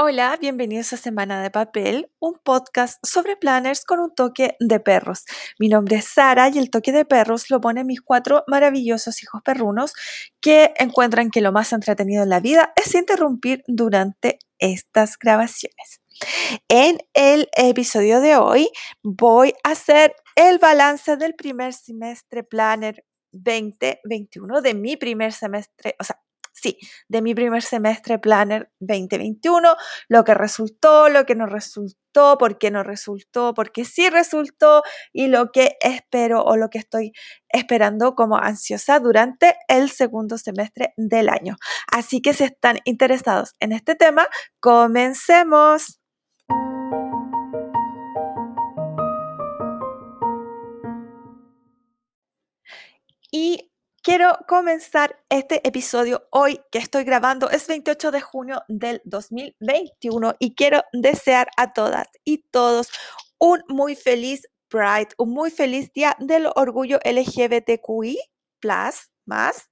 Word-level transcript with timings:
Hola, 0.00 0.38
bienvenidos 0.40 0.92
a 0.92 0.96
Semana 0.96 1.42
de 1.42 1.50
Papel, 1.50 2.08
un 2.20 2.34
podcast 2.44 3.04
sobre 3.04 3.36
planners 3.36 3.84
con 3.84 3.98
un 3.98 4.14
toque 4.14 4.54
de 4.60 4.78
perros. 4.78 5.24
Mi 5.58 5.68
nombre 5.68 5.96
es 5.96 6.04
Sara 6.04 6.48
y 6.50 6.58
el 6.58 6.70
toque 6.70 6.92
de 6.92 7.04
perros 7.04 7.50
lo 7.50 7.60
ponen 7.60 7.88
mis 7.88 8.00
cuatro 8.00 8.44
maravillosos 8.46 9.20
hijos 9.24 9.42
perrunos 9.42 9.94
que 10.40 10.72
encuentran 10.76 11.30
que 11.32 11.40
lo 11.40 11.50
más 11.50 11.72
entretenido 11.72 12.22
en 12.22 12.28
la 12.28 12.38
vida 12.38 12.72
es 12.76 12.94
interrumpir 12.94 13.64
durante 13.66 14.38
estas 14.60 15.18
grabaciones. 15.18 16.00
En 16.68 16.98
el 17.12 17.48
episodio 17.56 18.20
de 18.20 18.36
hoy 18.36 18.70
voy 19.02 19.52
a 19.64 19.70
hacer 19.72 20.14
el 20.36 20.60
balance 20.60 21.16
del 21.16 21.34
primer 21.34 21.74
semestre 21.74 22.44
planner 22.44 23.04
2021 23.32 24.60
de 24.60 24.74
mi 24.74 24.96
primer 24.96 25.32
semestre, 25.32 25.96
o 25.98 26.04
sea, 26.04 26.20
sí, 26.60 26.78
de 27.08 27.22
mi 27.22 27.34
primer 27.34 27.62
semestre 27.62 28.18
Planner 28.18 28.70
2021, 28.80 29.76
lo 30.08 30.24
que 30.24 30.34
resultó, 30.34 31.08
lo 31.08 31.24
que 31.24 31.34
no 31.34 31.46
resultó, 31.46 32.38
por 32.38 32.58
qué 32.58 32.70
no 32.70 32.82
resultó, 32.82 33.54
por 33.54 33.72
qué 33.72 33.84
sí 33.84 34.10
resultó 34.10 34.82
y 35.12 35.28
lo 35.28 35.52
que 35.52 35.76
espero 35.80 36.42
o 36.42 36.56
lo 36.56 36.68
que 36.68 36.78
estoy 36.78 37.12
esperando 37.48 38.14
como 38.14 38.36
ansiosa 38.36 38.98
durante 39.00 39.56
el 39.68 39.90
segundo 39.90 40.38
semestre 40.38 40.94
del 40.96 41.28
año. 41.28 41.56
Así 41.92 42.20
que 42.20 42.34
si 42.34 42.44
están 42.44 42.78
interesados 42.84 43.54
en 43.60 43.72
este 43.72 43.94
tema, 43.94 44.26
comencemos. 44.60 46.00
Y 53.30 53.67
Quiero 54.08 54.38
comenzar 54.48 55.22
este 55.28 55.60
episodio 55.68 56.26
hoy 56.30 56.62
que 56.72 56.78
estoy 56.78 57.04
grabando. 57.04 57.50
Es 57.50 57.68
28 57.68 58.10
de 58.10 58.22
junio 58.22 58.62
del 58.66 59.02
2021 59.04 60.34
y 60.38 60.54
quiero 60.54 60.82
desear 60.94 61.50
a 61.58 61.74
todas 61.74 62.08
y 62.24 62.38
todos 62.50 62.88
un 63.38 63.62
muy 63.68 63.96
feliz 63.96 64.48
Pride, 64.68 65.08
un 65.18 65.34
muy 65.34 65.50
feliz 65.50 65.92
día 65.92 66.16
del 66.20 66.48
orgullo 66.56 66.98
LGBTQI 67.04 68.18
más 69.26 69.68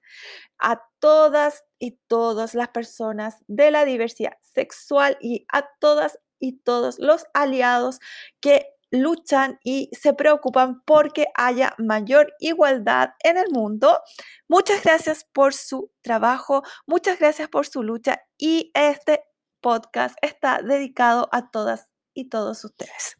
a 0.59 0.83
todas 0.99 1.63
y 1.79 1.97
todas 2.07 2.53
las 2.53 2.67
personas 2.67 3.37
de 3.47 3.71
la 3.71 3.85
diversidad 3.85 4.37
sexual 4.53 5.17
y 5.19 5.47
a 5.51 5.67
todas 5.79 6.19
y 6.37 6.59
todos 6.59 6.99
los 6.99 7.25
aliados 7.33 7.99
que 8.39 8.76
luchan 8.91 9.59
y 9.63 9.89
se 9.91 10.13
preocupan 10.13 10.81
porque 10.85 11.27
haya 11.35 11.73
mayor 11.77 12.33
igualdad 12.39 13.09
en 13.23 13.37
el 13.37 13.49
mundo. 13.51 14.01
Muchas 14.47 14.83
gracias 14.83 15.25
por 15.31 15.53
su 15.53 15.91
trabajo, 16.01 16.63
muchas 16.85 17.19
gracias 17.19 17.49
por 17.49 17.65
su 17.65 17.83
lucha 17.83 18.21
y 18.37 18.71
este 18.73 19.23
podcast 19.61 20.17
está 20.21 20.61
dedicado 20.61 21.29
a 21.31 21.49
todas 21.49 21.89
y 22.13 22.29
todos 22.29 22.63
ustedes. 22.63 23.17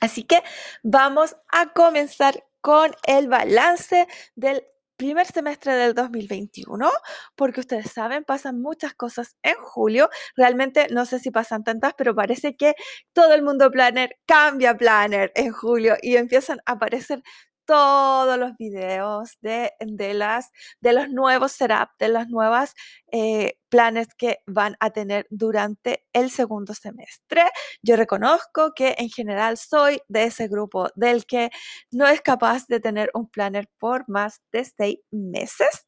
Así 0.00 0.24
que 0.24 0.42
vamos 0.82 1.36
a 1.52 1.72
comenzar 1.72 2.44
con 2.60 2.94
el 3.06 3.28
balance 3.28 4.06
del 4.34 4.66
primer 4.96 5.26
semestre 5.26 5.74
del 5.74 5.94
2021, 5.94 6.90
porque 7.34 7.60
ustedes 7.60 7.90
saben, 7.92 8.24
pasan 8.24 8.60
muchas 8.60 8.94
cosas 8.94 9.36
en 9.42 9.54
julio. 9.56 10.08
Realmente 10.36 10.88
no 10.90 11.06
sé 11.06 11.18
si 11.18 11.30
pasan 11.30 11.64
tantas, 11.64 11.94
pero 11.96 12.14
parece 12.14 12.56
que 12.56 12.74
todo 13.12 13.34
el 13.34 13.42
mundo 13.42 13.70
planner 13.70 14.16
cambia 14.26 14.76
planner 14.76 15.32
en 15.34 15.52
julio 15.52 15.96
y 16.02 16.16
empiezan 16.16 16.60
a 16.66 16.72
aparecer 16.72 17.22
todos 17.66 18.38
los 18.38 18.56
videos 18.56 19.36
de, 19.40 19.72
de, 19.80 20.14
las, 20.14 20.50
de 20.80 20.92
los 20.92 21.08
nuevos 21.10 21.52
setup, 21.52 21.90
de 21.98 22.08
las 22.08 22.28
nuevas 22.28 22.74
eh, 23.12 23.58
planes 23.68 24.08
que 24.16 24.38
van 24.46 24.76
a 24.80 24.90
tener 24.90 25.26
durante 25.30 26.06
el 26.12 26.30
segundo 26.30 26.72
semestre. 26.74 27.42
Yo 27.82 27.96
reconozco 27.96 28.72
que 28.74 28.94
en 28.98 29.10
general 29.10 29.58
soy 29.58 30.00
de 30.08 30.24
ese 30.24 30.48
grupo 30.48 30.88
del 30.94 31.26
que 31.26 31.50
no 31.90 32.06
es 32.06 32.20
capaz 32.22 32.66
de 32.68 32.80
tener 32.80 33.10
un 33.14 33.28
planner 33.28 33.68
por 33.78 34.08
más 34.08 34.40
de 34.52 34.64
seis 34.64 34.98
meses. 35.10 35.86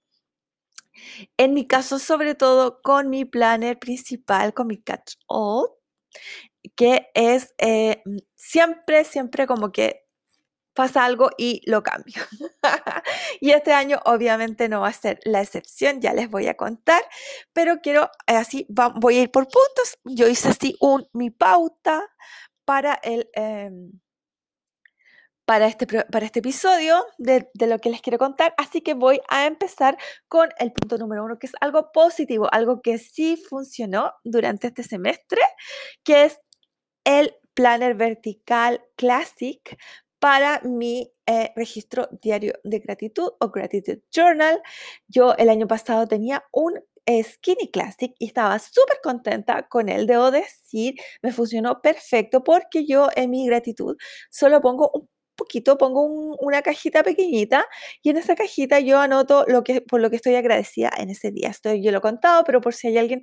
En 1.36 1.54
mi 1.54 1.66
caso, 1.66 1.98
sobre 1.98 2.34
todo 2.34 2.80
con 2.82 3.08
mi 3.08 3.24
planner 3.24 3.78
principal, 3.78 4.52
con 4.52 4.66
mi 4.66 4.78
catch 4.78 5.14
all, 5.26 5.68
que 6.76 7.08
es 7.14 7.54
eh, 7.58 8.02
siempre, 8.36 9.04
siempre 9.04 9.46
como 9.46 9.72
que 9.72 10.07
pasa 10.78 11.04
algo 11.04 11.30
y 11.36 11.60
lo 11.68 11.82
cambio. 11.82 12.22
y 13.40 13.50
este 13.50 13.72
año 13.72 13.98
obviamente 14.04 14.68
no 14.68 14.82
va 14.82 14.88
a 14.88 14.92
ser 14.92 15.18
la 15.24 15.40
excepción, 15.42 16.00
ya 16.00 16.12
les 16.12 16.30
voy 16.30 16.46
a 16.46 16.54
contar, 16.54 17.02
pero 17.52 17.80
quiero, 17.82 18.04
eh, 18.28 18.36
así 18.36 18.64
voy 18.68 19.16
a 19.16 19.22
ir 19.22 19.32
por 19.32 19.48
puntos. 19.48 19.98
Yo 20.04 20.28
hice 20.28 20.50
así 20.50 20.78
mi 21.12 21.30
pauta 21.30 22.06
para 22.64 22.94
el... 23.02 23.28
Em, 23.32 23.90
para 25.44 25.66
este, 25.66 25.86
para 25.86 26.26
este 26.26 26.40
episodio 26.40 27.04
de, 27.16 27.48
de, 27.54 27.66
lo 27.66 27.78
que 27.78 27.90
les 27.90 28.02
quiero 28.02 28.18
contar. 28.18 28.54
Así 28.58 28.82
que 28.82 28.94
voy 28.94 29.20
a 29.30 29.46
empezar 29.46 29.96
con 30.28 30.50
el 30.58 30.72
punto 30.72 30.96
número 30.98 31.24
uno, 31.24 31.38
que 31.38 31.46
es 31.46 31.54
algo 31.60 31.90
positivo, 31.90 32.48
algo 32.52 32.82
que 32.82 32.98
sí 32.98 33.42
funcionó 33.48 34.12
durante 34.24 34.68
este 34.68 34.82
semestre, 34.84 35.40
que 36.04 36.26
es 36.26 36.38
el 37.04 37.34
Planner 37.54 37.94
Vertical 37.96 38.84
Classic 38.94 39.76
para 40.18 40.60
mi 40.62 41.12
eh, 41.26 41.52
registro 41.56 42.08
diario 42.22 42.54
de 42.64 42.80
gratitud 42.80 43.30
o 43.40 43.50
Gratitude 43.50 44.02
Journal. 44.10 44.60
Yo 45.06 45.34
el 45.36 45.48
año 45.50 45.66
pasado 45.66 46.06
tenía 46.06 46.44
un 46.52 46.74
Skinny 47.22 47.70
Classic 47.70 48.14
y 48.18 48.26
estaba 48.26 48.58
súper 48.58 48.98
contenta 49.02 49.66
con 49.68 49.88
él. 49.88 50.06
Debo 50.06 50.30
decir, 50.30 50.94
me 51.22 51.32
funcionó 51.32 51.80
perfecto 51.80 52.44
porque 52.44 52.86
yo 52.86 53.08
en 53.16 53.30
mi 53.30 53.46
gratitud 53.46 53.96
solo 54.30 54.60
pongo 54.60 54.90
un 54.92 55.08
poquito, 55.36 55.78
pongo 55.78 56.04
una 56.40 56.62
cajita 56.62 57.02
pequeñita 57.02 57.66
y 58.02 58.10
en 58.10 58.18
esa 58.18 58.34
cajita 58.34 58.80
yo 58.80 58.98
anoto 59.00 59.44
lo 59.48 59.62
que, 59.64 59.80
por 59.80 60.00
lo 60.00 60.10
que 60.10 60.16
estoy 60.16 60.34
agradecida 60.34 60.90
en 60.98 61.10
ese 61.10 61.30
día. 61.30 61.48
Estoy, 61.48 61.82
yo 61.82 61.92
lo 61.92 61.98
he 61.98 62.00
contado, 62.02 62.44
pero 62.44 62.60
por 62.60 62.74
si 62.74 62.88
hay 62.88 62.98
alguien 62.98 63.22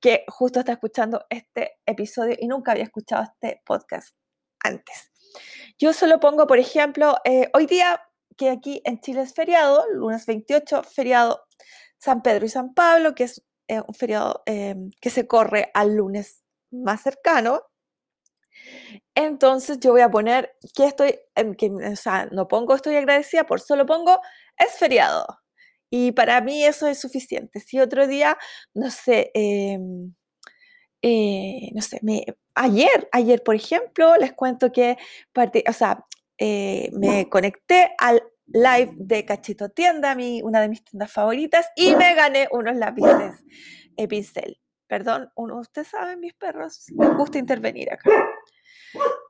que 0.00 0.24
justo 0.28 0.60
está 0.60 0.72
escuchando 0.72 1.24
este 1.30 1.72
episodio 1.86 2.36
y 2.38 2.46
nunca 2.48 2.72
había 2.72 2.84
escuchado 2.84 3.24
este 3.24 3.62
podcast 3.66 4.16
antes. 4.60 5.10
Yo 5.78 5.92
solo 5.92 6.20
pongo, 6.20 6.46
por 6.46 6.58
ejemplo, 6.58 7.16
eh, 7.24 7.50
hoy 7.54 7.66
día 7.66 8.00
que 8.36 8.50
aquí 8.50 8.82
en 8.84 9.00
Chile 9.00 9.22
es 9.22 9.34
feriado, 9.34 9.84
lunes 9.92 10.26
28, 10.26 10.82
feriado 10.82 11.46
San 11.98 12.22
Pedro 12.22 12.46
y 12.46 12.48
San 12.48 12.74
Pablo, 12.74 13.14
que 13.14 13.24
es 13.24 13.42
eh, 13.68 13.80
un 13.86 13.94
feriado 13.94 14.42
em, 14.46 14.90
que 15.00 15.10
se 15.10 15.26
corre 15.26 15.70
al 15.74 15.96
lunes 15.96 16.42
más 16.70 17.02
cercano. 17.02 17.62
Entonces 19.14 19.78
yo 19.80 19.92
voy 19.92 20.02
a 20.02 20.10
poner 20.10 20.56
que 20.74 20.86
estoy, 20.86 21.18
em, 21.34 21.54
que, 21.54 21.70
o 21.70 21.96
sea, 21.96 22.26
no 22.32 22.48
pongo 22.48 22.74
estoy 22.74 22.96
agradecida, 22.96 23.44
por 23.44 23.60
solo 23.60 23.86
pongo 23.86 24.20
es 24.58 24.72
feriado. 24.72 25.26
Y 25.90 26.12
para 26.12 26.40
mí 26.40 26.64
eso 26.64 26.86
es 26.86 27.00
suficiente. 27.00 27.60
Si 27.60 27.80
otro 27.80 28.06
día, 28.06 28.38
no 28.74 28.90
sé, 28.90 29.30
em, 29.34 30.14
eh, 31.02 31.70
no 31.74 31.82
sé, 31.82 31.98
me, 32.02 32.24
ayer, 32.54 33.08
ayer, 33.12 33.42
por 33.42 33.54
ejemplo, 33.54 34.16
les 34.16 34.32
cuento 34.32 34.72
que 34.72 34.96
o 35.68 35.72
sea, 35.72 36.04
eh, 36.38 36.90
me 36.92 37.28
conecté 37.28 37.94
al 37.98 38.22
live 38.46 38.92
de 38.96 39.24
Cachito 39.24 39.68
Tienda, 39.70 40.14
mi, 40.14 40.42
una 40.42 40.60
de 40.60 40.68
mis 40.68 40.84
tiendas 40.84 41.12
favoritas, 41.12 41.68
y 41.76 41.94
me 41.96 42.14
gané 42.14 42.48
unos 42.50 42.76
lápices 42.76 43.34
eh, 43.96 44.08
pincel. 44.08 44.58
Perdón, 44.86 45.30
uno, 45.34 45.58
ustedes 45.58 45.88
saben, 45.88 46.20
mis 46.20 46.34
perros 46.34 46.84
les 46.96 47.16
gusta 47.16 47.38
intervenir 47.38 47.92
acá. 47.92 48.10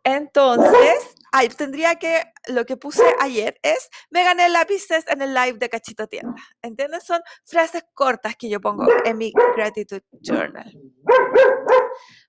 Entonces, 0.04 1.15
tendría 1.56 1.96
que, 1.96 2.32
lo 2.46 2.64
que 2.64 2.76
puse 2.76 3.02
ayer 3.20 3.58
es, 3.62 3.88
me 4.10 4.24
gané 4.24 4.48
lápices 4.48 5.04
en 5.08 5.22
el 5.22 5.34
live 5.34 5.58
de 5.58 5.68
Cachito 5.68 6.06
Tienda. 6.06 6.34
¿Entienden? 6.62 7.00
Son 7.00 7.20
frases 7.44 7.84
cortas 7.94 8.36
que 8.36 8.48
yo 8.48 8.60
pongo 8.60 8.86
en 9.04 9.18
mi 9.18 9.32
gratitude 9.54 10.04
journal. 10.20 10.72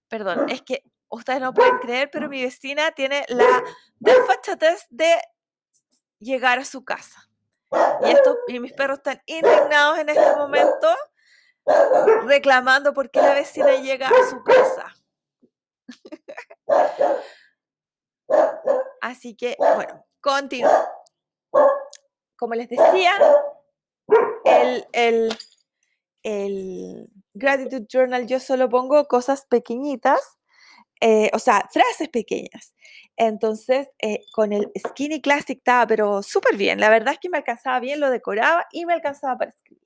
Perdón, 0.08 0.50
es 0.50 0.62
que 0.62 0.84
ustedes 1.10 1.42
no 1.42 1.54
pueden 1.54 1.78
creer, 1.80 2.10
pero 2.12 2.30
mi 2.30 2.42
vecina 2.42 2.92
tiene 2.92 3.26
la 3.30 3.64
desfachatez 4.00 4.86
de 4.90 5.16
llegar 6.20 6.60
a 6.60 6.66
su 6.66 6.84
casa. 6.84 7.30
Y, 8.04 8.12
esto, 8.12 8.38
y 8.48 8.60
mis 8.60 8.74
perros 8.74 9.00
están 9.00 9.22
indignados 9.26 10.00
en 10.00 10.10
este 10.10 10.36
momento, 10.36 10.96
reclamando 12.26 12.94
por 12.94 13.10
qué 13.12 13.22
la 13.22 13.34
vecina 13.34 13.76
llega 13.76 14.08
a 14.08 14.30
su 14.30 14.44
casa. 14.44 14.94
Así 19.02 19.36
que, 19.36 19.56
bueno, 19.58 20.06
continúo. 20.22 20.72
Como 22.38 22.54
les 22.54 22.70
decía, 22.70 23.14
el, 24.46 24.86
el, 24.94 25.38
el 26.24 27.10
Gratitude 27.34 27.88
Journal 27.88 28.28
yo 28.28 28.40
solo 28.40 28.70
pongo 28.70 29.08
cosas 29.08 29.46
pequeñitas, 29.46 30.20
eh, 31.02 31.30
o 31.34 31.40
sea, 31.40 31.68
frases 31.72 32.10
pequeñas. 32.10 32.76
Entonces, 33.16 33.90
eh, 34.00 34.22
con 34.34 34.54
el 34.54 34.72
Skinny 34.78 35.22
Classic 35.22 35.58
estaba, 35.58 35.88
pero 35.88 36.22
súper 36.24 36.56
bien. 36.56 36.80
La 36.80 36.90
verdad 36.90 37.14
es 37.14 37.20
que 37.20 37.30
me 37.30 37.38
alcanzaba 37.38 37.80
bien, 37.80 38.00
lo 38.00 38.10
decoraba 38.10 38.68
y 38.72 38.86
me 38.86 38.94
alcanzaba 38.94 39.38
para 39.38 39.52
escribir. 39.52 39.84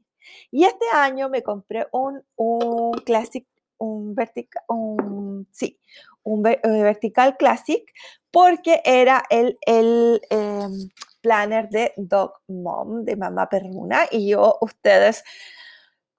Y 0.51 0.65
este 0.65 0.85
año 0.93 1.29
me 1.29 1.43
compré 1.43 1.87
un, 1.91 2.23
un 2.35 2.93
Classic, 3.05 3.45
un 3.77 4.13
vertical, 4.13 4.63
un 4.67 5.47
sí, 5.51 5.79
un 6.23 6.45
eh, 6.45 6.59
vertical 6.63 7.37
classic 7.37 7.83
porque 8.31 8.81
era 8.85 9.23
el, 9.29 9.57
el 9.65 10.21
em, 10.29 10.89
planner 11.21 11.69
de 11.69 11.93
Dog 11.97 12.33
Mom, 12.47 13.03
de 13.03 13.15
Mamá 13.15 13.49
Perruna, 13.49 14.07
y 14.09 14.29
yo, 14.29 14.57
ustedes 14.61 15.23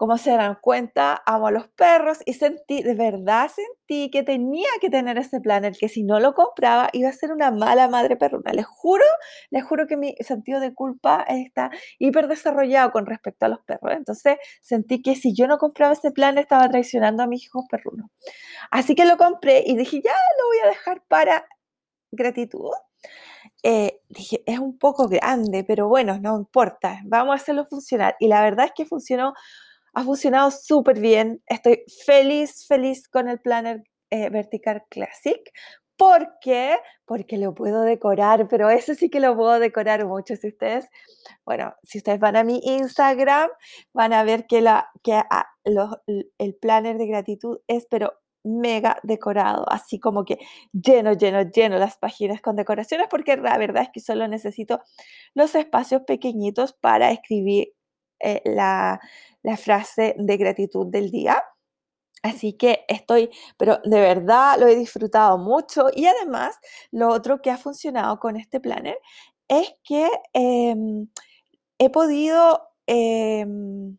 como 0.02 0.18
se 0.18 0.32
dan 0.32 0.58
cuenta, 0.60 1.22
amo 1.26 1.46
a 1.46 1.52
los 1.52 1.68
perros 1.68 2.18
y 2.26 2.32
sentí, 2.32 2.82
de 2.82 2.94
verdad 2.94 3.48
sentí 3.48 4.10
que 4.10 4.24
tenía 4.24 4.66
que 4.80 4.90
tener 4.90 5.16
ese 5.16 5.40
planner, 5.40 5.76
que 5.78 5.88
si 5.88 6.02
no 6.02 6.18
lo 6.18 6.34
compraba 6.34 6.88
iba 6.92 7.08
a 7.08 7.12
ser 7.12 7.30
una 7.30 7.52
mala 7.52 7.86
madre 7.86 8.16
perruna. 8.16 8.52
Les 8.52 8.66
juro, 8.66 9.04
les 9.50 9.62
juro 9.62 9.86
que 9.86 9.96
mi 9.96 10.16
sentido 10.18 10.58
de 10.58 10.74
culpa 10.74 11.24
está 11.28 11.70
hiper 12.00 12.26
desarrollado 12.26 12.90
con 12.90 13.06
respecto 13.06 13.46
a 13.46 13.48
los 13.50 13.60
perros. 13.60 13.92
Entonces 13.92 14.38
sentí 14.60 15.02
que 15.02 15.14
si 15.14 15.36
yo 15.36 15.46
no 15.46 15.58
compraba 15.58 15.92
ese 15.92 16.10
planner 16.10 16.42
estaba 16.42 16.68
traicionando 16.68 17.22
a 17.22 17.28
mis 17.28 17.44
hijos 17.44 17.64
perrunos. 17.70 18.10
Así 18.72 18.96
que 18.96 19.04
lo 19.04 19.16
compré 19.16 19.62
y 19.64 19.76
dije, 19.76 20.00
ya 20.02 20.10
lo 20.10 20.48
voy 20.48 20.58
a 20.64 20.66
dejar 20.66 21.04
para 21.06 21.46
gratitud. 22.10 22.72
Eh, 23.62 24.00
dije, 24.08 24.42
es 24.46 24.58
un 24.58 24.78
poco 24.78 25.06
grande, 25.06 25.62
pero 25.62 25.86
bueno, 25.86 26.18
no 26.18 26.36
importa, 26.36 27.00
vamos 27.04 27.34
a 27.34 27.36
hacerlo 27.36 27.66
funcionar. 27.66 28.16
Y 28.18 28.26
la 28.26 28.42
verdad 28.42 28.66
es 28.66 28.72
que 28.74 28.84
funcionó 28.84 29.34
ha 29.94 30.04
funcionado 30.04 30.50
súper 30.50 31.00
bien. 31.00 31.42
Estoy 31.46 31.84
feliz, 32.06 32.66
feliz 32.66 33.08
con 33.08 33.28
el 33.28 33.40
planner 33.40 33.82
eh, 34.10 34.30
Vertical 34.30 34.84
Classic. 34.88 35.40
¿Por 35.96 36.38
qué? 36.40 36.78
Porque 37.04 37.38
lo 37.38 37.54
puedo 37.54 37.82
decorar, 37.82 38.48
pero 38.48 38.70
ese 38.70 38.94
sí 38.94 39.10
que 39.10 39.20
lo 39.20 39.36
puedo 39.36 39.58
decorar 39.60 40.04
mucho. 40.06 40.34
Si 40.36 40.48
ustedes, 40.48 40.88
bueno, 41.44 41.74
si 41.82 41.98
ustedes 41.98 42.18
van 42.18 42.36
a 42.36 42.44
mi 42.44 42.60
Instagram, 42.64 43.50
van 43.92 44.12
a 44.12 44.24
ver 44.24 44.46
que, 44.46 44.62
la, 44.62 44.90
que 45.02 45.12
ah, 45.12 45.46
el 45.64 46.54
planner 46.56 46.98
de 46.98 47.06
gratitud 47.06 47.60
es, 47.68 47.86
pero 47.88 48.14
mega 48.44 48.98
decorado, 49.04 49.64
así 49.70 50.00
como 50.00 50.24
que 50.24 50.38
lleno, 50.72 51.12
lleno, 51.12 51.42
lleno 51.42 51.78
las 51.78 51.96
páginas 51.98 52.40
con 52.40 52.56
decoraciones, 52.56 53.06
porque 53.08 53.36
la 53.36 53.56
verdad 53.58 53.84
es 53.84 53.90
que 53.92 54.00
solo 54.00 54.26
necesito 54.28 54.80
los 55.34 55.54
espacios 55.54 56.02
pequeñitos 56.02 56.72
para 56.72 57.12
escribir 57.12 57.74
eh, 58.22 58.42
la, 58.44 59.00
frase 59.56 60.14
de 60.18 60.36
gratitud 60.36 60.86
del 60.86 61.10
día. 61.10 61.42
Así 62.22 62.54
que 62.54 62.84
estoy, 62.88 63.30
pero 63.56 63.78
de 63.84 64.00
verdad 64.00 64.58
lo 64.58 64.68
he 64.68 64.76
disfrutado 64.76 65.38
mucho 65.38 65.88
y 65.92 66.06
además 66.06 66.56
lo 66.92 67.08
otro 67.08 67.42
que 67.42 67.50
ha 67.50 67.58
funcionado 67.58 68.20
con 68.20 68.36
este 68.36 68.60
planner 68.60 68.96
es 69.48 69.74
que 69.84 70.08
em, 70.32 71.08
he 71.78 71.90
podido 71.90 72.62
em, 72.86 73.98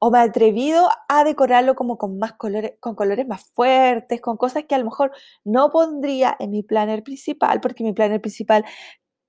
o 0.00 0.10
me 0.10 0.18
he 0.18 0.22
atrevido 0.22 0.88
a 1.08 1.24
decorarlo 1.24 1.74
como 1.76 1.98
con 1.98 2.18
más 2.18 2.32
colores, 2.34 2.74
con 2.80 2.94
colores 2.94 3.26
más 3.28 3.44
fuertes, 3.52 4.20
con 4.20 4.36
cosas 4.36 4.64
que 4.64 4.74
a 4.74 4.78
lo 4.78 4.86
mejor 4.86 5.12
no 5.44 5.70
pondría 5.70 6.36
en 6.40 6.50
mi 6.50 6.62
planner 6.62 7.02
principal, 7.04 7.60
porque 7.60 7.84
mi 7.84 7.92
planner 7.92 8.20
principal 8.20 8.64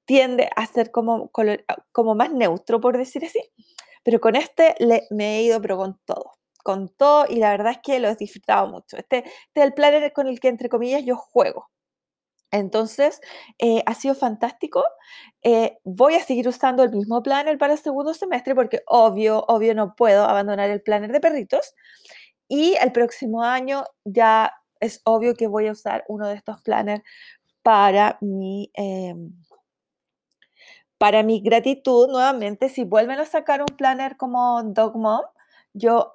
tiende 0.06 0.50
a 0.56 0.66
ser 0.66 0.92
como, 0.92 1.32
como 1.92 2.16
más 2.16 2.32
neutro, 2.34 2.82
por 2.82 2.98
decir 2.98 3.26
así. 3.26 3.40
Pero 4.04 4.20
con 4.20 4.36
este 4.36 4.76
le, 4.80 5.04
me 5.12 5.38
he 5.40 5.44
ido, 5.44 5.62
pero 5.62 5.78
con 5.78 6.00
todo, 6.06 6.34
con 6.64 6.90
todo, 6.90 7.26
y 7.30 7.38
la 7.38 7.52
verdad 7.52 7.74
es 7.74 7.80
que 7.84 8.00
lo 8.00 8.10
he 8.10 8.16
disfrutado 8.16 8.68
mucho. 8.68 8.98
Este, 8.98 9.20
este 9.20 9.62
es 9.62 9.66
el 9.66 9.74
planner 9.74 10.12
con 10.14 10.28
el 10.28 10.40
que, 10.40 10.50
entre 10.50 10.70
comillas, 10.70 11.04
yo 11.06 11.16
juego. 11.18 11.70
Entonces, 12.52 13.22
eh, 13.60 13.82
ha 13.86 13.94
sido 13.96 14.14
fantástico. 14.14 14.84
Eh, 15.44 15.78
voy 15.86 16.16
a 16.16 16.20
seguir 16.24 16.48
usando 16.50 16.84
el 16.84 16.92
mismo 16.92 17.24
planner 17.24 17.58
para 17.58 17.74
el 17.74 17.80
segundo 17.80 18.14
semestre 18.14 18.56
porque 18.56 18.84
obvio, 18.88 19.46
obvio 19.48 19.74
no 19.74 19.96
puedo 19.96 20.26
abandonar 20.26 20.70
el 20.70 20.82
planner 20.82 21.12
de 21.14 21.22
perritos. 21.22 21.74
Y 22.50 22.76
el 22.82 22.92
próximo 22.92 23.44
año 23.44 23.86
ya 24.06 24.54
es 24.82 25.02
obvio 25.06 25.36
que 25.36 25.48
voy 25.48 25.68
a 25.68 25.72
usar 25.74 26.04
uno 26.10 26.28
de 26.28 26.36
estos 26.36 26.62
planners 26.62 27.04
para 27.64 28.18
mi, 28.22 28.72
em, 28.74 29.34
para 31.02 31.24
mi 31.24 31.40
gratitud, 31.40 32.10
nuevamente, 32.10 32.70
si 32.70 32.84
vuelven 32.84 33.18
a 33.18 33.26
sacar 33.26 33.62
un 33.62 33.76
planner 33.76 34.18
como 34.18 34.62
Dog 34.62 34.96
Mom, 34.98 35.24
yo 35.74 36.14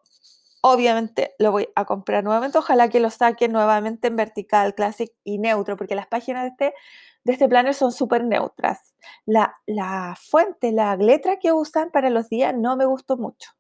obviamente 0.61 1.35
lo 1.41 1.51
voy 1.51 1.69
a 1.75 1.85
comprar 1.85 2.23
nuevamente. 2.23 2.59
Ojalá 2.59 2.89
que 2.89 3.01
lo 3.01 3.11
saquen 3.11 3.51
nuevamente 3.51 4.07
en 4.07 4.15
vertical, 4.15 4.77
classic 4.77 5.13
y 5.25 5.39
neutro, 5.39 5.77
porque 5.77 5.97
las 5.97 6.07
páginas 6.07 6.45
de 6.45 6.49
este, 6.51 6.75
de 7.25 7.33
este 7.33 7.49
planner 7.49 7.75
son 7.75 7.91
súper 7.91 8.23
neutras. 8.23 8.95
La, 9.25 9.57
la 9.67 10.17
fuente, 10.21 10.71
la 10.71 10.95
letra 10.95 11.41
que 11.41 11.51
usan 11.51 11.91
para 11.91 12.09
los 12.09 12.29
días 12.29 12.55
no 12.57 12.77
me 12.77 12.85
gustó 12.85 13.17
mucho, 13.17 13.51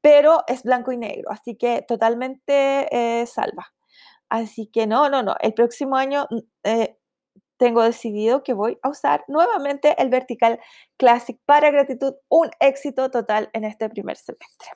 pero 0.00 0.42
es 0.48 0.64
blanco 0.64 0.90
y 0.90 0.96
negro, 0.96 1.30
así 1.30 1.54
que 1.54 1.84
totalmente 1.86 2.88
eh, 2.90 3.26
salva. 3.26 3.72
Así 4.28 4.66
que 4.66 4.88
no, 4.88 5.08
no, 5.08 5.22
no. 5.22 5.36
El 5.40 5.54
próximo 5.54 5.94
año 5.94 6.26
mm, 6.30 6.38
eh, 6.64 6.98
tengo 7.62 7.84
decidido 7.84 8.42
que 8.42 8.54
voy 8.54 8.76
a 8.82 8.88
usar 8.88 9.24
nuevamente 9.28 9.94
el 10.02 10.08
Vertical 10.08 10.58
Classic 10.96 11.38
para 11.46 11.70
gratitud, 11.70 12.14
un 12.28 12.50
éxito 12.58 13.08
total 13.12 13.50
en 13.52 13.62
este 13.62 13.88
primer 13.88 14.16
semestre. 14.16 14.66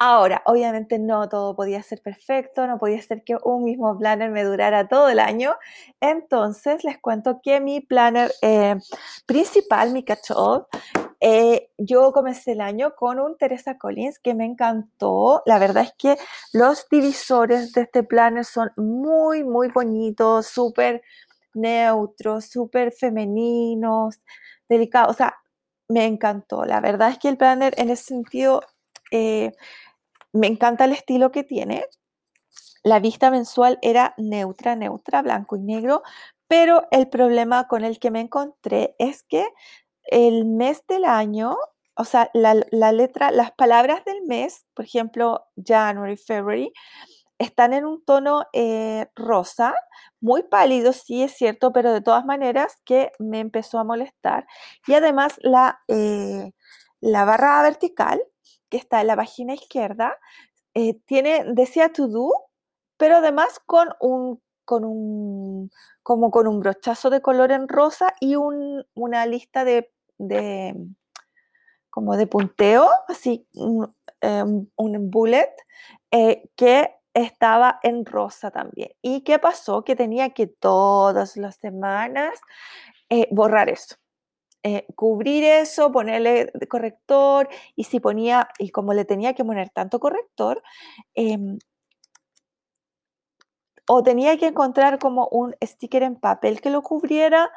Ahora, 0.00 0.42
obviamente 0.46 0.98
no 0.98 1.28
todo 1.28 1.54
podía 1.54 1.80
ser 1.84 2.02
perfecto, 2.02 2.66
no 2.66 2.78
podía 2.78 3.00
ser 3.02 3.22
que 3.22 3.36
un 3.44 3.62
mismo 3.62 3.96
planner 3.96 4.30
me 4.32 4.42
durara 4.42 4.88
todo 4.88 5.08
el 5.10 5.20
año. 5.20 5.54
Entonces 6.00 6.82
les 6.82 6.98
cuento 6.98 7.40
que 7.40 7.60
mi 7.60 7.80
planner 7.80 8.32
eh, 8.42 8.74
principal, 9.24 9.92
mi 9.92 10.02
catch-up, 10.02 10.66
eh, 11.20 11.70
yo 11.78 12.12
comencé 12.12 12.52
el 12.52 12.60
año 12.60 12.94
con 12.94 13.18
un 13.18 13.36
Teresa 13.36 13.76
Collins 13.76 14.20
que 14.20 14.34
me 14.34 14.44
encantó. 14.44 15.42
La 15.46 15.58
verdad 15.58 15.82
es 15.84 15.94
que 15.98 16.16
los 16.52 16.88
divisores 16.88 17.72
de 17.72 17.82
este 17.82 18.04
planner 18.04 18.44
son 18.44 18.70
muy, 18.76 19.42
muy 19.42 19.68
bonitos, 19.68 20.46
súper 20.46 21.02
neutros, 21.60 22.46
súper 22.46 22.92
femeninos, 22.92 24.18
delicados. 24.68 25.10
O 25.10 25.14
sea, 25.16 25.36
me 25.88 26.04
encantó. 26.06 26.64
La 26.64 26.80
verdad 26.80 27.10
es 27.10 27.18
que 27.18 27.28
el 27.28 27.36
planner 27.36 27.74
en 27.78 27.90
ese 27.90 28.04
sentido 28.04 28.62
eh, 29.10 29.52
me 30.32 30.46
encanta 30.46 30.84
el 30.84 30.92
estilo 30.92 31.32
que 31.32 31.44
tiene. 31.44 31.84
La 32.84 33.00
vista 33.00 33.30
mensual 33.30 33.78
era 33.82 34.14
neutra, 34.18 34.76
neutra, 34.76 35.22
blanco 35.22 35.56
y 35.56 35.60
negro, 35.60 36.02
pero 36.48 36.86
el 36.90 37.08
problema 37.08 37.68
con 37.68 37.84
el 37.84 37.98
que 37.98 38.10
me 38.10 38.20
encontré 38.20 38.94
es 38.98 39.22
que 39.24 39.46
el 40.04 40.46
mes 40.46 40.84
del 40.88 41.04
año, 41.04 41.56
o 41.94 42.04
sea, 42.04 42.30
la, 42.34 42.56
la 42.70 42.92
letra, 42.92 43.30
las 43.30 43.52
palabras 43.52 44.04
del 44.04 44.22
mes, 44.22 44.64
por 44.74 44.86
ejemplo, 44.86 45.46
January, 45.62 46.16
February, 46.16 46.72
están 47.38 47.72
en 47.72 47.84
un 47.84 48.04
tono 48.04 48.44
eh, 48.52 49.06
rosa, 49.14 49.74
muy 50.20 50.42
pálido, 50.42 50.92
sí 50.92 51.22
es 51.22 51.32
cierto, 51.32 51.72
pero 51.72 51.92
de 51.92 52.00
todas 52.00 52.24
maneras 52.24 52.80
que 52.84 53.12
me 53.18 53.38
empezó 53.40 53.78
a 53.78 53.84
molestar. 53.84 54.46
Y 54.86 54.94
además 54.94 55.34
la, 55.42 55.80
eh, 55.88 56.52
la 57.00 57.24
barra 57.24 57.62
vertical, 57.62 58.20
que 58.68 58.76
está 58.76 59.00
en 59.00 59.06
la 59.06 59.16
página 59.16 59.54
izquierda, 59.54 60.16
eh, 60.74 60.94
tiene, 61.06 61.44
decía 61.52 61.92
to 61.92 62.08
do, 62.08 62.32
pero 62.96 63.16
además 63.16 63.60
con 63.64 63.88
un, 64.00 64.42
con 64.64 64.84
un, 64.84 65.70
como 66.02 66.30
con 66.32 66.48
un 66.48 66.60
brochazo 66.60 67.08
de 67.10 67.22
color 67.22 67.52
en 67.52 67.68
rosa 67.68 68.14
y 68.20 68.34
una 68.36 69.26
lista 69.26 69.64
de, 69.64 69.92
de, 70.18 70.74
como 71.90 72.16
de 72.16 72.26
punteo, 72.26 72.88
así, 73.06 73.46
un, 73.54 73.94
un 74.76 75.10
bullet, 75.10 75.54
que 76.56 76.97
estaba 77.18 77.80
en 77.82 78.04
rosa 78.06 78.50
también. 78.50 78.90
¿Y 79.02 79.22
qué 79.22 79.38
pasó? 79.38 79.84
Que 79.84 79.96
tenía 79.96 80.30
que 80.30 80.46
todas 80.46 81.36
las 81.36 81.56
semanas 81.56 82.40
eh, 83.10 83.28
borrar 83.30 83.68
eso. 83.68 83.96
Eh, 84.64 84.86
cubrir 84.96 85.44
eso, 85.44 85.92
ponerle 85.92 86.52
corrector 86.68 87.48
y 87.76 87.84
si 87.84 88.00
ponía, 88.00 88.48
y 88.58 88.70
como 88.70 88.92
le 88.92 89.04
tenía 89.04 89.34
que 89.34 89.44
poner 89.44 89.70
tanto 89.70 90.00
corrector, 90.00 90.62
em, 91.14 91.58
o 93.88 94.02
tenía 94.02 94.36
que 94.38 94.46
encontrar 94.48 94.98
como 94.98 95.28
un 95.28 95.54
sticker 95.62 96.02
en 96.02 96.16
papel 96.16 96.60
que 96.60 96.70
lo 96.70 96.82
cubriera 96.82 97.50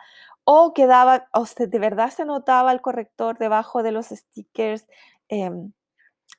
o 0.46 0.74
quedaba, 0.74 1.28
o 1.34 1.46
sea, 1.46 1.68
de 1.68 1.80
verdad 1.80 2.10
se 2.12 2.26
notaba 2.26 2.72
el 2.72 2.82
corrector 2.82 3.38
debajo 3.38 3.84
de 3.84 3.92
los 3.92 4.08
stickers 4.08 4.88
em, 5.30 5.74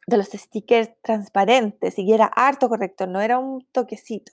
de 0.06 0.16
los 0.16 0.28
stickers 0.28 0.90
transparentes 1.02 1.98
y 1.98 2.12
era 2.12 2.26
harto 2.26 2.68
corrector, 2.68 3.08
no 3.08 3.20
era 3.20 3.38
un 3.38 3.66
toquecito. 3.72 4.32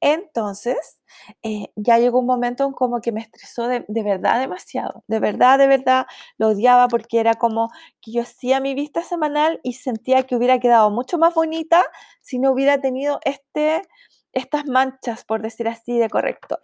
Entonces, 0.00 0.98
eh, 1.42 1.68
ya 1.76 1.98
llegó 1.98 2.20
un 2.20 2.26
momento 2.26 2.64
en 2.64 2.72
como 2.72 3.02
que 3.02 3.12
me 3.12 3.20
estresó 3.20 3.68
de, 3.68 3.84
verdad 3.88 4.40
demasiado, 4.40 5.04
de 5.08 5.20
verdad, 5.20 5.58
de 5.58 5.66
verdad, 5.66 6.06
lo 6.38 6.48
odiaba 6.48 6.88
porque 6.88 7.20
era 7.20 7.34
como 7.34 7.70
que 8.00 8.12
yo 8.12 8.22
hacía 8.22 8.60
mi 8.60 8.74
vista 8.74 9.02
semanal 9.02 9.60
y 9.62 9.74
sentía 9.74 10.22
que 10.22 10.36
hubiera 10.36 10.58
quedado 10.58 10.90
mucho 10.90 11.18
más 11.18 11.34
bonita 11.34 11.84
si 12.22 12.38
no 12.38 12.50
hubiera 12.50 12.80
tenido 12.80 13.20
este, 13.24 13.82
estas 14.32 14.66
manchas, 14.66 15.24
por 15.24 15.42
decir 15.42 15.68
así, 15.68 15.98
de 15.98 16.08
corrector. 16.08 16.60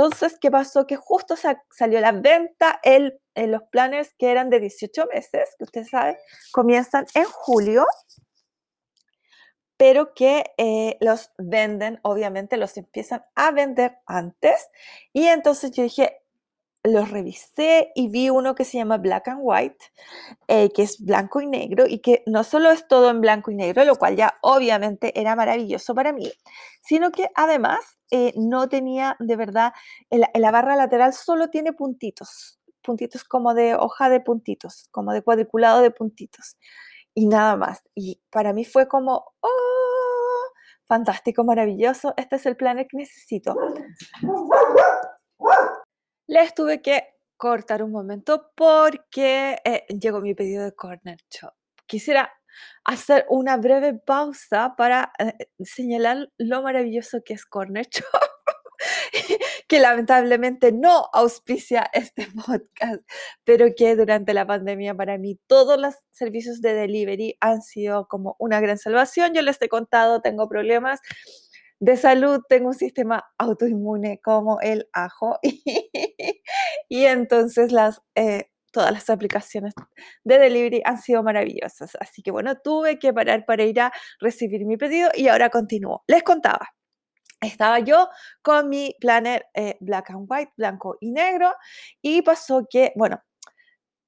Entonces, 0.00 0.38
¿qué 0.40 0.50
pasó? 0.50 0.86
Que 0.86 0.96
justo 0.96 1.34
salió 1.36 2.00
la 2.00 2.12
venta 2.12 2.80
el, 2.82 3.20
los 3.34 3.64
planners 3.64 4.14
que 4.18 4.30
eran 4.30 4.48
de 4.48 4.58
18 4.58 5.06
meses, 5.12 5.50
que 5.58 5.64
ustedes 5.64 5.90
saben, 5.90 6.16
comienzan 6.52 7.04
en 7.14 7.26
julio. 7.26 7.84
pero 9.76 10.14
que 10.14 10.44
eh, 10.58 10.96
los 11.00 11.32
venden, 11.38 12.00
obviamente 12.02 12.56
los 12.56 12.76
empiezan 12.78 13.24
a 13.34 13.50
vender 13.50 13.98
antes. 14.06 14.68
Y 15.12 15.26
entonces 15.26 15.70
yo 15.72 15.82
dije, 15.82 16.19
los 16.82 17.10
revisé 17.10 17.92
y 17.94 18.08
vi 18.08 18.30
uno 18.30 18.54
que 18.54 18.64
se 18.64 18.78
llama 18.78 18.96
Black 18.96 19.28
and 19.28 19.40
White, 19.42 19.86
eh, 20.48 20.70
que 20.72 20.82
es 20.82 21.04
blanco 21.04 21.40
y 21.40 21.46
negro 21.46 21.84
y 21.86 21.98
que 21.98 22.22
no 22.26 22.42
solo 22.42 22.70
es 22.70 22.88
todo 22.88 23.10
en 23.10 23.20
blanco 23.20 23.50
y 23.50 23.54
negro, 23.54 23.84
lo 23.84 23.96
cual 23.96 24.16
ya 24.16 24.38
obviamente 24.40 25.18
era 25.18 25.36
maravilloso 25.36 25.94
para 25.94 26.12
mí, 26.12 26.30
sino 26.80 27.10
que 27.10 27.28
además 27.34 27.80
eh, 28.10 28.32
no 28.36 28.68
tenía 28.68 29.16
de 29.18 29.36
verdad, 29.36 29.72
la, 30.10 30.50
barra 30.50 30.76
lateral 30.76 31.12
solo 31.12 31.48
tiene 31.50 31.72
puntitos, 31.72 32.58
puntitos 32.82 33.24
como 33.24 33.52
de 33.54 33.74
hoja 33.74 34.08
de 34.08 34.20
puntitos, 34.20 34.88
como 34.90 35.12
de 35.12 35.22
cuadriculado 35.22 35.82
de 35.82 35.90
puntitos 35.90 36.56
y 37.14 37.26
nada 37.26 37.56
más. 37.56 37.82
Y 37.94 38.22
para 38.30 38.52
mí 38.54 38.64
fue 38.64 38.88
como, 38.88 39.32
oh, 39.40 39.50
fantástico, 40.86 41.44
maravilloso, 41.44 42.14
este 42.16 42.36
es 42.36 42.46
el 42.46 42.56
planner 42.56 42.86
que 42.88 42.96
necesito 42.96 43.54
les 46.30 46.54
tuve 46.54 46.80
que 46.80 47.16
cortar 47.36 47.82
un 47.82 47.90
momento 47.90 48.52
porque 48.54 49.58
eh, 49.64 49.84
llegó 49.88 50.20
mi 50.20 50.34
pedido 50.34 50.64
de 50.64 50.72
Corner 50.72 51.18
Shop. 51.28 51.52
Quisiera 51.86 52.32
hacer 52.84 53.26
una 53.28 53.56
breve 53.56 53.94
pausa 53.94 54.74
para 54.76 55.12
eh, 55.18 55.48
señalar 55.64 56.30
lo 56.38 56.62
maravilloso 56.62 57.24
que 57.24 57.34
es 57.34 57.44
Corner 57.44 57.88
Shop, 57.88 58.04
que 59.68 59.80
lamentablemente 59.80 60.70
no 60.70 61.08
auspicia 61.12 61.90
este 61.92 62.28
podcast, 62.46 63.02
pero 63.42 63.66
que 63.76 63.96
durante 63.96 64.32
la 64.32 64.46
pandemia 64.46 64.94
para 64.94 65.18
mí 65.18 65.36
todos 65.48 65.80
los 65.80 65.96
servicios 66.12 66.60
de 66.60 66.74
delivery 66.74 67.36
han 67.40 67.62
sido 67.62 68.06
como 68.06 68.36
una 68.38 68.60
gran 68.60 68.78
salvación. 68.78 69.34
Yo 69.34 69.42
les 69.42 69.60
he 69.60 69.68
contado, 69.68 70.22
tengo 70.22 70.48
problemas 70.48 71.00
de 71.80 71.96
salud 71.96 72.42
tengo 72.48 72.68
un 72.68 72.74
sistema 72.74 73.24
autoinmune 73.38 74.20
como 74.22 74.60
el 74.60 74.88
ajo 74.92 75.38
y, 76.88 77.04
entonces 77.06 77.72
eh, 78.14 78.50
todas 78.70 78.92
las 78.92 79.10
aplicaciones 79.10 79.74
de 80.24 80.38
delivery 80.38 80.82
han 80.84 80.98
sido 81.00 81.22
maravillosas. 81.22 81.96
Así 82.00 82.22
que 82.22 82.30
bueno, 82.30 82.56
tuve 82.62 82.98
que 82.98 83.12
parar 83.12 83.44
para 83.46 83.64
ir 83.64 83.80
a 83.80 83.92
recibir 84.20 84.64
mi 84.66 84.76
pedido 84.76 85.10
y 85.14 85.28
ahora 85.28 85.50
continúo. 85.50 86.04
Les 86.06 86.22
contaba. 86.22 86.68
Estaba 87.40 87.78
yo 87.80 88.10
con 88.42 88.68
mi 88.68 88.94
planner 89.00 89.46
eh, 89.54 89.76
black 89.80 90.10
and 90.10 90.26
white, 90.28 90.52
blanco 90.56 90.98
y 91.00 91.10
negro, 91.12 91.54
y 92.02 92.20
pasó 92.22 92.66
que, 92.70 92.92
bueno, 92.96 93.22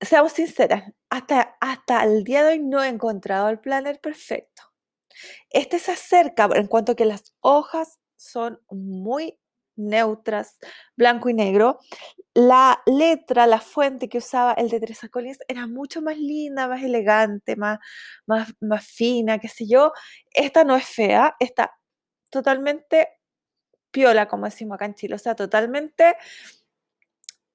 seamos 0.00 0.32
sinceras, 0.32 0.84
hasta, 1.10 1.56
hasta 1.60 2.04
el 2.04 2.24
día 2.24 2.44
de 2.44 2.52
hoy 2.52 2.58
no 2.60 2.82
he 2.84 2.88
encontrado 2.88 3.48
el 3.48 3.60
planner 3.60 4.00
perfecto. 4.00 4.71
Este 5.50 5.78
se 5.78 5.92
acerca 5.92 6.48
en 6.54 6.66
cuanto 6.66 6.92
a 6.92 6.96
que 6.96 7.04
las 7.04 7.34
hojas 7.40 7.98
son 8.16 8.60
muy 8.70 9.38
neutras, 9.76 10.58
blanco 10.96 11.28
y 11.28 11.34
negro. 11.34 11.78
La 12.34 12.82
letra, 12.86 13.46
la 13.46 13.60
fuente 13.60 14.08
que 14.08 14.18
usaba 14.18 14.52
el 14.54 14.68
de 14.70 14.80
Teresa 14.80 15.08
Collins 15.08 15.38
era 15.48 15.66
mucho 15.66 16.02
más 16.02 16.16
linda, 16.18 16.68
más 16.68 16.82
elegante, 16.82 17.56
más, 17.56 17.78
más, 18.26 18.54
más 18.60 18.86
fina, 18.86 19.38
qué 19.38 19.48
sé 19.48 19.66
yo. 19.66 19.92
Esta 20.32 20.64
no 20.64 20.76
es 20.76 20.86
fea, 20.86 21.36
está 21.40 21.72
totalmente 22.30 23.08
piola, 23.90 24.28
como 24.28 24.46
decimos 24.46 24.76
acá 24.76 24.86
en 24.86 24.94
Chile, 24.94 25.14
o 25.16 25.18
sea, 25.18 25.34
totalmente 25.36 26.16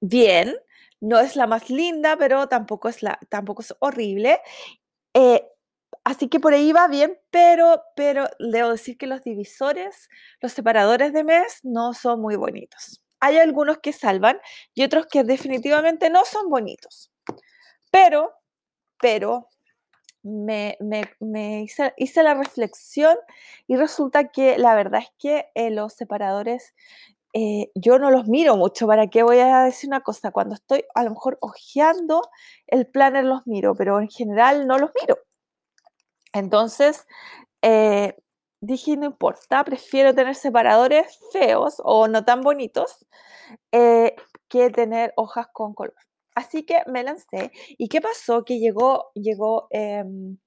bien. 0.00 0.56
No 1.00 1.20
es 1.20 1.36
la 1.36 1.46
más 1.46 1.70
linda, 1.70 2.16
pero 2.16 2.48
tampoco 2.48 2.88
es, 2.88 3.02
la, 3.02 3.18
tampoco 3.28 3.62
es 3.62 3.74
horrible. 3.80 4.40
Eh, 5.14 5.42
Así 6.08 6.30
que 6.30 6.40
por 6.40 6.54
ahí 6.54 6.72
va 6.72 6.88
bien, 6.88 7.18
pero, 7.30 7.82
pero 7.94 8.24
debo 8.38 8.70
decir 8.70 8.96
que 8.96 9.06
los 9.06 9.22
divisores, 9.22 10.08
los 10.40 10.52
separadores 10.52 11.12
de 11.12 11.22
mes 11.22 11.60
no 11.64 11.92
son 11.92 12.22
muy 12.22 12.34
bonitos. 12.34 13.02
Hay 13.20 13.36
algunos 13.36 13.80
que 13.80 13.92
salvan 13.92 14.40
y 14.72 14.84
otros 14.84 15.04
que 15.06 15.22
definitivamente 15.22 16.08
no 16.08 16.24
son 16.24 16.48
bonitos. 16.48 17.12
Pero, 17.90 18.32
pero, 18.98 19.50
me, 20.22 20.78
hice, 21.98 22.22
la 22.22 22.32
reflexión 22.32 23.18
y 23.66 23.76
resulta 23.76 24.28
que 24.28 24.56
la 24.56 24.74
verdad 24.74 25.02
es 25.02 25.12
que 25.18 25.48
eh, 25.54 25.68
los 25.70 25.92
separadores 25.92 26.72
eh, 27.34 27.70
yo 27.74 27.98
no 27.98 28.10
los 28.10 28.26
miro 28.28 28.56
mucho. 28.56 28.86
¿Para 28.86 29.08
qué 29.08 29.22
voy 29.22 29.40
a 29.40 29.64
decir 29.64 29.88
una 29.88 30.00
cosa? 30.00 30.30
Cuando 30.30 30.54
estoy 30.54 30.84
a 30.94 31.04
lo 31.04 31.10
mejor 31.10 31.36
hojeando 31.42 32.22
el 32.66 32.86
planner 32.86 33.26
los 33.26 33.46
miro, 33.46 33.74
pero 33.74 34.00
en 34.00 34.08
general 34.08 34.66
no 34.66 34.78
los 34.78 34.90
miro. 35.02 35.17
Entonces, 36.32 37.06
eh, 37.62 38.16
dije, 38.60 38.96
no 38.96 39.06
importa, 39.06 39.64
prefiero 39.64 40.14
tener 40.14 40.34
separadores 40.34 41.18
feos 41.32 41.76
o 41.84 42.08
no 42.08 42.24
tan 42.24 42.42
bonitos 42.42 43.06
eh, 43.72 44.16
que 44.48 44.70
tener 44.70 45.12
hojas 45.16 45.48
con 45.52 45.74
color. 45.74 45.94
Así 46.34 46.64
que 46.64 46.82
me 46.86 47.02
lancé. 47.02 47.52
¿Y 47.78 47.88
qué 47.88 48.00
pasó? 48.00 48.44
Que 48.44 48.58
llegó, 48.60 49.10
llegó, 49.14 49.66
em, 49.70 50.38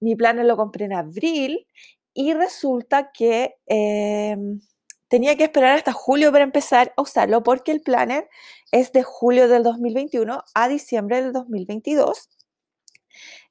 mi 0.00 0.16
planner 0.16 0.46
lo 0.46 0.56
compré 0.56 0.86
en 0.86 0.92
abril 0.94 1.66
y 2.14 2.34
resulta 2.34 3.10
que 3.12 3.56
em, 3.66 4.60
tenía 5.08 5.36
que 5.36 5.44
esperar 5.44 5.76
hasta 5.76 5.92
julio 5.92 6.32
para 6.32 6.44
empezar 6.44 6.92
a 6.96 7.02
usarlo 7.02 7.42
porque 7.42 7.72
el 7.72 7.80
planner 7.82 8.28
es 8.72 8.92
de 8.92 9.02
julio 9.02 9.48
del 9.48 9.62
2021 9.64 10.42
a 10.54 10.68
diciembre 10.68 11.22
del 11.22 11.32
2022. 11.32 12.28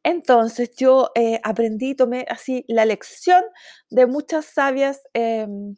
Entonces 0.03 0.71
yo 0.77 1.11
eh, 1.15 1.39
aprendí, 1.43 1.95
tomé 1.95 2.25
así 2.29 2.65
la 2.67 2.85
lección 2.85 3.43
de 3.89 4.05
muchas 4.05 4.45
sabias 4.45 5.01
em, 5.13 5.75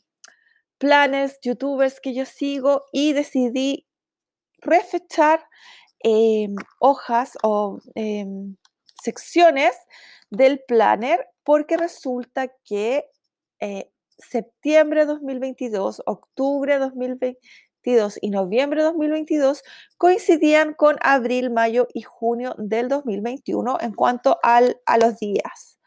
planes, 0.77 1.39
youtubers 1.41 1.99
que 1.99 2.13
yo 2.13 2.25
sigo 2.25 2.85
y 2.91 3.13
decidí 3.13 3.87
refechar 4.59 5.43
em, 5.99 6.55
hojas 6.79 7.37
o 7.43 7.79
em, 7.95 8.57
secciones 9.01 9.75
del 10.29 10.61
planner 10.67 11.27
porque 11.43 11.77
resulta 11.77 12.49
que 12.65 13.05
eh, 13.59 13.89
septiembre 14.17 15.05
2022, 15.05 16.01
octubre 16.05 16.77
2020, 16.79 17.37
y 18.21 18.29
noviembre 18.29 18.81
de 18.81 18.87
2022 18.87 19.63
coincidían 19.97 20.73
con 20.73 20.97
abril, 21.01 21.51
mayo 21.51 21.87
y 21.93 22.01
junio 22.01 22.53
del 22.57 22.89
2021 22.89 23.77
en 23.79 23.93
cuanto 23.93 24.39
al, 24.43 24.81
a 24.85 24.97
los 24.97 25.17
días. 25.19 25.79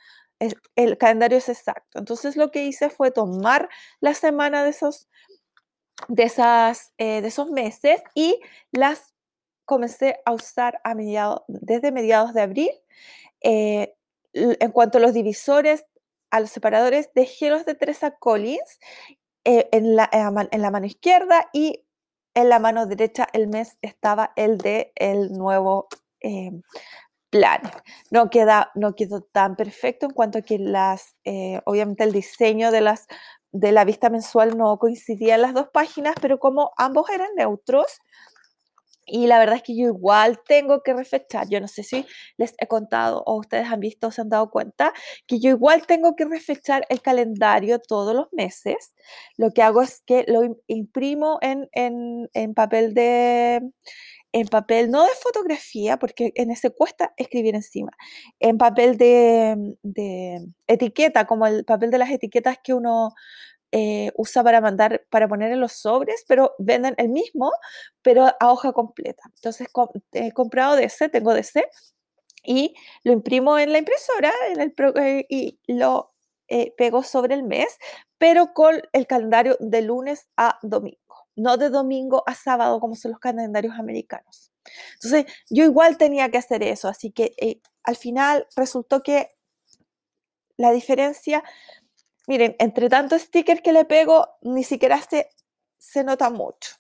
El, 0.77 0.97
calendario 0.97 1.37
es 1.37 1.51
exacto. 1.51 1.99
Entonces 1.99 2.37
lo 2.37 2.51
que 2.51 2.65
hice 2.65 2.89
fue 2.89 3.11
tomar 3.11 3.69
la 4.01 4.15
semana 4.15 4.65
de 4.65 4.71
esos, 4.71 5.09
de 6.09 6.23
esas, 6.23 6.95
eh, 6.97 7.21
de 7.21 7.29
esos 7.29 7.51
meses 7.51 8.01
y 8.15 8.41
las 8.73 9.13
comencé 9.67 10.21
a 10.25 10.33
usar 10.33 10.81
a 10.83 10.95
mediados, 10.95 11.43
desde 11.49 11.93
mediados 11.93 12.33
de 12.33 12.41
abril. 12.41 12.71
Eh, 13.43 13.95
en 14.33 14.71
cuanto 14.71 14.99
a 14.99 15.01
los 15.03 15.13
divisores, 15.13 15.85
a 16.31 16.41
los 16.41 16.51
separadores, 16.51 17.11
dejé 17.15 17.51
los 17.51 17.67
de 17.67 17.75
Teresa 17.75 18.13
Collins 18.13 18.79
eh, 19.45 19.69
en, 19.73 19.97
la, 19.97 20.09
en, 20.13 20.63
la, 20.63 20.71
mano 20.71 20.85
izquierda 20.85 21.49
y 21.55 21.83
en 22.35 22.49
la 22.49 22.59
mano 22.59 22.87
derecha 22.87 23.27
el 23.33 23.49
mes 23.49 23.77
estaba 23.83 24.33
el 24.37 24.59
de 24.59 24.93
el 24.97 25.33
nuevo 25.33 25.89
eh, 26.21 26.53
plan. 27.31 27.61
No, 28.11 28.29
queda, 28.31 28.71
no 28.75 28.95
quedó 28.95 29.23
tan 29.23 29.57
perfecto 29.57 30.07
en 30.07 30.13
cuanto 30.13 30.39
a 30.39 30.43
que 30.43 30.59
las, 30.59 31.17
eh, 31.25 31.61
obviamente 31.65 32.05
el 32.05 32.13
diseño 32.13 32.71
de, 32.71 32.81
las, 32.81 33.07
de 33.53 33.73
la 33.73 33.85
vista 33.85 34.11
mensual 34.11 34.59
no 34.59 34.79
coincidía 34.79 35.37
en 35.37 35.43
las 35.43 35.55
dos 35.55 35.69
páginas, 35.73 36.15
pero 36.21 36.39
como 36.39 36.73
ambos 36.77 37.09
eran 37.11 37.29
neutros, 37.37 38.01
y 39.07 39.27
la 39.27 39.39
verdad 39.39 39.57
es 39.57 39.63
que 39.63 39.77
yo 39.77 39.87
igual 39.87 40.41
tengo 40.47 40.83
que 40.83 40.95
refechar. 40.95 41.49
Yo 41.49 41.61
no 41.61 41.69
sé 41.69 41.83
si 41.83 42.07
les 42.37 42.55
he 42.59 42.67
contado 42.67 43.23
o 43.27 43.39
ustedes 43.39 43.67
han 43.69 43.81
visto 43.81 44.09
o 44.09 44.11
se 44.13 44.21
han 44.21 44.29
dado 44.29 44.51
cuenta 44.51 44.93
que 45.27 45.41
yo 45.41 45.51
igual 45.51 45.87
tengo 45.87 46.15
que 46.17 46.25
refechar 46.25 46.87
el 46.89 47.03
calendario 47.03 47.81
todos 47.81 48.15
los 48.15 48.29
meses. 48.33 48.95
Lo 49.37 49.51
que 49.53 49.63
hago 49.63 49.83
es 49.83 50.03
que 50.07 50.25
lo 50.29 50.43
imprimo 50.69 51.39
en, 51.43 51.69
en, 51.73 52.55
papel 52.55 52.95
de, 52.95 53.63
en 54.33 54.47
papel, 54.49 54.91
no 54.91 55.03
de 55.05 55.13
fotografía, 55.21 55.99
porque 55.99 56.33
en 56.37 56.51
ese 56.51 56.71
cuesta 56.71 57.13
escribir 57.17 57.55
encima, 57.55 57.93
en 58.39 58.59
papel 58.59 58.97
de, 58.97 59.57
de, 59.83 60.47
etiqueta, 60.67 61.27
como 61.27 61.47
el 61.47 61.65
papel 61.65 61.91
de 61.91 61.99
las 61.99 62.11
etiquetas 62.11 62.59
que 62.63 62.75
uno 62.75 63.13
eh, 63.73 64.11
usa 64.17 64.43
para 64.43 64.61
mandar, 64.61 65.07
para 65.11 65.29
poner 65.29 65.53
en 65.53 65.61
los 65.61 65.73
sobres, 65.73 66.25
pero 66.27 66.55
venden 66.59 66.95
el 66.99 67.09
mismo, 67.09 67.53
pero 68.03 68.27
a 68.27 68.53
hoja 68.53 68.73
completa. 68.73 69.23
Entonces 69.35 69.69
he 70.13 70.33
comprado 70.33 70.77
de 70.77 70.91
tengo 71.11 71.35
de 71.35 71.45
y 72.43 72.75
lo 73.05 73.13
imprimo 73.13 73.59
en 73.59 73.73
la 73.73 73.79
impresora 73.79 74.33
en 74.49 74.61
el, 74.61 74.75
eh, 74.97 75.27
y 75.29 75.61
lo 75.69 76.13
eh, 76.49 76.75
pego 76.77 77.03
sobre 77.05 77.35
el 77.35 77.45
mes, 77.45 77.79
pero 78.19 78.53
con 78.55 78.81
el 78.93 79.07
calendario 79.07 79.57
de 79.61 79.83
lunes 79.83 80.29
a 80.37 80.59
domingo, 80.63 81.29
no 81.37 81.57
de 81.57 81.69
domingo 81.69 82.25
a 82.27 82.35
sábado 82.35 82.81
como 82.81 82.97
son 82.97 83.13
los 83.13 83.21
calendarios 83.21 83.79
americanos. 83.79 84.51
Entonces 84.95 85.27
yo 85.49 85.65
igual 85.65 85.97
tenía 85.97 86.29
que 86.31 86.39
hacer 86.39 86.63
eso, 86.65 86.89
así 86.89 87.13
que 87.13 87.61
al 87.85 87.97
final 87.97 88.47
resultó 88.57 89.03
que 89.03 89.29
la 90.57 90.73
diferencia 90.73 91.43
miren, 92.31 92.55
entre 92.61 92.89
tanto 92.89 93.19
sticker 93.19 93.61
que 93.61 93.73
le 93.73 93.85
pego, 93.85 94.29
ni 94.43 94.63
siquiera 94.63 95.01
se, 95.03 95.29
se 95.79 96.05
nota 96.05 96.31
mucho. 96.31 96.77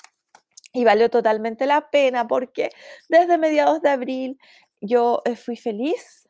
Y 0.72 0.84
valió 0.84 1.10
totalmente 1.10 1.66
la 1.66 1.90
pena 1.90 2.28
porque 2.28 2.70
desde 3.08 3.36
mediados 3.36 3.82
de 3.82 3.88
abril 3.90 4.38
yo 4.80 5.22
eh, 5.24 5.34
fui 5.34 5.56
feliz 5.56 6.28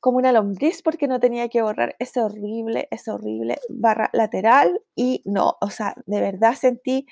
como 0.00 0.18
una 0.18 0.32
lombriz 0.32 0.82
porque 0.82 1.06
no 1.06 1.20
tenía 1.20 1.48
que 1.48 1.62
borrar 1.62 1.94
ese 2.00 2.22
horrible, 2.22 2.88
ese 2.90 3.12
horrible 3.12 3.60
barra 3.68 4.10
lateral 4.12 4.82
y 4.96 5.22
no, 5.24 5.56
o 5.60 5.70
sea, 5.70 5.94
de 6.06 6.20
verdad 6.20 6.54
sentí, 6.56 7.06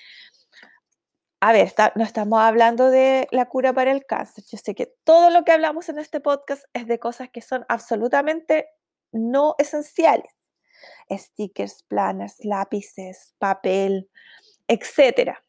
a 1.41 1.53
ver, 1.53 1.73
no 1.95 2.03
estamos 2.03 2.41
hablando 2.41 2.91
de 2.91 3.29
la 3.31 3.45
cura 3.45 3.73
para 3.73 3.93
el 3.93 4.07
cáncer, 4.07 4.43
yo 4.51 4.59
sé 4.59 4.75
que 4.75 4.93
todo 5.05 5.31
lo 5.31 5.45
que 5.45 5.53
hablamos 5.53 5.89
en 5.89 6.01
este 6.01 6.19
podcast 6.19 6.65
es 6.73 6.89
de 6.89 6.99
cosas 6.99 7.29
que 7.31 7.43
son 7.43 7.65
absolutamente 7.69 8.71
no 9.13 9.55
esenciales, 9.59 10.38
stickers, 11.11 11.83
planners, 11.85 12.45
lápices, 12.45 13.35
papel, 13.39 14.09
etcétera. 14.69 15.43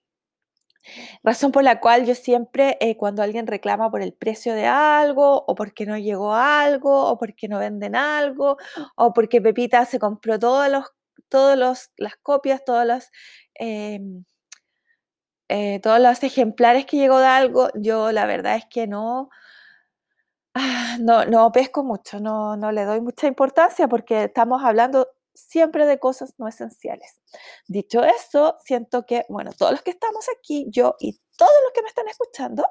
Razón 1.23 1.51
por 1.51 1.63
la 1.63 1.79
cual 1.79 2.05
yo 2.05 2.15
siempre, 2.15 2.77
eh, 2.79 2.97
cuando 2.97 3.21
alguien 3.21 3.47
reclama 3.47 3.91
por 3.91 4.01
el 4.01 4.13
precio 4.13 4.53
de 4.53 4.65
algo, 4.67 5.43
o 5.47 5.55
porque 5.55 5.85
no 5.85 5.97
llegó 5.97 6.33
algo, 6.33 7.05
o 7.09 7.17
porque 7.17 7.47
no 7.47 7.59
venden 7.59 7.95
algo, 7.95 8.57
o 8.95 9.13
porque 9.13 9.41
Pepita 9.41 9.85
se 9.85 9.99
compró 9.99 10.39
todos 10.39 10.69
los, 10.69 10.85
todos 11.29 11.57
los, 11.57 11.91
las 11.97 12.15
copias, 12.17 12.63
todos 12.65 12.85
los, 12.85 13.11
em, 13.55 14.23
eh, 15.49 15.79
todos 15.81 15.99
los 15.99 16.23
ejemplares 16.23 16.85
que 16.85 16.97
llegó 16.97 17.19
de 17.19 17.27
algo, 17.27 17.69
yo 17.75 18.11
la 18.11 18.25
verdad 18.25 18.55
es 18.55 18.65
que 18.69 18.87
no, 18.87 19.29
ah, 20.53 20.97
no, 20.99 21.25
no 21.25 21.51
pesco 21.51 21.83
mucho, 21.83 22.19
no, 22.19 22.57
no 22.57 22.71
le 22.71 22.85
doy 22.85 23.01
mucha 23.01 23.27
importancia 23.27 23.87
porque 23.87 24.25
estamos 24.25 24.63
hablando 24.63 25.07
siempre 25.33 25.85
de 25.85 25.99
cosas 25.99 26.33
no 26.37 26.47
esenciales. 26.47 27.19
Dicho 27.67 28.03
eso, 28.03 28.57
siento 28.63 29.05
que, 29.05 29.25
bueno, 29.29 29.51
todos 29.57 29.71
los 29.71 29.81
que 29.81 29.91
estamos 29.91 30.25
aquí, 30.37 30.67
yo 30.69 30.95
y 30.99 31.19
todos 31.37 31.53
los 31.63 31.73
que 31.73 31.81
me 31.81 31.89
están 31.89 32.07
escuchando, 32.07 32.65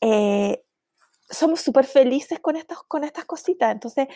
eh, 0.00 0.64
somos 1.30 1.60
súper 1.60 1.86
felices 1.86 2.40
con 2.40 2.56
estas, 2.56 2.82
con 2.84 3.04
estas 3.04 3.24
cositas. 3.24 3.72
Entonces, 3.72 4.08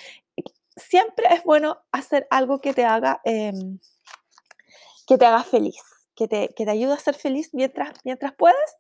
siempre 0.77 1.27
es 1.31 1.45
bueno 1.45 1.79
hacer 1.93 2.27
algo 2.31 2.61
que 2.61 2.75
te 2.75 2.85
haga, 2.85 3.21
em, 3.25 3.79
que 5.07 5.19
te 5.19 5.27
haga 5.27 5.45
feliz, 5.45 5.83
que 6.15 6.29
te, 6.29 6.49
que 6.55 6.65
te 6.65 6.71
ayude 6.71 6.95
a 6.95 6.99
ser 6.99 7.15
feliz 7.15 7.51
mientras, 7.53 7.93
mientras 8.05 8.35
puedas, 8.35 8.77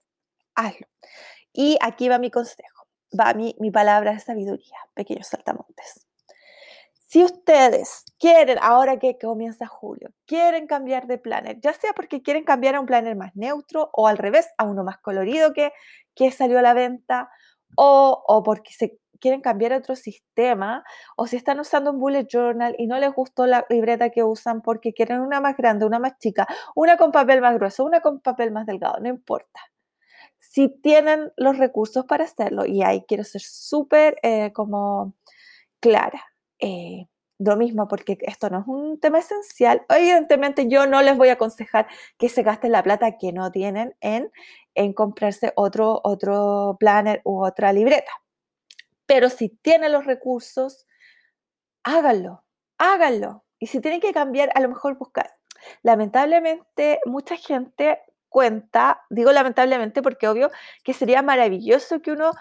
hazlo. 0.54 0.86
Y 1.52 1.78
aquí 1.80 2.08
va 2.08 2.18
mi 2.18 2.30
consejo, 2.30 2.86
va 3.18 3.34
mi, 3.34 3.54
mi 3.60 3.70
palabra 3.70 4.12
de 4.12 4.20
sabiduría, 4.20 4.76
pequeños 4.94 5.28
saltamontes. 5.28 6.06
Si 7.14 7.22
ustedes 7.22 8.02
quieren, 8.18 8.58
ahora 8.60 8.98
que 8.98 9.16
comienza 9.16 9.68
julio, 9.68 10.10
quieren 10.26 10.66
cambiar 10.66 11.06
de 11.06 11.16
planner, 11.16 11.60
ya 11.60 11.72
sea 11.72 11.92
porque 11.92 12.22
quieren 12.22 12.42
cambiar 12.42 12.74
a 12.74 12.80
un 12.80 12.86
planner 12.86 13.14
más 13.14 13.36
neutro 13.36 13.88
o 13.92 14.08
al 14.08 14.18
revés, 14.18 14.48
a 14.58 14.64
uno 14.64 14.82
más 14.82 14.98
colorido 14.98 15.52
que, 15.52 15.70
salió 16.32 16.58
a 16.58 16.62
la 16.62 16.74
venta, 16.74 17.30
o, 17.76 18.42
porque 18.44 18.98
quieren 19.20 19.42
cambiar 19.42 19.74
a 19.74 19.76
otro 19.76 19.94
sistema, 19.94 20.82
o 21.16 21.28
si 21.28 21.36
están 21.36 21.60
usando 21.60 21.92
un 21.92 22.00
bullet 22.00 22.26
journal 22.28 22.74
y 22.78 22.88
no 22.88 22.98
les 22.98 23.12
gustó 23.12 23.46
la 23.46 23.64
libreta 23.68 24.10
que 24.10 24.24
usan 24.24 24.60
porque 24.60 24.92
quieren 24.92 25.20
una 25.20 25.40
más 25.40 25.56
grande, 25.56 25.86
una 25.86 26.00
más 26.00 26.18
chica, 26.18 26.48
una 26.74 26.96
con 26.96 27.12
papel 27.12 27.40
más 27.40 27.54
grueso, 27.54 27.84
una 27.84 28.00
con 28.00 28.18
papel 28.18 28.50
más 28.50 28.66
delgado, 28.66 28.98
no 28.98 29.08
importa. 29.08 29.60
Si 30.40 30.68
tienen 30.68 31.32
los 31.36 31.58
recursos 31.58 32.06
para 32.06 32.24
hacerlo, 32.24 32.66
y 32.66 32.82
ahí 32.82 33.04
quiero 33.06 33.22
ser 33.22 33.42
súper 33.42 34.16
eh, 34.24 34.52
como 34.52 35.14
clara 35.78 36.20
eh, 36.58 37.06
lo 37.38 37.56
mismo, 37.56 37.88
porque 37.88 38.18
esto 38.22 38.48
no 38.50 38.60
es 38.60 38.66
un 38.66 39.00
tema 39.00 39.18
esencial. 39.18 39.84
Evidentemente 39.88 40.68
yo 40.68 40.86
no 40.86 41.02
les 41.02 41.16
voy 41.16 41.28
a 41.28 41.34
aconsejar 41.34 41.86
que 42.18 42.28
se 42.28 42.42
gasten 42.42 42.72
la 42.72 42.82
plata 42.82 43.18
que 43.18 43.32
no 43.32 43.50
tienen 43.50 43.94
en, 44.00 44.30
en 44.74 44.92
comprarse 44.92 45.52
otro, 45.56 46.00
otro 46.04 46.76
planner 46.78 47.20
u 47.24 47.44
otra 47.44 47.72
libreta. 47.72 48.12
Pero 49.06 49.30
si 49.30 49.48
tienen 49.48 49.92
los 49.92 50.06
recursos, 50.06 50.86
háganlo, 51.82 52.44
háganlo. 52.78 53.44
Y 53.58 53.66
si 53.66 53.80
tienen 53.80 54.00
que 54.00 54.12
cambiar, 54.12 54.50
a 54.54 54.60
lo 54.60 54.68
mejor 54.68 54.96
buscar. 54.98 55.30
Lamentablemente, 55.82 57.00
mucha 57.06 57.36
gente 57.36 57.98
cuenta, 58.28 59.04
digo 59.10 59.30
lamentablemente 59.32 60.02
porque 60.02 60.26
obvio 60.28 60.50
que 60.82 60.92
sería 60.92 61.22
maravilloso 61.22 62.02
que 62.02 62.10
uno 62.10 62.32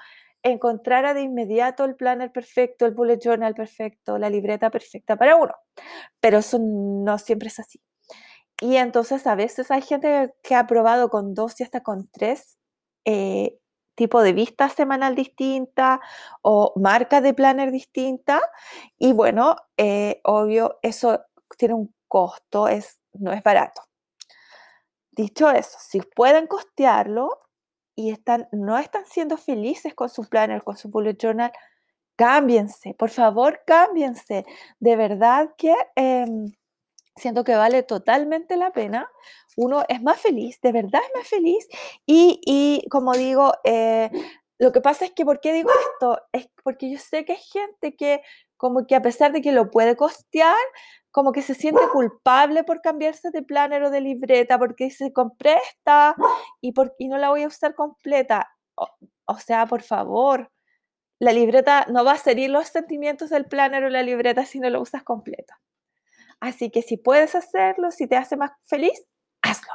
encontrara 0.44 1.14
de 1.14 1.22
inmediato 1.22 1.86
el 1.86 1.96
planner 1.96 2.32
perfecto, 2.32 2.86
el 2.86 2.94
bullet 2.94 3.20
journal 3.20 3.56
perfecto, 3.56 4.18
la 4.18 4.30
libreta 4.30 4.70
perfecta 4.70 5.16
para 5.16 5.38
uno. 5.38 5.54
Pero 6.20 6.40
eso 6.40 6.60
no 6.60 7.18
siempre 7.18 7.48
es 7.48 7.60
así. 7.60 7.82
Y 8.62 8.78
entonces 8.78 9.26
a 9.28 9.36
veces 9.36 9.72
hay 9.72 9.82
gente 9.82 10.34
que 10.44 10.56
ha 10.56 10.68
probado 10.68 11.10
con 11.10 11.34
dos 11.34 11.60
y 11.60 11.64
hasta 11.64 11.82
con 11.82 12.08
tres 12.10 12.58
eh, 13.06 13.58
tipos 13.96 14.24
de 14.24 14.34
vista 14.34 14.70
semanal 14.70 15.16
distinta 15.16 16.02
o 16.42 16.74
marca 16.78 17.22
de 17.22 17.34
planner 17.34 17.72
distinta. 17.72 18.42
Y 18.98 19.14
bueno, 19.14 19.56
eh, 19.78 20.22
obvio, 20.24 20.80
eso 20.82 21.22
tiene 21.58 21.74
un 21.76 21.94
costo, 22.08 22.68
es, 22.68 23.00
no 23.14 23.32
es 23.34 23.44
barato. 23.44 23.82
Dicho 25.12 25.50
eso, 25.52 25.78
si 25.80 26.02
pueden 26.02 26.48
costearlo, 26.48 27.40
y 27.96 28.12
están, 28.12 28.48
no 28.52 28.78
están 28.78 29.06
siendo 29.06 29.38
felices 29.38 29.94
con 29.94 30.10
su 30.10 30.24
planner, 30.24 30.64
con 30.64 30.78
su 30.78 30.90
bullet 30.90 31.18
journal, 31.18 31.52
cámbiense, 32.16 32.94
por 32.96 33.10
favor, 33.10 33.62
cámbiense. 33.66 34.46
De 34.80 34.96
verdad 34.96 35.54
que 35.58 35.76
em, 35.96 36.54
siento 37.16 37.44
que 37.44 37.56
vale 37.56 37.84
totalmente 37.84 38.58
la 38.58 38.72
pena. 38.72 39.10
Uno 39.58 39.84
es 39.88 40.02
más 40.02 40.20
feliz, 40.20 40.60
de 40.62 40.72
verdad 40.72 41.02
es 41.06 41.12
más 41.20 41.28
feliz. 41.28 41.68
Y, 42.06 42.40
y 42.46 42.88
como 42.90 43.14
digo, 43.14 43.54
eh, 43.64 44.10
lo 44.60 44.72
que 44.72 44.82
pasa 44.82 45.06
es 45.06 45.12
que, 45.12 45.26
¿por 45.26 45.40
qué 45.40 45.54
digo 45.54 45.70
esto? 45.92 46.22
Es 46.32 46.48
porque 46.64 46.92
yo 46.92 46.98
sé 47.00 47.26
que 47.26 47.34
hay 47.34 47.40
gente 47.40 47.96
que 47.96 48.22
como 48.58 48.88
que 48.88 48.96
a 48.96 49.02
pesar 49.02 49.34
de 49.34 49.42
que 49.42 49.52
lo 49.52 49.72
puede 49.72 49.96
costear, 49.98 50.56
como 51.14 51.32
que 51.32 51.44
se 51.44 51.54
siente 51.54 51.88
culpable 51.92 52.64
por 52.64 52.82
cambiarse 52.82 53.30
de 53.30 53.44
planner 53.44 53.84
o 53.84 53.92
de 53.92 54.02
libreta, 54.02 54.58
porque 54.58 54.90
se 54.90 55.14
compré 55.14 55.58
esta 55.70 56.16
y, 56.60 56.72
por, 56.72 56.96
y 56.98 57.08
no 57.08 57.20
la 57.20 57.30
voy 57.30 57.44
a 57.44 57.48
usar 57.48 57.76
completa. 57.76 58.52
O, 59.26 59.38
sea, 59.38 59.68
por 59.68 59.84
favor, 59.84 60.52
la 61.20 61.32
libreta 61.32 61.86
no 61.88 62.04
va 62.04 62.14
a 62.14 62.18
seguir 62.18 62.50
los 62.50 62.68
sentimientos 62.68 63.30
del 63.30 63.46
planner 63.46 63.84
o 63.84 63.90
la 63.90 64.02
libreta 64.02 64.44
si 64.44 64.60
no 64.60 64.72
lo 64.72 64.82
usas 64.82 65.04
completa. 65.04 65.62
Así 66.40 66.72
que 66.72 66.82
si 66.82 66.98
puedes 66.98 67.36
hacerlo, 67.36 67.92
si 67.92 68.08
te 68.08 68.18
hace 68.18 68.36
más 68.36 68.52
feliz, 68.64 69.00
hazlo. 69.44 69.72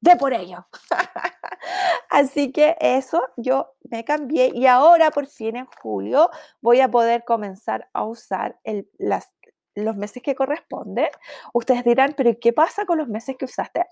Ve 0.00 0.16
por 0.16 0.34
ello. 0.34 0.66
Así 2.10 2.50
que 2.50 2.76
eso 2.80 3.22
yo 3.36 3.74
me 3.84 4.04
cambié 4.04 4.50
y 4.52 4.66
ahora 4.66 5.12
por 5.12 5.28
fin 5.28 5.54
en 5.54 5.66
julio 5.80 6.28
voy 6.60 6.80
a 6.80 6.90
poder 6.90 7.22
comenzar 7.24 7.88
a 7.92 8.04
usar 8.04 8.58
el, 8.64 8.90
las 8.98 9.30
los 9.74 9.96
meses 9.96 10.22
que 10.22 10.34
corresponden, 10.34 11.08
ustedes 11.52 11.84
dirán, 11.84 12.14
pero 12.16 12.32
¿qué 12.40 12.52
pasa 12.52 12.86
con 12.86 12.98
los 12.98 13.08
meses 13.08 13.36
que 13.36 13.44
usaste 13.44 13.84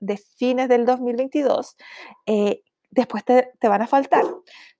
de 0.00 0.16
fines 0.16 0.68
del 0.68 0.86
2022? 0.86 1.76
Eh, 2.26 2.62
después 2.90 3.24
te, 3.24 3.52
te 3.58 3.68
van 3.68 3.82
a 3.82 3.86
faltar. 3.86 4.24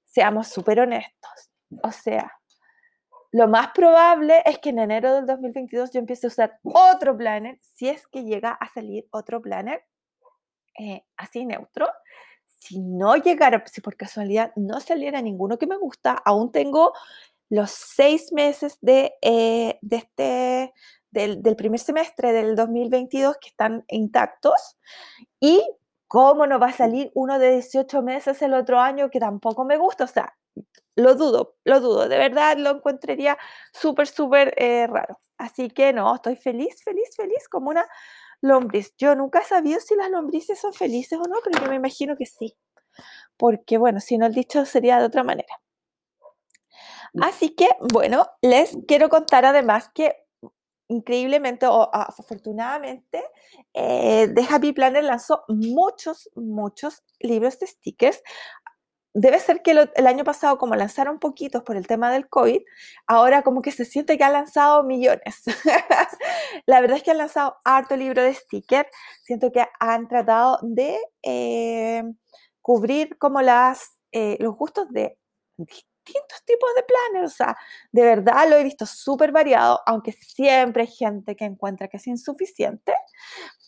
Seamos 0.04 0.48
súper 0.48 0.80
honestos. 0.80 1.50
O 1.82 1.90
sea, 1.90 2.32
lo 3.32 3.48
más 3.48 3.72
probable 3.74 4.42
es 4.46 4.58
que 4.60 4.70
en 4.70 4.78
enero 4.78 5.12
del 5.12 5.26
2022 5.26 5.90
yo 5.92 5.98
empiece 5.98 6.26
a 6.26 6.28
usar 6.28 6.60
otro 6.62 7.16
planner, 7.16 7.58
si 7.60 7.88
es 7.88 8.06
que 8.06 8.22
llega 8.22 8.50
a 8.50 8.72
salir 8.72 9.08
otro 9.10 9.42
planner 9.42 9.84
eh, 10.78 11.04
así 11.16 11.44
neutro. 11.44 11.88
Si 12.46 12.78
no 12.78 13.16
llegara, 13.16 13.64
si 13.66 13.80
por 13.80 13.96
casualidad 13.96 14.52
no 14.56 14.80
saliera 14.80 15.20
ninguno 15.20 15.58
que 15.58 15.66
me 15.66 15.76
gusta, 15.76 16.12
aún 16.12 16.52
tengo 16.52 16.92
los 17.54 17.70
seis 17.70 18.32
meses 18.32 18.78
de, 18.80 19.14
eh, 19.22 19.78
de 19.80 19.96
este, 19.96 20.74
del, 21.12 21.40
del, 21.40 21.54
primer 21.54 21.78
semestre 21.78 22.32
del 22.32 22.56
2022 22.56 23.36
que 23.40 23.48
están 23.48 23.84
intactos 23.86 24.76
y 25.38 25.62
cómo 26.08 26.48
no 26.48 26.58
va 26.58 26.68
a 26.68 26.72
salir 26.72 27.12
uno 27.14 27.38
de 27.38 27.52
18 27.52 28.02
meses 28.02 28.42
el 28.42 28.54
otro 28.54 28.80
año 28.80 29.08
que 29.08 29.20
tampoco 29.20 29.64
me 29.64 29.76
gusta, 29.76 30.02
o 30.02 30.08
sea, 30.08 30.34
lo 30.96 31.14
dudo, 31.14 31.54
lo 31.62 31.80
dudo, 31.80 32.08
de 32.08 32.18
verdad 32.18 32.56
lo 32.58 32.70
encontraría 32.70 33.38
súper, 33.72 34.08
súper 34.08 34.52
eh, 34.56 34.88
raro. 34.88 35.20
Así 35.38 35.70
que 35.70 35.92
no, 35.92 36.12
estoy 36.12 36.34
feliz, 36.36 36.82
feliz, 36.82 37.14
feliz 37.16 37.48
como 37.48 37.70
una 37.70 37.86
lombriz. 38.40 38.94
Yo 38.98 39.14
nunca 39.14 39.40
he 39.40 39.44
sabido 39.44 39.78
si 39.78 39.94
las 39.94 40.10
lombrices 40.10 40.60
son 40.60 40.72
felices 40.72 41.18
o 41.20 41.28
no, 41.28 41.36
pero 41.44 41.60
yo 41.60 41.68
me 41.70 41.76
imagino 41.76 42.16
que 42.16 42.26
sí. 42.26 42.56
Porque 43.36 43.78
bueno, 43.78 44.00
si 44.00 44.18
no 44.18 44.26
el 44.26 44.34
dicho 44.34 44.64
sería 44.64 44.98
de 44.98 45.06
otra 45.06 45.24
manera. 45.24 45.54
Así 47.20 47.55
que, 47.55 47.68
bueno, 47.92 48.27
les 48.42 48.77
quiero 48.87 49.09
contar 49.09 49.44
además 49.44 49.90
que 49.94 50.24
increíblemente 50.88 51.66
o 51.66 51.90
afortunadamente, 51.94 53.24
eh, 53.72 54.29
The 54.35 54.46
Happy 54.50 54.72
Planner 54.72 55.05
lanzó 55.05 55.44
muchos, 55.48 56.31
muchos 56.35 57.03
libros 57.20 57.59
de 57.59 57.66
stickers. 57.66 58.22
debe 59.16 59.38
ser 59.38 59.62
que 59.62 59.70
el 59.72 60.07
año 60.09 60.24
pasado, 60.24 60.59
como 60.59 60.74
lanzaron 60.74 61.20
poquitos 61.20 61.62
por 61.62 61.77
el 61.77 61.87
tema 61.87 62.11
del 62.12 62.29
COVID, 62.29 62.61
ahora 63.07 63.42
como 63.42 63.62
que 63.62 63.70
se 63.70 63.85
siente 63.85 64.18
que 64.18 64.24
han 64.24 64.33
lanzado 64.33 64.83
millones. 64.83 65.42
la 66.66 66.81
verdad 66.81 66.96
es 66.98 67.03
que 67.05 67.12
han 67.12 67.18
lanzado 67.18 67.57
harto 67.64 67.96
libro 67.96 68.22
de 68.22 68.35
sticker. 68.35 68.88
Siento 69.22 69.53
que 69.53 69.64
han 69.81 70.09
tratado 70.09 70.59
de 70.62 70.98
eh, 71.22 72.03
cubrir 72.61 73.16
como 73.18 73.40
las, 73.40 73.98
eh, 74.12 74.37
los 74.40 74.57
gustos 74.57 74.90
de 74.90 75.16
distintos 76.04 76.44
tipos 76.44 76.70
de 76.76 76.82
planes. 76.82 77.32
O 77.32 77.34
sea, 77.34 77.56
de 77.92 78.02
verdad 78.02 78.48
lo 78.48 78.56
he 78.56 78.64
visto 78.64 78.86
súper 78.86 79.32
variado, 79.32 79.80
aunque 79.86 80.12
siempre 80.12 80.82
hay 80.82 80.88
gente 80.88 81.36
que 81.36 81.44
encuentra 81.44 81.88
que 81.88 81.96
es 81.96 82.06
insuficiente, 82.06 82.92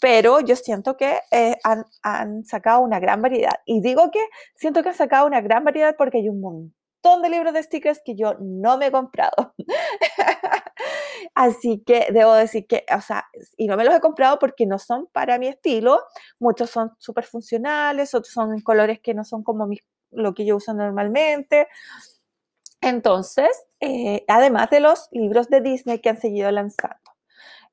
pero 0.01 0.41
yo 0.41 0.57
siento 0.57 0.97
que 0.97 1.21
eh, 1.31 1.57
han, 1.65 1.85
han, 2.03 2.45
sacado 2.45 2.81
una 2.81 3.01
gran 3.01 3.23
variedad. 3.23 3.57
Y 3.65 3.81
digo 3.81 4.11
que 4.11 4.21
siento 4.55 4.83
que 4.83 4.91
han 4.91 4.95
sacado 4.95 5.27
una 5.27 5.41
gran 5.41 5.65
variedad 5.65 5.95
porque 5.97 6.19
hay 6.19 6.29
un 6.29 6.41
montón 6.41 7.23
de 7.23 7.31
libros 7.31 7.55
de 7.55 7.63
stickers 7.63 8.01
que 8.05 8.17
yo 8.17 8.35
no 8.41 8.79
me 8.79 8.87
he 8.87 8.93
comprado. 8.93 9.55
Así 11.35 11.83
que 11.87 12.09
debo 12.13 12.35
decir 12.35 12.67
que, 12.67 12.85
o 12.95 13.01
sea, 13.01 13.27
y 13.57 13.67
no 13.67 13.77
me 13.77 13.85
los 13.85 13.95
he 13.95 14.01
comprado 14.01 14.39
porque 14.39 14.67
no 14.67 14.79
son 14.79 15.07
para 15.13 15.39
mi 15.39 15.49
estilo. 15.49 16.01
Muchos 16.39 16.71
son 16.71 16.93
súper 16.99 17.25
funcionales, 17.25 18.15
otros 18.15 18.33
son 18.33 18.53
en 18.53 18.61
colores 18.63 19.01
que 19.01 19.15
no 19.15 19.25
son 19.25 19.43
como 19.43 19.67
mis, 19.67 19.81
lo 20.11 20.35
que 20.35 20.45
yo 20.45 20.57
uso 20.57 20.75
normalmente. 20.75 21.69
Entonces, 22.83 23.49
eh, 23.81 24.25
además 24.29 24.71
de 24.71 24.81
los 24.81 25.09
libros 25.13 25.49
de 25.49 25.61
Disney 25.61 26.01
que 26.01 26.11
han 26.11 26.21
seguido 26.21 26.51
lanzando. 26.51 26.97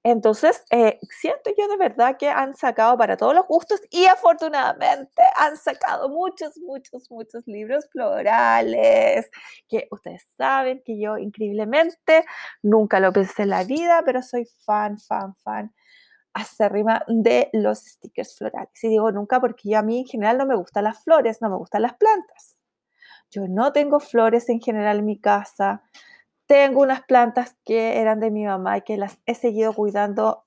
Entonces, 0.03 0.63
eh, 0.71 0.99
siento 1.09 1.51
yo 1.57 1.67
de 1.69 1.77
verdad 1.77 2.17
que 2.17 2.29
han 2.29 2.55
sacado 2.55 2.97
para 2.97 3.17
todos 3.17 3.33
los 3.35 3.47
gustos 3.47 3.81
y 3.89 4.05
afortunadamente 4.05 5.21
han 5.37 5.57
sacado 5.57 6.09
muchos, 6.09 6.57
muchos, 6.59 7.09
muchos 7.11 7.43
libros 7.47 7.87
florales 7.91 9.29
que 9.69 9.87
ustedes 9.91 10.27
saben 10.37 10.81
que 10.85 10.99
yo 10.99 11.17
increíblemente 11.17 12.25
nunca 12.63 12.99
lo 12.99 13.13
pensé 13.13 13.43
en 13.43 13.49
la 13.51 13.63
vida, 13.63 14.03
pero 14.05 14.21
soy 14.21 14.45
fan, 14.65 14.99
fan, 14.99 15.35
fan 15.43 15.73
acérrima 16.33 17.03
de 17.07 17.49
los 17.53 17.79
stickers 17.79 18.37
florales. 18.37 18.83
Y 18.83 18.89
digo 18.89 19.11
nunca 19.11 19.39
porque 19.41 19.69
yo 19.69 19.79
a 19.79 19.83
mí 19.83 19.99
en 20.01 20.05
general 20.07 20.37
no 20.37 20.45
me 20.47 20.55
gustan 20.55 20.85
las 20.85 21.03
flores, 21.03 21.41
no 21.41 21.49
me 21.49 21.57
gustan 21.57 21.83
las 21.83 21.95
plantas. 21.95 22.52
Yo 23.33 23.47
no 23.47 23.73
tengo 23.73 23.99
flores 23.99 24.47
en 24.49 24.61
general 24.61 24.99
en 24.99 25.05
mi 25.05 25.19
casa. 25.19 25.81
Tengo 26.45 26.81
unas 26.81 27.01
plantas 27.03 27.55
que 27.65 27.99
eran 27.99 28.19
de 28.19 28.29
mi 28.29 28.45
mamá 28.45 28.77
y 28.77 28.81
que 28.83 28.95
las 28.95 29.17
he 29.25 29.33
seguido 29.33 29.73
cuidando 29.73 30.43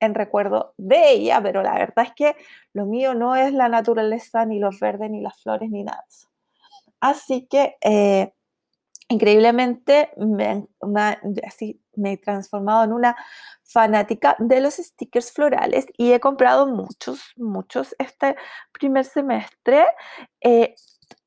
en 0.00 0.14
recuerdo 0.14 0.74
de 0.76 1.12
ella, 1.12 1.40
pero 1.40 1.62
la 1.62 1.74
verdad 1.74 2.06
es 2.06 2.12
que 2.14 2.36
lo 2.72 2.86
mío 2.86 3.14
no 3.14 3.36
es 3.36 3.52
la 3.52 3.68
naturaleza, 3.68 4.44
ni 4.46 4.58
los 4.58 4.80
verdes, 4.80 5.10
ni 5.10 5.20
las 5.20 5.40
flores, 5.40 5.70
ni 5.70 5.84
nada. 5.84 6.04
Así 7.00 7.46
que, 7.46 7.76
eh, 7.80 8.32
increíblemente, 9.08 10.10
me, 10.16 10.66
he 12.04 12.16
transformado 12.16 12.84
en 12.84 12.92
una 12.92 13.16
fanática 13.62 14.34
de 14.40 14.60
los 14.60 14.74
stickers 14.74 15.30
florales 15.30 15.86
y 15.96 16.12
he 16.12 16.20
comprado 16.20 16.66
muchos, 16.66 17.20
muchos 17.36 17.94
este 17.98 18.36
primer 18.72 19.04
semestre. 19.04 19.84
Eh, 20.40 20.74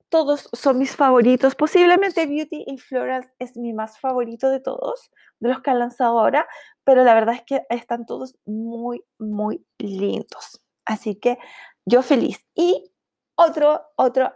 todos 0.10 0.50
son 0.54 0.78
mis 0.80 0.96
favoritos. 0.96 1.56
Posiblemente 1.56 2.26
Beauty 2.26 2.64
in 2.68 2.78
Florals 2.78 3.28
es 3.40 3.58
mi 3.58 3.74
más 3.74 4.00
favorito 4.00 4.50
de 4.50 4.60
todos, 4.60 5.12
de 5.40 5.50
los 5.50 5.62
que 5.62 5.72
han 5.72 5.80
lanzado 5.80 6.20
ahora, 6.20 6.48
pero 6.84 7.04
la 7.04 7.14
verdad 7.14 7.36
es 7.36 7.44
que 7.44 7.64
están 7.70 8.06
todos 8.06 8.36
muy, 8.46 9.04
muy 9.20 9.66
lindos. 9.78 10.62
Así 10.86 11.16
que 11.16 11.38
yo 11.86 12.02
feliz. 12.02 12.46
Y 12.56 12.92
otro, 13.36 13.84
otro 13.96 14.34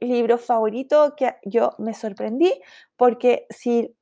libro 0.00 0.38
favorito 0.38 1.14
que 1.16 1.36
yo 1.44 1.74
me 1.78 1.94
sorprendí, 1.94 2.52
porque 2.96 3.46
si 3.50 3.96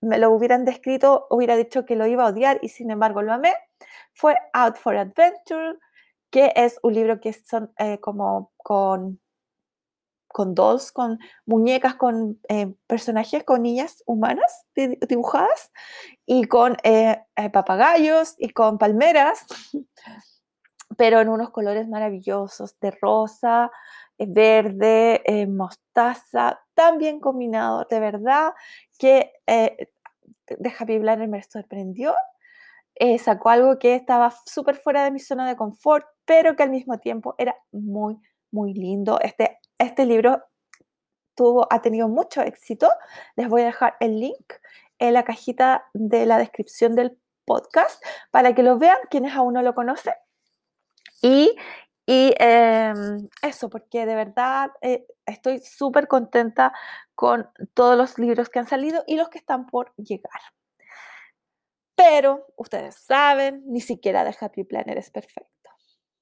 me 0.00 0.18
lo 0.18 0.30
hubieran 0.30 0.64
descrito, 0.64 1.26
hubiera 1.30 1.56
dicho 1.56 1.84
que 1.84 1.96
lo 1.96 2.06
iba 2.06 2.24
a 2.24 2.30
odiar 2.30 2.58
y 2.62 2.68
sin 2.70 2.90
embargo 2.90 3.22
lo 3.22 3.32
amé, 3.32 3.54
fue 4.14 4.36
Out 4.52 4.76
for 4.76 4.96
Adventure, 4.96 5.78
que 6.30 6.52
es 6.56 6.78
un 6.82 6.94
libro 6.94 7.20
que 7.20 7.32
son 7.32 7.72
eh, 7.78 7.98
como 8.00 8.52
con 8.56 9.20
con 10.32 10.54
dolls, 10.54 10.92
con 10.92 11.18
muñecas, 11.46 11.94
con 11.94 12.40
eh, 12.48 12.72
personajes, 12.86 13.44
con 13.44 13.62
niñas 13.62 14.02
humanas 14.06 14.66
dibujadas 14.74 15.70
y 16.26 16.44
con 16.44 16.76
eh, 16.82 17.22
eh, 17.36 17.50
papagayos 17.50 18.34
y 18.38 18.50
con 18.50 18.78
palmeras, 18.78 19.44
pero 20.96 21.20
en 21.20 21.28
unos 21.28 21.50
colores 21.50 21.88
maravillosos 21.88 22.78
de 22.80 22.90
rosa, 22.90 23.70
verde, 24.18 25.22
mostaza, 25.48 26.60
tan 26.74 26.98
bien 26.98 27.18
combinado, 27.18 27.86
de 27.90 27.98
verdad 27.98 28.52
que 28.96 29.32
de 29.48 30.72
Happy 30.78 30.98
Planner 31.00 31.28
me 31.28 31.42
sorprendió. 31.42 32.14
sacó 33.18 33.48
algo 33.48 33.78
que 33.80 33.96
estaba 33.96 34.32
súper 34.46 34.76
fuera 34.76 35.02
de 35.02 35.10
mi 35.10 35.18
zona 35.18 35.48
de 35.48 35.56
confort, 35.56 36.06
pero 36.24 36.54
que 36.54 36.62
al 36.62 36.70
mismo 36.70 36.98
tiempo 36.98 37.34
era 37.36 37.56
muy, 37.72 38.16
muy 38.52 38.74
lindo. 38.74 39.18
Este 39.20 39.58
este 39.82 40.06
libro 40.06 40.42
tuvo, 41.34 41.66
ha 41.70 41.82
tenido 41.82 42.08
mucho 42.08 42.42
éxito. 42.42 42.88
Les 43.36 43.48
voy 43.48 43.62
a 43.62 43.66
dejar 43.66 43.96
el 44.00 44.20
link 44.20 44.52
en 44.98 45.14
la 45.14 45.24
cajita 45.24 45.86
de 45.94 46.26
la 46.26 46.38
descripción 46.38 46.94
del 46.94 47.18
podcast 47.44 48.02
para 48.30 48.54
que 48.54 48.62
lo 48.62 48.78
vean 48.78 48.98
quienes 49.10 49.34
aún 49.34 49.54
no 49.54 49.62
lo 49.62 49.74
conocen. 49.74 50.14
Y, 51.22 51.56
em, 52.06 53.28
eso, 53.42 53.68
porque 53.70 54.06
de 54.06 54.14
verdad 54.14 54.70
eh, 54.80 55.06
estoy 55.26 55.60
súper 55.60 56.08
contenta 56.08 56.72
con 57.14 57.48
todos 57.74 57.96
los 57.96 58.18
libros 58.18 58.48
que 58.48 58.58
han 58.58 58.66
salido 58.66 59.04
y 59.06 59.16
los 59.16 59.28
que 59.28 59.38
están 59.38 59.66
por 59.66 59.94
llegar. 59.96 60.40
Pero 61.94 62.46
ustedes 62.56 62.96
saben, 62.96 63.62
ni 63.66 63.80
siquiera 63.80 64.24
The 64.28 64.36
Happy 64.44 64.64
Planner 64.64 64.98
es 64.98 65.10
perfecto. 65.10 65.61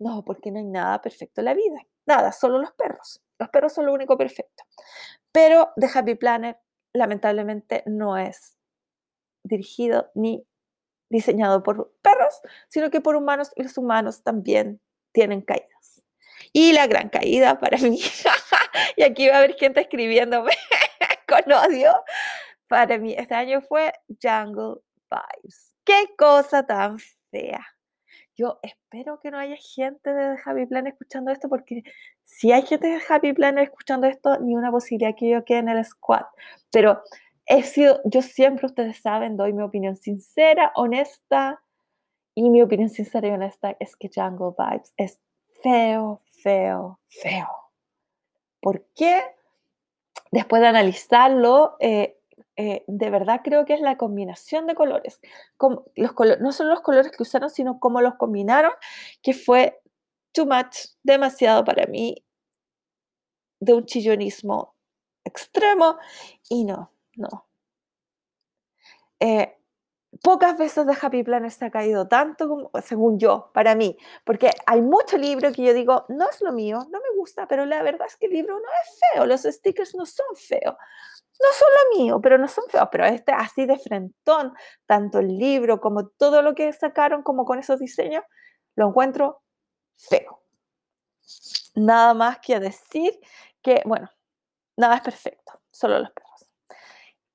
No, 0.00 0.24
porque 0.24 0.50
no 0.50 0.58
hay 0.58 0.64
nada 0.64 1.00
perfecto 1.00 1.42
en 1.42 1.44
la 1.44 1.54
vida. 1.54 1.78
Nada, 2.06 2.32
solo 2.32 2.58
los 2.58 2.72
perros. 2.72 3.22
Los 3.38 3.50
perros 3.50 3.74
son 3.74 3.86
lo 3.86 3.92
único 3.92 4.16
perfecto. 4.16 4.64
Pero 5.30 5.72
The 5.76 5.88
Happy 5.94 6.14
Planet, 6.14 6.56
lamentablemente, 6.94 7.82
no 7.86 8.16
es 8.16 8.56
dirigido 9.44 10.10
ni 10.14 10.44
diseñado 11.10 11.62
por 11.62 11.92
perros, 12.02 12.40
sino 12.68 12.90
que 12.90 13.00
por 13.00 13.14
humanos 13.14 13.52
y 13.56 13.62
los 13.62 13.76
humanos 13.76 14.22
también 14.22 14.80
tienen 15.12 15.42
caídas. 15.42 16.02
Y 16.52 16.72
la 16.72 16.86
gran 16.86 17.10
caída 17.10 17.60
para 17.60 17.76
mí, 17.78 18.00
y 18.96 19.02
aquí 19.02 19.28
va 19.28 19.34
a 19.34 19.38
haber 19.38 19.54
gente 19.56 19.80
escribiéndome 19.80 20.52
con 21.28 21.52
odio, 21.52 21.92
para 22.68 22.98
mí 22.98 23.14
este 23.16 23.34
año 23.34 23.60
fue 23.60 23.92
Jungle 24.22 24.80
Vibes. 25.10 25.74
Qué 25.84 26.14
cosa 26.16 26.64
tan 26.64 26.98
fea. 27.30 27.66
Yo 28.40 28.58
espero 28.62 29.20
que 29.20 29.30
no 29.30 29.36
haya 29.36 29.56
gente 29.56 30.14
de 30.14 30.34
Happy 30.42 30.64
Plan 30.64 30.86
escuchando 30.86 31.30
esto, 31.30 31.50
porque 31.50 31.82
si 32.24 32.52
hay 32.52 32.62
gente 32.62 32.86
de 32.88 32.98
Happy 33.06 33.34
Plan 33.34 33.58
escuchando 33.58 34.06
esto, 34.06 34.38
ni 34.40 34.56
una 34.56 34.70
posibilidad 34.70 35.14
que 35.14 35.28
yo 35.28 35.44
quede 35.44 35.58
en 35.58 35.68
el 35.68 35.84
squad. 35.84 36.24
Pero 36.72 37.02
he 37.44 37.62
sido, 37.62 38.00
yo 38.06 38.22
siempre, 38.22 38.64
ustedes 38.64 38.96
saben, 38.96 39.36
doy 39.36 39.52
mi 39.52 39.62
opinión 39.62 39.94
sincera, 39.94 40.72
honesta, 40.74 41.60
y 42.34 42.48
mi 42.48 42.62
opinión 42.62 42.88
sincera 42.88 43.28
y 43.28 43.32
honesta 43.32 43.76
es 43.78 43.94
que 43.94 44.08
Jungle 44.08 44.54
Vibes 44.56 44.94
es 44.96 45.20
feo, 45.62 46.22
feo, 46.42 46.98
feo. 47.08 47.48
¿Por 48.62 48.86
qué? 48.96 49.20
Después 50.32 50.62
de 50.62 50.68
analizarlo, 50.68 51.76
eh, 51.78 52.16
eh, 52.56 52.84
de 52.86 53.10
verdad 53.10 53.40
creo 53.44 53.64
que 53.64 53.74
es 53.74 53.80
la 53.80 53.96
combinación 53.96 54.66
de 54.66 54.74
colores. 54.74 55.20
los 55.96 56.12
no 56.40 56.52
solo 56.52 56.70
los 56.70 56.82
colores 56.82 57.10
que 57.10 57.22
usaron, 57.22 57.50
sino 57.50 57.80
cómo 57.80 58.00
los 58.00 58.14
combinaron, 58.16 58.72
que 59.22 59.34
fue 59.34 59.80
too 60.32 60.46
much, 60.46 60.76
demasiado 61.02 61.64
para 61.64 61.86
mí, 61.86 62.24
de 63.60 63.74
un 63.74 63.84
chillonismo 63.86 64.74
extremo. 65.24 65.98
Y 66.48 66.64
no, 66.64 66.92
no. 67.16 67.46
Eh, 69.20 69.56
pocas 70.22 70.58
veces 70.58 70.86
de 70.86 70.96
Happy 71.00 71.22
Planner 71.22 71.50
se 71.50 71.66
ha 71.66 71.70
caído 71.70 72.08
tanto, 72.08 72.48
como, 72.48 72.70
según 72.82 73.18
yo, 73.18 73.50
para 73.54 73.74
mí, 73.74 73.96
porque 74.24 74.50
hay 74.66 74.82
mucho 74.82 75.16
libro 75.18 75.52
que 75.52 75.62
yo 75.62 75.74
digo, 75.74 76.04
no 76.08 76.28
es 76.28 76.40
lo 76.40 76.52
mío, 76.52 76.78
no 76.90 76.98
me 77.00 77.16
gusta, 77.16 77.46
pero 77.46 77.66
la 77.66 77.82
verdad 77.82 78.06
es 78.08 78.16
que 78.16 78.26
el 78.26 78.32
libro 78.32 78.54
no 78.58 78.68
es 78.84 79.00
feo, 79.14 79.26
los 79.26 79.42
stickers 79.42 79.94
no 79.94 80.06
son 80.06 80.26
feos 80.36 80.74
no 81.40 81.48
son 81.52 81.68
lo 81.68 81.98
mío, 81.98 82.20
pero 82.20 82.38
no 82.38 82.48
son 82.48 82.64
feos, 82.68 82.88
pero 82.92 83.06
este 83.06 83.32
así 83.32 83.66
de 83.66 83.78
frentón, 83.78 84.54
tanto 84.86 85.18
el 85.18 85.38
libro 85.38 85.80
como 85.80 86.08
todo 86.08 86.42
lo 86.42 86.54
que 86.54 86.72
sacaron 86.72 87.22
como 87.22 87.44
con 87.44 87.58
esos 87.58 87.80
diseños, 87.80 88.24
lo 88.76 88.88
encuentro 88.88 89.42
feo. 89.96 90.42
Nada 91.74 92.14
más 92.14 92.38
que 92.40 92.60
decir 92.60 93.18
que, 93.62 93.82
bueno, 93.86 94.10
nada 94.76 94.96
es 94.96 95.02
perfecto, 95.02 95.60
solo 95.70 95.98
los 95.98 96.10
perros. 96.10 96.50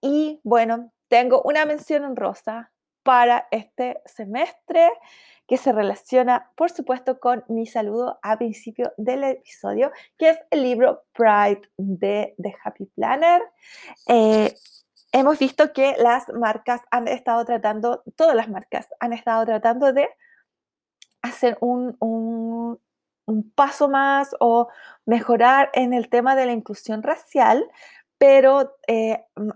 Y 0.02 0.40
bueno, 0.44 0.92
tengo 1.08 1.42
una 1.44 1.66
mención 1.66 2.04
en 2.04 2.16
rosa 2.16 2.72
para 3.04 3.48
este 3.52 4.02
semestre 4.06 4.92
que 5.48 5.58
se 5.58 5.72
relaciona, 5.72 6.52
por 6.56 6.72
supuesto, 6.72 7.20
con 7.20 7.44
mi 7.48 7.66
saludo 7.66 8.20
a 8.24 8.38
principio 8.38 8.94
del 8.98 9.24
episodio, 9.24 9.92
que 10.18 10.30
es 10.30 10.38
el 10.50 10.64
libro 10.64 11.04
Pride 11.14 11.62
de 11.78 12.36
The 12.42 12.56
Happy 12.64 12.86
Planner. 12.88 13.42
Eh, 14.08 14.56
hemos 15.12 15.40
visto 15.40 15.72
que 15.72 15.96
las 15.98 16.30
marcas 16.30 16.82
han 16.92 17.08
estado 17.08 17.46
tratando, 17.46 18.04
todas 18.16 18.36
las 18.36 18.50
marcas 18.50 18.88
han 19.00 19.14
estado 19.14 19.46
tratando 19.46 19.94
de 19.94 20.10
hacer 21.22 21.58
un, 21.62 21.96
un, 22.00 22.80
un 23.26 23.52
paso 23.52 23.90
más 23.90 24.36
o 24.40 24.70
mejorar 25.06 25.70
en 25.74 25.94
el 25.94 26.10
tema 26.10 26.36
de 26.36 26.46
la 26.46 26.54
inclusión 26.54 27.04
racial, 27.04 27.66
pero 28.18 28.76
eh, 28.88 29.26
mm, 29.36 29.50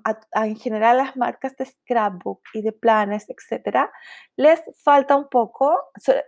en 0.44 0.56
general 0.58 0.98
las 0.98 1.16
marcas 1.16 1.56
de 1.56 1.66
scrapbook 1.66 2.42
y 2.54 2.62
de 2.62 2.72
planes, 2.72 3.26
etcétera, 3.30 3.92
les 4.36 4.62
falta 4.84 5.16
un 5.16 5.30
poco, 5.30 5.78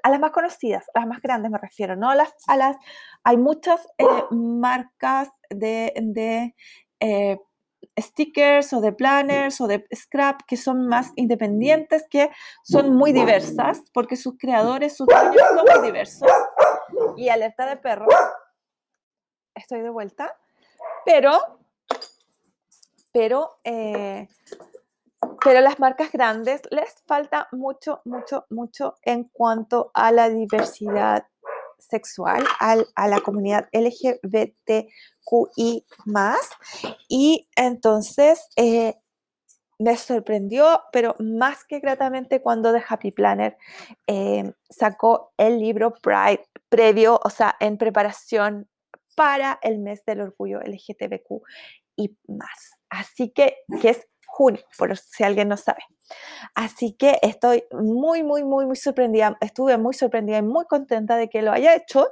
a 0.04 0.10
las 0.10 0.20
más 0.20 0.32
conocidas, 0.32 0.86
a 0.94 1.00
las 1.00 1.08
más 1.08 1.22
grandes 1.22 1.52
me 1.52 1.58
refiero, 1.58 1.96
¿no? 1.96 2.10
A 2.10 2.16
las, 2.16 2.34
a 2.48 2.58
las 2.58 2.78
hay 3.24 3.38
muchas 3.38 3.86
eh, 3.98 4.06
marcas 4.32 5.30
de, 5.50 5.94
de 6.02 6.56
eh, 7.00 7.38
stickers 8.00 8.74
o 8.74 8.82
de 8.82 8.94
planners 8.94 9.60
o 9.62 9.68
de 9.68 9.86
scrap 9.94 10.42
que 10.48 10.58
son 10.58 10.88
más 10.88 11.12
independientes, 11.16 12.06
que 12.10 12.30
son 12.64 12.96
muy 12.96 13.12
diversas, 13.12 13.82
porque 13.94 14.16
sus 14.16 14.38
creadores, 14.38 14.96
sus 14.96 15.08
dueños 15.08 15.42
son 15.56 15.66
muy 15.80 15.88
diversos. 15.88 16.30
Y 17.18 17.30
alerta 17.30 17.66
de 17.66 17.78
perro, 17.78 18.08
estoy 19.56 19.82
de 19.82 19.90
vuelta, 19.90 20.36
pero, 21.06 21.61
pero, 23.12 23.60
eh, 23.64 24.28
pero 25.44 25.62
las 25.62 25.80
marcas 25.80 26.12
grandes 26.12 26.62
les 26.72 26.94
falta 27.06 27.48
mucho, 27.52 28.02
mucho, 28.06 28.46
mucho 28.50 28.96
en 29.04 29.26
cuanto 29.26 29.92
a 29.94 30.12
la 30.12 30.30
diversidad 30.30 31.26
sexual, 31.78 32.44
a 32.60 33.08
la 33.08 33.20
comunidad 33.22 33.68
LGBTQI 33.74 34.94
más. 36.06 36.40
Y 37.10 37.50
entonces 37.56 38.48
eh, 38.56 38.96
me 39.82 39.98
sorprendió, 39.98 40.84
pero 40.92 41.16
más 41.20 41.66
que 41.66 41.80
gratamente 41.80 42.42
cuando 42.42 42.72
The 42.72 42.84
Happy 42.88 43.12
Planner 43.12 43.58
eh, 44.08 44.54
sacó 44.70 45.34
el 45.38 45.60
libro 45.60 45.94
Pride 46.02 46.46
previo, 46.70 47.20
o 47.24 47.30
sea, 47.30 47.56
en 47.60 47.78
preparación 47.78 48.70
para 49.16 49.60
el 49.62 49.80
mes 49.80 50.06
del 50.06 50.22
orgullo 50.22 50.60
LGTBQ 50.62 51.42
y 51.98 52.16
más. 52.28 52.81
Así 52.92 53.32
que, 53.32 53.56
que 53.82 53.90
es 53.90 54.08
junio, 54.28 54.62
por 54.78 54.96
si 54.98 55.24
alguien 55.24 55.48
no 55.48 55.58
sabe. 55.58 55.82
Así 56.54 56.94
que 56.94 57.20
estoy 57.22 57.64
muy, 57.72 58.22
muy, 58.22 58.44
muy, 58.44 58.66
muy 58.66 58.76
sorprendida. 58.76 59.38
Estuve 59.40 59.78
muy 59.78 59.94
sorprendida 59.94 60.38
y 60.38 60.42
muy 60.42 60.66
contenta 60.66 61.16
de 61.16 61.30
que 61.30 61.42
lo 61.42 61.52
haya 61.52 61.74
hecho 61.74 62.08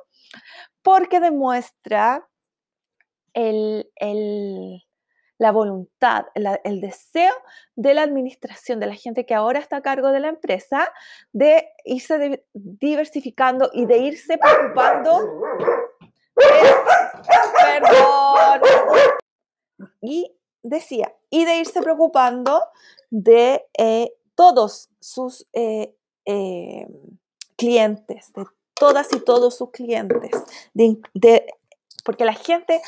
porque 0.81 1.19
demuestra 1.19 2.27
el, 3.33 3.85
la 5.37 5.51
voluntad, 5.51 6.27
el 6.35 6.79
deseo 6.79 7.33
de 7.75 7.93
la 7.93 8.03
administración, 8.03 8.79
de 8.79 8.87
la 8.87 8.95
gente 8.95 9.25
que 9.25 9.35
ahora 9.35 9.59
está 9.59 9.77
a 9.77 9.81
cargo 9.81 10.11
de 10.11 10.21
la 10.21 10.29
empresa, 10.29 10.91
de 11.33 11.67
irse 11.83 12.45
diversificando 12.53 13.69
y 13.73 13.85
de 13.85 13.97
irse 13.97 14.37
preocupando. 14.37 15.41
perdón. 17.65 18.61
Y 20.01 20.38
decía, 20.63 21.15
y 21.29 21.45
de 21.45 21.57
irse 21.57 21.81
preocupando 21.81 22.61
de 23.09 23.65
eh, 23.77 24.13
todos 24.35 24.89
sus 24.99 25.47
eh, 25.53 25.95
eh, 26.25 26.87
clientes, 27.55 28.31
de 28.33 28.45
todas 28.73 29.13
y 29.13 29.19
todos 29.19 29.57
sus 29.57 29.71
clientes, 29.71 30.31
de, 30.73 31.45
porque 32.09 32.25
la 32.25 32.33
gente 32.33 32.81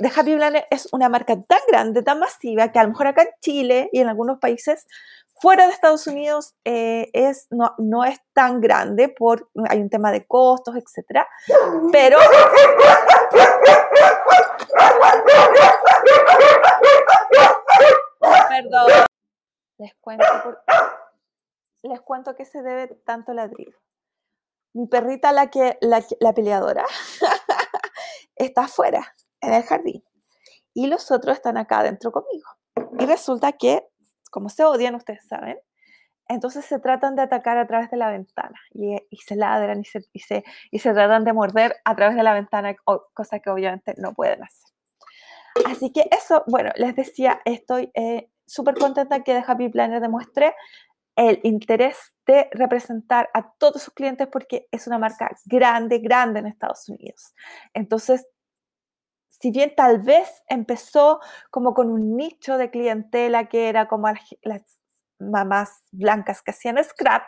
de 0.00 0.08
Happy 0.08 0.34
Planner 0.34 0.66
es 0.68 0.92
una 0.92 1.08
marca 1.08 1.40
tan 1.40 1.60
grande, 1.68 2.02
tan 2.02 2.18
masiva, 2.18 2.72
que 2.72 2.80
a 2.80 2.82
lo 2.82 2.88
mejor 2.88 3.06
acá 3.06 3.22
en 3.22 3.28
Chile 3.40 3.88
y 3.92 4.00
en 4.00 4.08
algunos 4.08 4.40
países 4.40 4.84
fuera 5.40 5.68
de 5.68 5.72
Estados 5.72 6.08
Unidos 6.08 6.56
es, 6.64 7.46
no, 7.50 7.72
no, 7.78 8.02
es 8.02 8.18
tan 8.32 8.60
grande, 8.60 9.08
por, 9.08 9.48
hay 9.68 9.78
un 9.78 9.90
tema 9.90 10.10
de 10.10 10.26
costos, 10.26 10.74
etc. 10.74 11.20
Pero... 11.92 12.18
Perdón. 18.48 18.86
Les 19.78 19.94
cuento, 20.00 20.24
les 21.82 22.00
cuento 22.00 22.34
que 22.34 22.44
se 22.44 22.60
debe 22.60 22.88
tanto 23.04 23.34
ladrido. 23.34 23.78
Mi 24.74 24.88
perrita, 24.88 25.30
la, 25.30 25.50
que, 25.50 25.78
la, 25.80 26.32
peleadora, 26.34 26.84
está 28.36 28.64
afuera, 28.64 29.14
en 29.40 29.54
el 29.54 29.62
jardín. 29.62 30.04
Y 30.72 30.86
los 30.86 31.10
otros 31.10 31.36
están 31.36 31.56
acá 31.56 31.80
adentro 31.80 32.12
conmigo. 32.12 32.48
Y 32.98 33.06
resulta 33.06 33.52
que, 33.52 33.86
como 34.30 34.48
se 34.48 34.64
odian, 34.64 34.94
ustedes 34.94 35.26
saben, 35.28 35.58
entonces 36.28 36.64
se 36.64 36.78
tratan 36.78 37.16
de 37.16 37.22
atacar 37.22 37.58
a 37.58 37.66
través 37.66 37.90
de 37.90 37.96
la 37.96 38.10
ventana 38.10 38.58
y, 38.72 38.96
se 39.18 39.36
ladran 39.36 39.80
y 39.80 39.84
se, 39.84 40.00
y, 40.12 40.20
se, 40.20 40.44
y 40.70 40.78
se, 40.78 40.92
tratan 40.92 41.24
de 41.24 41.32
morder 41.32 41.76
a 41.84 41.94
través 41.94 42.16
de 42.16 42.22
la 42.22 42.32
ventana, 42.32 42.74
cosa 43.12 43.40
que 43.40 43.50
obviamente 43.50 43.94
no 43.98 44.14
pueden 44.14 44.42
hacer. 44.42 44.70
Así 45.66 45.92
que 45.92 46.08
eso, 46.10 46.42
bueno, 46.46 46.70
les 46.76 46.96
decía, 46.96 47.40
estoy 47.44 47.90
eh, 47.94 48.30
súper 48.46 48.74
contenta 48.74 49.22
que 49.22 49.34
The 49.34 49.44
Happy 49.46 49.68
Planner 49.68 50.00
demuestre 50.00 50.54
el 51.16 51.40
interés 51.42 52.14
de 52.26 52.48
representar 52.52 53.30
a 53.34 53.52
todos 53.58 53.82
sus 53.82 53.94
clientes 53.94 54.28
porque 54.30 54.66
es 54.70 54.86
una 54.86 54.98
marca 54.98 55.30
grande, 55.44 55.98
grande 55.98 56.40
en 56.40 56.46
Estados 56.46 56.88
Unidos. 56.88 57.34
Entonces, 57.72 58.26
si 59.28 59.50
bien 59.50 59.74
tal 59.76 59.98
vez 60.00 60.28
empezó 60.48 61.20
como 61.50 61.74
con 61.74 61.90
un 61.90 62.16
nicho 62.16 62.56
de 62.56 62.70
clientela 62.70 63.46
que 63.48 63.68
era 63.68 63.88
como 63.88 64.08
las, 64.42 64.62
mamás 65.20 65.84
blancas 65.92 66.42
que 66.42 66.50
hacían 66.50 66.82
scrap, 66.82 67.22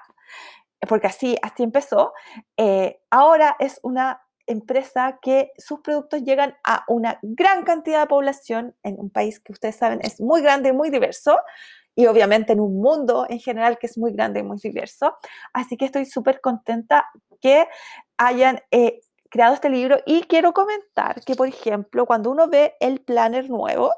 porque 0.88 1.06
así, 1.06 1.36
así 1.40 1.62
empezó, 1.62 2.12
eh, 2.56 3.00
ahora 3.10 3.56
es 3.58 3.78
una 3.82 4.22
empresa 4.46 5.18
que 5.22 5.52
sus 5.56 5.80
productos 5.80 6.22
llegan 6.22 6.56
a 6.64 6.84
una 6.88 7.18
gran 7.22 7.64
cantidad 7.64 8.00
de 8.00 8.06
población 8.06 8.76
en 8.82 8.98
un 8.98 9.10
país 9.10 9.40
que 9.40 9.52
ustedes 9.52 9.76
saben 9.76 10.00
es 10.02 10.20
muy 10.20 10.40
grande 10.40 10.68
y 10.70 10.72
muy 10.72 10.90
diverso 10.90 11.38
y 11.96 12.06
obviamente 12.06 12.52
en 12.52 12.60
un 12.60 12.80
mundo 12.80 13.26
en 13.28 13.40
general 13.40 13.78
que 13.78 13.86
es 13.86 13.98
muy 13.98 14.12
grande 14.12 14.40
y 14.40 14.42
muy 14.42 14.58
diverso. 14.58 15.16
Así 15.52 15.76
que 15.76 15.86
estoy 15.86 16.04
súper 16.04 16.40
contenta 16.40 17.06
que 17.40 17.66
hayan 18.18 18.60
eh, 18.70 19.00
creado 19.30 19.54
este 19.54 19.70
libro 19.70 19.98
y 20.06 20.22
quiero 20.22 20.52
comentar 20.52 21.22
que, 21.24 21.34
por 21.34 21.48
ejemplo, 21.48 22.06
cuando 22.06 22.30
uno 22.30 22.48
ve 22.48 22.74
el 22.80 23.00
planner 23.00 23.48
nuevo, 23.48 23.92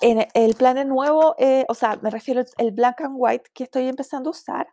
en 0.00 0.26
el 0.34 0.54
planner 0.56 0.86
nuevo, 0.86 1.36
eh, 1.38 1.64
o 1.68 1.74
sea, 1.74 1.96
me 2.02 2.10
refiero 2.10 2.42
al 2.58 2.72
black 2.72 3.00
and 3.02 3.14
white 3.16 3.50
que 3.54 3.64
estoy 3.64 3.86
empezando 3.88 4.30
a 4.30 4.32
usar, 4.32 4.66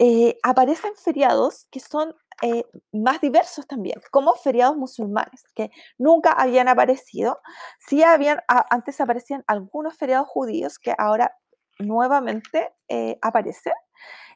eh, 0.00 0.38
aparecen 0.42 0.92
feriados 0.96 1.66
que 1.70 1.78
son 1.78 2.14
eh, 2.42 2.64
más 2.92 3.20
diversos 3.20 3.66
también, 3.66 4.00
como 4.12 4.34
feriados 4.34 4.76
musulmanes, 4.76 5.42
que 5.54 5.70
nunca 5.98 6.32
habían 6.32 6.68
aparecido. 6.68 7.40
Sí 7.80 8.02
habían, 8.04 8.40
antes 8.46 9.00
aparecían 9.00 9.42
algunos 9.48 9.96
feriados 9.96 10.28
judíos 10.28 10.78
que 10.78 10.94
ahora 10.96 11.36
nuevamente 11.80 12.72
eh, 12.88 13.18
aparecen. 13.22 13.72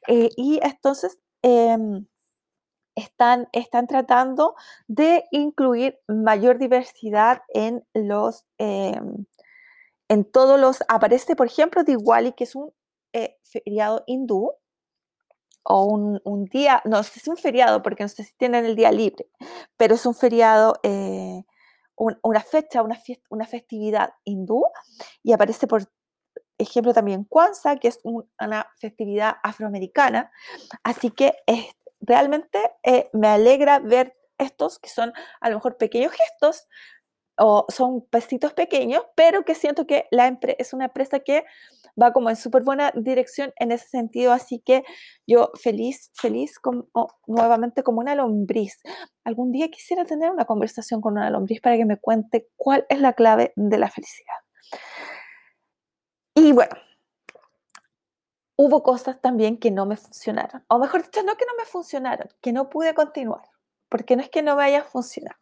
Eh, 0.09 0.31
y 0.37 0.59
entonces 0.63 1.21
em, 1.43 2.07
están, 2.97 3.49
están 3.53 3.87
tratando 3.87 4.57
de 4.89 5.25
incluir 5.31 5.99
mayor 6.09 6.59
diversidad 6.59 7.43
en 7.55 7.87
los... 7.95 8.47
Em, 8.59 9.27
en 10.09 10.25
todos 10.25 10.61
los, 10.61 10.83
aparece 10.89 11.37
por 11.37 11.47
ejemplo 11.47 11.85
Diwali, 11.85 12.33
que 12.33 12.45
es 12.45 12.55
un 12.55 12.73
feriado 13.43 14.05
hindú, 14.07 14.53
o 15.65 15.85
un, 15.85 16.45
día, 16.47 16.83
no 16.85 17.03
si 17.03 17.21
es 17.21 17.29
un 17.29 17.37
feriado, 17.37 17.83
porque 17.83 18.03
no 18.03 18.09
sé 18.09 18.25
si 18.25 18.35
tienen 18.35 18.65
el 18.65 18.77
día 18.77 18.91
libre, 18.91 19.27
pero 19.77 19.95
es 19.95 20.07
un 20.07 20.15
feriado, 20.15 20.75
eh, 20.83 21.45
una 21.97 22.41
fecha, 22.41 22.83
una, 22.83 22.99
una 23.31 23.47
festividad 23.47 24.15
hindú, 24.25 24.65
y 25.23 25.33
aparece 25.33 25.67
por 25.67 25.89
ejemplo 26.59 26.93
también 26.93 27.25
Kwanzaa, 27.25 27.77
que 27.77 27.89
es 27.89 28.01
una 28.03 28.67
festividad 28.77 29.37
afroamericana. 29.43 30.31
Así 30.83 31.11
que 31.11 31.35
realmente 32.01 32.59
eh, 32.83 33.09
me 33.13 33.29
alegra 33.29 33.79
ver 33.79 34.17
estos 34.39 34.79
que 34.79 34.89
son 34.89 35.13
a 35.41 35.51
lo 35.51 35.57
mejor 35.57 35.77
pequeños 35.77 36.13
gestos 36.13 36.67
o 37.39 37.67
son 37.69 38.03
pesitos 38.03 38.53
pequeños, 38.53 39.03
pero 39.15 39.45
que 39.45 39.55
siento 39.55 39.87
que 39.87 40.07
la 40.11 40.37
es 40.59 40.73
una 40.73 40.87
empresa 40.87 41.21
que 41.21 41.45
va 42.01 42.13
como 42.13 42.31
en 42.31 42.37
súper 42.37 42.63
buena 42.63 42.93
dirección 42.95 43.53
en 43.57 43.73
ese 43.73 43.89
sentido, 43.89 44.33
así 44.33 44.59
que 44.61 44.85
yo 45.27 45.51
feliz, 45.61 46.11
feliz 46.15 46.59
como, 46.59 46.87
nuevamente 47.27 47.83
como 47.83 48.01
una 48.01 48.15
lombriz. 48.15 48.81
Algún 49.25 49.53
día 49.53 49.71
quisiera 49.71 50.05
tener 50.05 50.31
una 50.31 50.45
conversación 50.45 51.01
con 51.01 51.15
una 51.15 51.31
lombriz 51.31 51.61
para 51.61 51.77
que 51.77 51.85
me 51.85 51.99
cuente 51.99 52.49
cuál 52.57 52.87
es 52.89 53.01
la 53.01 53.13
clave 53.13 53.53
de 53.57 53.79
la 53.79 53.91
felicidad. 53.91 54.37
Y 56.35 56.53
bueno, 56.53 56.75
hubo 58.57 58.83
cosas 58.83 59.21
también 59.21 59.59
que 59.59 59.71
no 59.71 59.87
me 59.87 59.97
funcionaron. 59.97 60.65
O 60.69 60.79
mejor 60.79 61.03
dicho, 61.03 61.23
no 61.23 61.37
que 61.37 61.47
no 61.47 61.55
me 61.59 61.65
funcionaron, 61.65 62.29
que 62.41 62.53
no 62.53 62.71
pude 62.71 62.95
continuar. 62.95 63.43
Porque 63.89 64.17
no 64.17 64.23
es 64.23 64.31
que 64.31 64.43
no 64.43 64.57
me 64.57 64.65
haya 64.65 64.85
funcionado. 64.85 65.39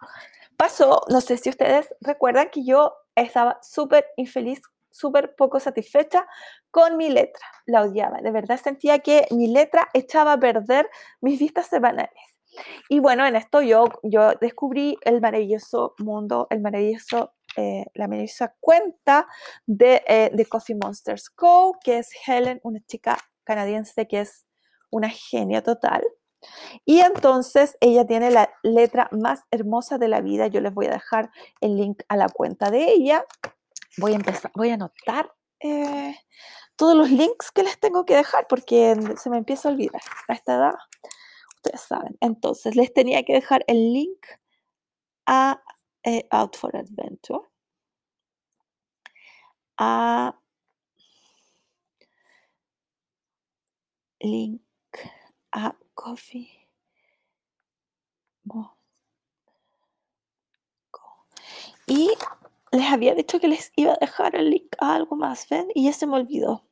Pasó, 0.61 1.01
no 1.09 1.23
sé 1.23 1.38
si 1.38 1.49
ustedes 1.49 1.88
recuerdan 2.03 2.51
que 2.51 2.62
yo 2.62 2.92
estaba 3.14 3.59
súper 3.62 4.05
infeliz, 4.18 4.61
súper 4.90 5.35
poco 5.35 5.59
satisfecha 5.59 6.27
con 6.70 6.99
mi 6.99 7.09
letra. 7.09 7.46
La 7.64 7.81
odiaba. 7.81 8.18
De 8.20 8.31
verdad 8.31 8.61
sentía 8.62 8.99
que 8.99 9.27
mi 9.31 9.46
letra 9.46 9.88
echaba 9.94 10.35
a 10.35 10.38
perder 10.38 10.87
mis 11.23 11.40
vistas 11.40 11.68
semanales. 11.68 12.12
Y 12.90 13.01
bueno, 13.01 13.25
en 13.25 13.37
esto 13.37 13.62
yo, 13.62 13.87
yo 14.03 14.35
descubrí 14.38 14.99
el 15.07 15.23
maravilloso 15.23 15.94
mundo, 15.96 16.46
el 16.51 16.61
maravilloso, 16.61 17.33
eh, 17.57 17.87
la 17.94 18.07
maravillosa 18.07 18.55
cuenta 18.61 19.27
de, 19.64 20.03
eh, 20.07 20.31
de 20.31 20.44
Coffee 20.44 20.77
Monsters 20.77 21.31
Co., 21.31 21.79
que 21.83 22.01
es 22.01 22.11
Helen, 22.27 22.61
una 22.64 22.81
chica 22.87 23.16
canadiense 23.44 24.07
que 24.07 24.20
es 24.20 24.44
una 24.90 25.09
genia 25.09 25.62
total. 25.62 26.05
Y 26.85 27.00
entonces 27.00 27.76
ella 27.81 28.07
tiene 28.07 28.31
la 28.31 28.50
letra 28.62 29.09
más 29.12 29.42
hermosa 29.50 29.98
de 29.98 30.09
la 30.09 30.20
vida. 30.20 30.46
Yo 30.46 30.61
les 30.61 30.74
voy 30.74 30.87
a 30.87 30.92
dejar 30.92 31.31
el 31.61 31.76
link 31.76 32.03
a 32.09 32.16
la 32.16 32.29
cuenta 32.29 32.70
de 32.70 32.90
ella. 32.90 33.24
Voy 33.98 34.12
a 34.12 34.16
empezar, 34.16 34.50
voy 34.55 34.70
a 34.70 34.74
anotar 34.74 35.33
eh, 35.61 36.16
todos 36.76 36.96
los 36.96 37.11
links 37.11 37.53
que 37.53 37.62
les 37.62 37.79
tengo 37.79 38.05
que 38.05 38.16
dejar 38.16 38.46
porque 38.48 38.96
se 39.16 39.31
me 39.31 39.38
empieza 39.38 39.68
a 39.68 39.72
olvidar 39.72 40.03
a 40.29 40.33
esta 40.33 40.55
edad. 40.55 40.74
Ustedes 41.57 41.83
saben. 41.83 42.16
Entonces, 42.20 42.76
les 42.76 42.92
tenía 42.94 43.22
que 43.24 43.35
dejar 43.35 43.64
el 43.66 43.92
link 43.92 44.26
a 45.26 45.62
eh, 46.05 46.26
Out 46.31 46.57
for 46.57 46.74
Adventure. 46.76 47.40
A 49.79 50.35
link 54.20 54.62
a 55.53 55.74
Coffee. 56.01 56.49
Y 61.87 62.11
les 62.73 62.91
había 62.91 63.15
dicho 63.15 63.39
que 63.39 63.49
les 63.49 63.71
iba 63.77 63.93
a 63.93 63.99
dejar 64.01 64.35
el 64.35 64.51
link 64.51 64.75
a 64.79 64.95
algo 64.95 65.17
más, 65.17 65.47
¿ven? 65.51 65.69
Y 65.75 65.85
ya 65.85 65.93
se 65.93 66.07
me 66.07 66.17
olvidó. 66.17 66.65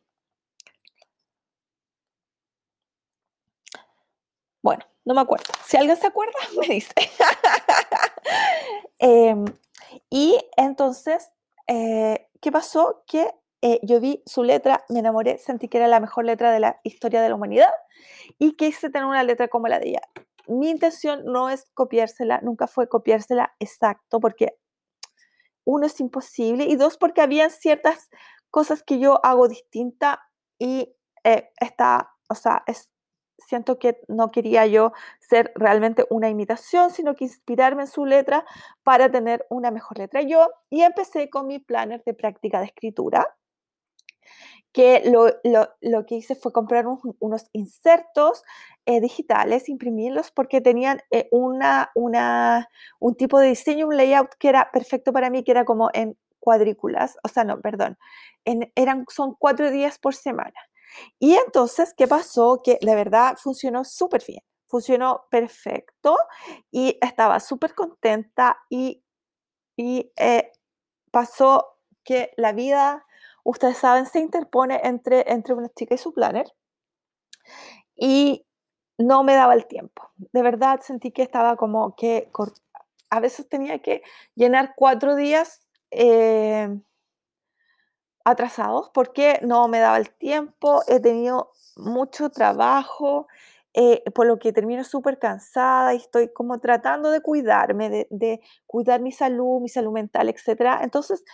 Bueno, 4.63 4.85
no 5.05 5.15
me 5.15 5.21
acuerdo. 5.21 5.45
Si 5.67 5.77
alguien 5.77 5.99
se 5.99 6.07
acuerda, 6.07 6.33
me 6.59 6.75
dice. 6.75 6.95
Em, 9.01 9.45
y 10.11 10.39
entonces, 10.57 11.31
eh, 11.67 12.29
¿qué 12.41 12.51
pasó? 12.51 13.05
Que 13.07 13.33
eh, 13.63 13.81
yo 13.83 14.01
vi 14.01 14.23
su 14.27 14.45
letra, 14.45 14.85
me 14.89 15.01
enamoré, 15.01 15.39
sentí 15.39 15.69
que 15.69 15.79
era 15.79 15.89
la 15.89 16.01
mejor 16.01 16.25
letra 16.25 16.53
de 16.53 16.61
la 16.61 16.81
historia 16.85 17.21
de 17.21 17.29
la 17.29 17.35
humanidad 17.35 17.71
y 18.39 18.57
quise 18.57 18.91
tener 18.91 19.07
una 19.07 19.23
letra 19.25 19.49
como 19.49 19.69
la 19.69 19.79
de 19.79 19.91
ella. 19.91 20.03
Mi 20.47 20.71
intención 20.71 21.25
no 21.25 21.51
es 21.51 21.67
copiársela, 21.75 22.41
nunca 22.43 22.67
fue 22.67 22.89
copiársela 22.89 23.55
exacto, 23.59 24.21
porque 24.21 24.57
uno 25.65 25.87
es 25.87 26.01
imposible 26.01 26.65
y 26.65 26.77
dos, 26.77 26.97
porque 26.97 27.21
habían 27.21 27.51
ciertas 27.51 28.09
cosas 28.51 28.83
que 28.83 28.99
yo 28.99 29.25
hago 29.25 29.49
distinta 29.49 30.23
y 30.59 30.95
eh, 31.25 31.51
está, 31.61 32.13
o 32.31 32.35
sea, 32.35 32.63
es 32.67 32.91
siento 33.39 33.79
que 33.79 34.01
no 34.09 34.31
quería 34.31 34.67
yo 34.67 34.93
ser 35.21 35.53
realmente 35.55 36.05
una 36.11 36.29
imitación, 36.29 36.91
sino 36.91 37.15
que 37.15 37.25
inspirarme 37.25 37.83
en 37.83 37.89
su 37.89 38.05
letra 38.05 38.45
para 38.83 39.11
tener 39.11 39.47
una 39.49 39.71
mejor 39.71 39.99
letra 39.99 40.23
yo. 40.23 40.49
Y 40.71 40.83
empecé 40.83 41.31
con 41.31 41.47
mi 41.47 41.59
planner 41.59 42.03
de 42.05 42.15
práctica 42.15 42.59
de 42.59 42.67
escritura, 42.67 43.37
que 44.73 45.03
lo, 45.11 46.07
que 46.07 46.15
hice 46.17 46.35
fue 46.35 46.53
comprar 46.53 46.87
unos 46.87 47.47
insertos 47.53 48.45
eh, 48.87 49.01
digitales, 49.01 49.69
imprimirlos 49.69 50.31
porque 50.31 50.61
tenían 50.61 51.01
eh, 51.11 51.29
una, 51.31 51.91
una, 51.95 52.69
un 53.01 53.15
tipo 53.15 53.41
de 53.41 53.49
diseño, 53.49 53.89
un 53.89 53.97
layout 53.97 54.35
que 54.39 54.49
era 54.49 54.71
perfecto 54.71 55.13
para 55.13 55.31
mí, 55.31 55.43
que 55.43 55.53
era 55.53 55.65
como 55.65 55.91
en 55.95 56.17
cuadrículas, 56.39 57.17
o 57.25 57.29
sea, 57.29 57.45
no, 57.45 57.61
perdón, 57.61 57.99
eran, 58.45 59.05
son 59.09 59.35
cuatro 59.39 59.71
días 59.71 59.99
por 59.99 60.15
semana. 60.15 60.59
Y 61.19 61.35
entonces, 61.35 61.95
¿qué 61.97 62.07
pasó? 62.07 62.63
Que 62.65 62.79
de 62.81 62.95
verdad 62.95 63.37
funcionó 63.37 63.85
súper 63.85 64.23
bien, 64.27 64.41
funcionó 64.67 65.27
perfecto 65.31 66.17
y 66.71 66.99
estaba 67.01 67.41
súper 67.41 67.75
contenta 67.75 68.59
y, 68.71 69.03
y 69.77 70.13
eh, 70.17 70.53
pasó 71.11 71.79
que 72.05 72.33
la 72.37 72.53
vida, 72.53 73.05
ustedes 73.51 73.79
saben, 73.79 74.07
se 74.07 74.21
interpone 74.21 74.81
entre, 74.85 75.25
entre 75.33 75.55
una 75.55 75.69
chica 75.71 75.95
y 75.95 75.99
su 75.99 76.13
planner 76.13 76.53
y 77.97 78.47
no 78.99 79.25
me 79.25 79.35
daba 79.35 79.55
el 79.55 79.67
tiempo. 79.67 80.11
De 80.17 80.43
verdad 80.43 80.81
sentí 80.83 81.13
que 81.13 81.23
estaba 81.23 81.57
como 81.57 81.97
que 81.97 82.31
a 83.11 83.21
veces 83.21 83.49
tenía 83.49 83.79
que 83.81 84.03
llenar 84.35 84.75
cuatro 84.77 85.15
días. 85.15 85.63
Eh, 85.91 86.69
atrasados 88.25 88.91
porque 88.93 89.39
no 89.43 89.69
me 89.69 89.79
daba 89.81 89.97
el 89.97 90.11
tiempo, 90.11 90.83
he 90.87 91.01
tenido 91.01 91.53
mucho 91.77 92.29
trabajo, 92.29 93.27
eh, 93.73 94.03
por 94.15 94.27
lo 94.27 94.39
que 94.39 94.53
termino 94.53 94.85
súper 94.85 95.19
cansada 95.19 95.95
y 95.95 95.99
estoy 95.99 96.29
como 96.33 96.59
tratando 96.59 97.11
de 97.11 97.23
cuidarme, 97.23 97.89
de, 97.89 98.07
de, 98.11 98.41
cuidar 98.67 99.01
mi 99.01 99.13
salud, 99.13 99.61
mi 99.63 99.69
salud 99.69 99.93
mental, 99.93 100.29
etc. 100.29 100.81
Entonces, 100.83 101.25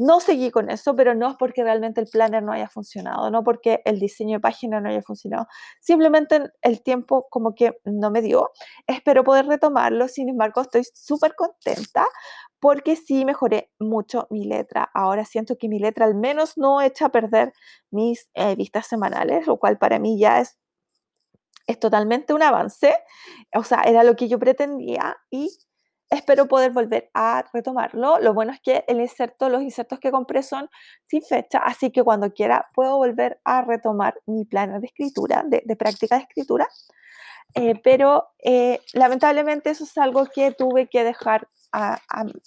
no 0.00 0.18
seguí 0.20 0.50
con 0.50 0.70
eso, 0.70 0.94
pero 0.96 1.14
no 1.14 1.28
es 1.28 1.36
porque 1.36 1.62
realmente 1.62 2.00
el 2.00 2.06
planner 2.06 2.42
no 2.42 2.52
haya 2.52 2.70
funcionado, 2.70 3.30
no 3.30 3.44
porque 3.44 3.82
el 3.84 4.00
diseño 4.00 4.38
de 4.38 4.40
página 4.40 4.80
no 4.80 4.88
haya 4.88 5.02
funcionado. 5.02 5.46
Simplemente 5.80 6.40
el 6.62 6.82
tiempo 6.82 7.26
como 7.28 7.54
que 7.54 7.78
no 7.84 8.10
me 8.10 8.22
dio. 8.22 8.50
Espero 8.86 9.24
poder 9.24 9.46
retomarlo, 9.46 10.08
sin 10.08 10.30
embargo, 10.30 10.62
estoy 10.62 10.84
súper 10.94 11.34
contenta 11.34 12.06
porque 12.60 12.96
sí 12.96 13.26
mejoré 13.26 13.70
mucho 13.78 14.26
mi 14.30 14.44
letra. 14.46 14.90
Ahora 14.94 15.26
siento 15.26 15.58
que 15.58 15.68
mi 15.68 15.78
letra 15.78 16.06
al 16.06 16.14
menos 16.14 16.56
no 16.56 16.80
echa 16.80 17.06
a 17.06 17.12
perder 17.12 17.52
mis 17.90 18.30
eh, 18.32 18.54
vistas 18.56 18.86
semanales, 18.86 19.46
lo 19.46 19.58
cual 19.58 19.76
para 19.76 19.98
mí 19.98 20.18
ya 20.18 20.40
es, 20.40 20.58
es 21.66 21.78
totalmente 21.78 22.32
un 22.32 22.42
avance. 22.42 22.94
O 23.54 23.64
sea, 23.64 23.82
era 23.82 24.02
lo 24.02 24.16
que 24.16 24.28
yo 24.28 24.38
pretendía 24.38 25.18
y 25.30 25.50
espero 26.10 26.46
poder 26.46 26.72
volver 26.72 27.10
a 27.14 27.44
retomarlo. 27.52 28.18
Lo 28.18 28.34
bueno 28.34 28.52
es 28.52 28.60
que 28.60 28.84
el 28.88 29.00
inserto, 29.00 29.48
los 29.48 29.62
insertos 29.62 30.00
que 30.00 30.10
compré 30.10 30.42
son 30.42 30.68
sin 31.06 31.22
fecha, 31.22 31.58
así 31.58 31.90
que 31.90 32.02
cuando 32.02 32.32
quiera 32.32 32.68
puedo 32.74 32.96
volver 32.96 33.40
a 33.44 33.62
retomar 33.62 34.20
mi 34.26 34.44
plan 34.44 34.80
de 34.80 34.86
escritura, 34.86 35.44
de, 35.46 35.76
práctica 35.76 36.16
de 36.16 36.22
escritura. 36.22 36.68
Eh, 37.54 37.80
pero 37.82 38.28
eh, 38.38 38.80
lamentablemente 38.92 39.70
eso 39.70 39.84
es 39.84 39.96
algo 39.98 40.26
que 40.26 40.52
tuve 40.52 40.88
que 40.88 41.04
dejar 41.04 41.48
a, 41.72 42.00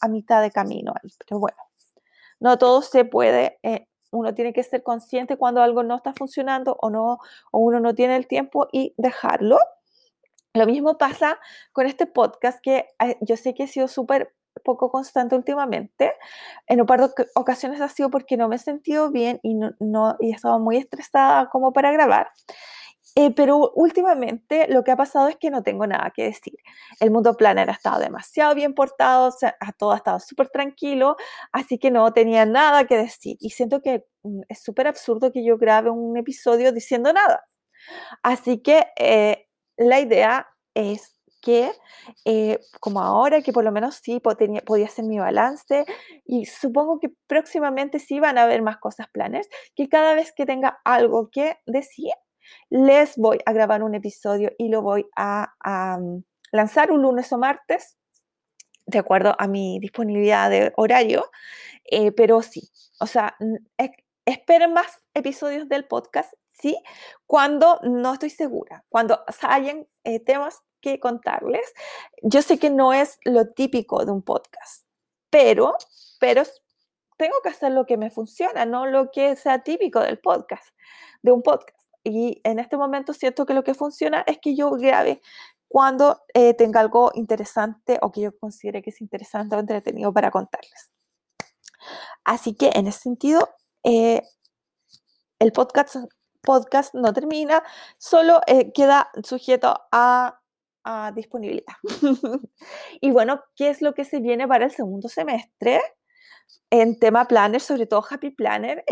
mitad 0.09 0.41
de 0.41 0.51
camino. 0.51 0.93
Pero 1.25 1.39
bueno, 1.39 1.57
no 2.39 2.57
todo 2.57 2.81
se 2.81 3.05
puede. 3.05 3.59
Eh, 3.63 3.87
uno 4.11 4.33
tiene 4.33 4.53
que 4.53 4.63
ser 4.63 4.83
consciente 4.83 5.37
cuando 5.37 5.61
algo 5.61 5.83
no 5.83 5.95
está 5.95 6.13
funcionando 6.13 6.77
o, 6.79 6.89
no, 6.89 7.19
o 7.51 7.59
uno 7.59 7.79
no 7.79 7.95
tiene 7.95 8.15
el 8.15 8.27
tiempo 8.27 8.67
y 8.71 8.93
dejarlo. 8.97 9.57
Lo 10.53 10.65
mismo 10.67 10.97
pasa 10.97 11.39
con 11.71 11.87
este 11.87 12.05
podcast 12.05 12.59
que 12.61 12.87
yo 13.21 13.37
sé 13.37 13.53
que 13.53 13.63
he 13.63 13.67
sido 13.67 13.87
súper 13.87 14.35
poco 14.63 14.91
constante 14.91 15.35
últimamente. 15.35 16.13
En 16.67 16.81
un 16.81 16.85
par 16.85 17.01
de 17.01 17.09
ocasiones 17.35 17.81
ha 17.81 17.89
sido 17.89 18.09
porque 18.09 18.37
no 18.37 18.47
me 18.47 18.57
he 18.57 18.59
sentido 18.59 19.11
bien 19.11 19.39
y, 19.41 19.55
no, 19.55 19.71
no 19.79 20.15
y 20.19 20.31
estaba 20.31 20.59
muy 20.59 20.77
estresada 20.77 21.49
como 21.49 21.73
para 21.73 21.91
grabar. 21.91 22.29
Eh, 23.15 23.31
pero 23.35 23.71
últimamente 23.75 24.67
lo 24.69 24.83
que 24.83 24.91
ha 24.91 24.95
pasado 24.95 25.27
es 25.27 25.37
que 25.37 25.51
no 25.51 25.61
tengo 25.61 25.85
nada 25.85 26.11
que 26.15 26.23
decir. 26.23 26.55
El 26.99 27.11
mundo 27.11 27.35
planner 27.35 27.69
ha 27.69 27.73
estado 27.73 27.99
demasiado 27.99 28.55
bien 28.55 28.73
portado, 28.73 29.27
o 29.27 29.31
sea, 29.31 29.55
todo 29.77 29.91
ha 29.91 29.97
estado 29.97 30.19
súper 30.19 30.49
tranquilo, 30.49 31.15
así 31.51 31.77
que 31.77 31.91
no 31.91 32.11
tenía 32.13 32.45
nada 32.45 32.85
que 32.85 32.97
decir. 32.97 33.37
Y 33.39 33.51
siento 33.51 33.81
que 33.81 34.05
mm, 34.23 34.41
es 34.49 34.63
súper 34.63 34.87
absurdo 34.87 35.31
que 35.31 35.43
yo 35.45 35.57
grabe 35.57 35.91
un 35.91 36.17
episodio 36.17 36.71
diciendo 36.71 37.13
nada. 37.13 37.45
Así 38.23 38.59
que 38.61 38.87
eh, 38.97 39.47
la 39.77 39.99
idea 39.99 40.47
es 40.73 41.15
que, 41.43 41.71
eh, 42.25 42.59
como 42.79 43.01
ahora, 43.01 43.41
que 43.41 43.51
por 43.51 43.65
lo 43.65 43.71
menos 43.71 43.99
sí 44.01 44.21
podía, 44.21 44.87
ser 44.87 45.05
mi 45.05 45.19
balance, 45.19 45.85
y 46.25 46.45
supongo 46.45 46.99
que 46.99 47.09
próximamente 47.27 47.99
sí 47.99 48.19
van 48.19 48.37
a 48.37 48.43
haber 48.43 48.61
más 48.61 48.77
cosas 48.77 49.07
planes, 49.11 49.49
que 49.75 49.89
cada 49.89 50.13
vez 50.15 50.31
que 50.31 50.45
tenga 50.45 50.79
algo 50.85 51.29
que 51.29 51.57
decir, 51.65 52.11
les 52.69 53.17
voy 53.17 53.39
a 53.45 53.51
grabar 53.53 53.83
un 53.83 53.93
episodio 53.93 54.51
y 54.57 54.69
lo 54.69 54.81
voy 54.81 55.05
a, 55.17 55.53
mm, 55.99 56.23
lanzar 56.51 56.91
un 56.91 57.01
lunes 57.01 57.31
o 57.33 57.37
martes, 57.37 57.97
de 58.85 58.99
acuerdo 58.99 59.35
a 59.37 59.47
mi 59.47 59.79
disponibilidad 59.79 60.49
de 60.49 60.71
horario, 60.77 61.29
eh, 61.85 62.11
pero 62.13 62.41
sí, 62.41 62.69
o 62.99 63.07
sea, 63.07 63.35
esperen 64.25 64.73
más 64.73 65.01
episodios 65.13 65.67
del 65.67 65.85
podcast, 65.85 66.33
¿sí? 66.53 66.77
Cuando 67.27 67.79
no 67.83 68.13
estoy 68.13 68.29
segura, 68.29 68.85
cuando 68.89 69.23
hayan 69.41 69.87
eh, 70.03 70.19
temas 70.19 70.61
que 70.83 70.99
contarles. 70.99 71.73
Yo 72.21 72.41
sé 72.41 72.59
que 72.59 72.69
no 72.69 72.93
es 72.93 73.17
lo 73.23 73.51
típico 73.53 74.05
de 74.05 74.11
un 74.11 74.21
podcast, 74.21 74.85
pero, 75.29 75.75
pero 76.19 76.43
tengo 77.17 77.35
que 77.41 77.49
hacer 77.49 77.71
lo 77.71 77.85
que 77.85 77.97
me 77.97 78.11
funciona, 78.11 78.65
no 78.65 78.85
lo 78.85 79.09
que 79.09 79.35
sea 79.35 79.63
típico 79.63 80.01
del 80.01 80.19
podcast, 80.19 80.67
de 81.23 81.31
un 81.31 81.41
podcast. 81.41 81.79
y 82.03 82.41
en 82.43 82.59
este 82.59 82.75
momento 82.75 83.13
siento 83.13 83.45
que 83.45 83.53
lo 83.53 83.63
que 83.63 83.73
funciona 83.73 84.25
es 84.27 84.37
que 84.39 84.55
yo 84.55 84.71
grabe 84.71 85.21
cuando 85.69 86.21
eh, 86.33 86.53
tenga 86.53 86.81
algo 86.81 87.11
interesante 87.15 87.97
o 88.01 88.11
que 88.11 88.21
yo 88.21 88.37
considere 88.37 88.81
que 88.81 88.89
es 88.91 89.01
interesante 89.01 89.55
o 89.55 89.59
entretenido 89.59 90.13
para 90.13 90.31
contarles. 90.31 90.91
Así 92.25 92.55
que 92.55 92.71
en 92.75 92.87
ese 92.87 92.99
sentido, 92.99 93.49
eh, 93.83 94.21
el 95.39 95.51
podcast, 95.53 95.95
podcast 96.43 96.93
no 96.93 97.13
termina, 97.13 97.63
solo 97.97 98.41
eh, 98.47 98.71
queda 98.73 99.09
sujeto 99.23 99.73
a, 99.91 100.39
disponibilidad. 101.15 101.75
y 103.01 103.11
bueno, 103.11 103.41
¿qué 103.55 103.69
es 103.69 103.81
lo 103.81 103.93
que 103.93 104.03
se 104.03 104.19
viene 104.19 104.45
para 104.49 104.65
el 104.65 104.71
segundo 104.71 105.07
semestre? 105.07 105.79
En 106.69 106.99
tema 106.99 107.25
planner, 107.25 107.61
sobre 107.61 107.87
todo 107.87 108.03
Happy 108.09 108.31
Planner, 108.31 108.83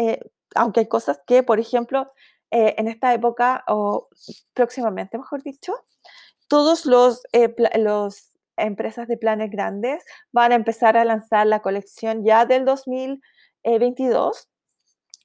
aunque 0.55 0.81
hay 0.81 0.87
cosas 0.87 1.19
que, 1.27 1.43
por 1.43 1.59
ejemplo, 1.59 2.07
en 2.49 2.87
esta 2.87 3.13
época 3.13 3.65
o 3.67 4.07
próximamente, 4.53 5.17
mejor 5.17 5.43
dicho, 5.43 5.73
todos 6.51 6.85
los, 6.85 7.23
eh, 7.31 7.55
los 7.77 8.33
empresas 8.57 9.07
de 9.07 9.15
planes 9.15 9.49
grandes 9.49 10.03
van 10.33 10.51
a 10.51 10.55
empezar 10.55 10.97
a 10.97 11.05
lanzar 11.05 11.47
la 11.47 11.61
colección 11.61 12.25
ya 12.25 12.45
del 12.45 12.65
2022. 12.65 14.49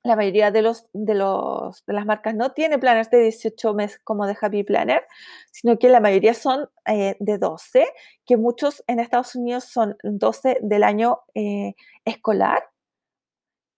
La 0.07 0.16
mayoría 0.16 0.50
de, 0.50 0.62
los, 0.62 0.86
de, 0.92 1.14
los, 1.14 1.84
de 1.84 1.92
las 1.92 2.07
marcas 2.07 2.34
no 2.34 2.52
tiene 2.52 2.78
planes 2.78 3.11
de 3.11 3.18
18 3.18 3.74
meses 3.74 4.00
como 4.04 4.26
de 4.26 4.36
Happy 4.40 4.62
Planner, 4.62 5.04
sino 5.50 5.78
que 5.78 5.88
la 5.88 6.00
mayoría 6.00 6.32
son 6.32 6.68
eh, 6.86 7.16
de 7.18 7.38
12, 7.38 7.86
que 8.24 8.36
muchos 8.36 8.84
en 8.86 9.00
Estados 9.00 9.34
Unidos 9.34 9.64
son 9.64 9.96
12 10.04 10.59
del 10.62 10.84
año 10.84 11.20
eh, 11.34 11.74
escolar 12.04 12.62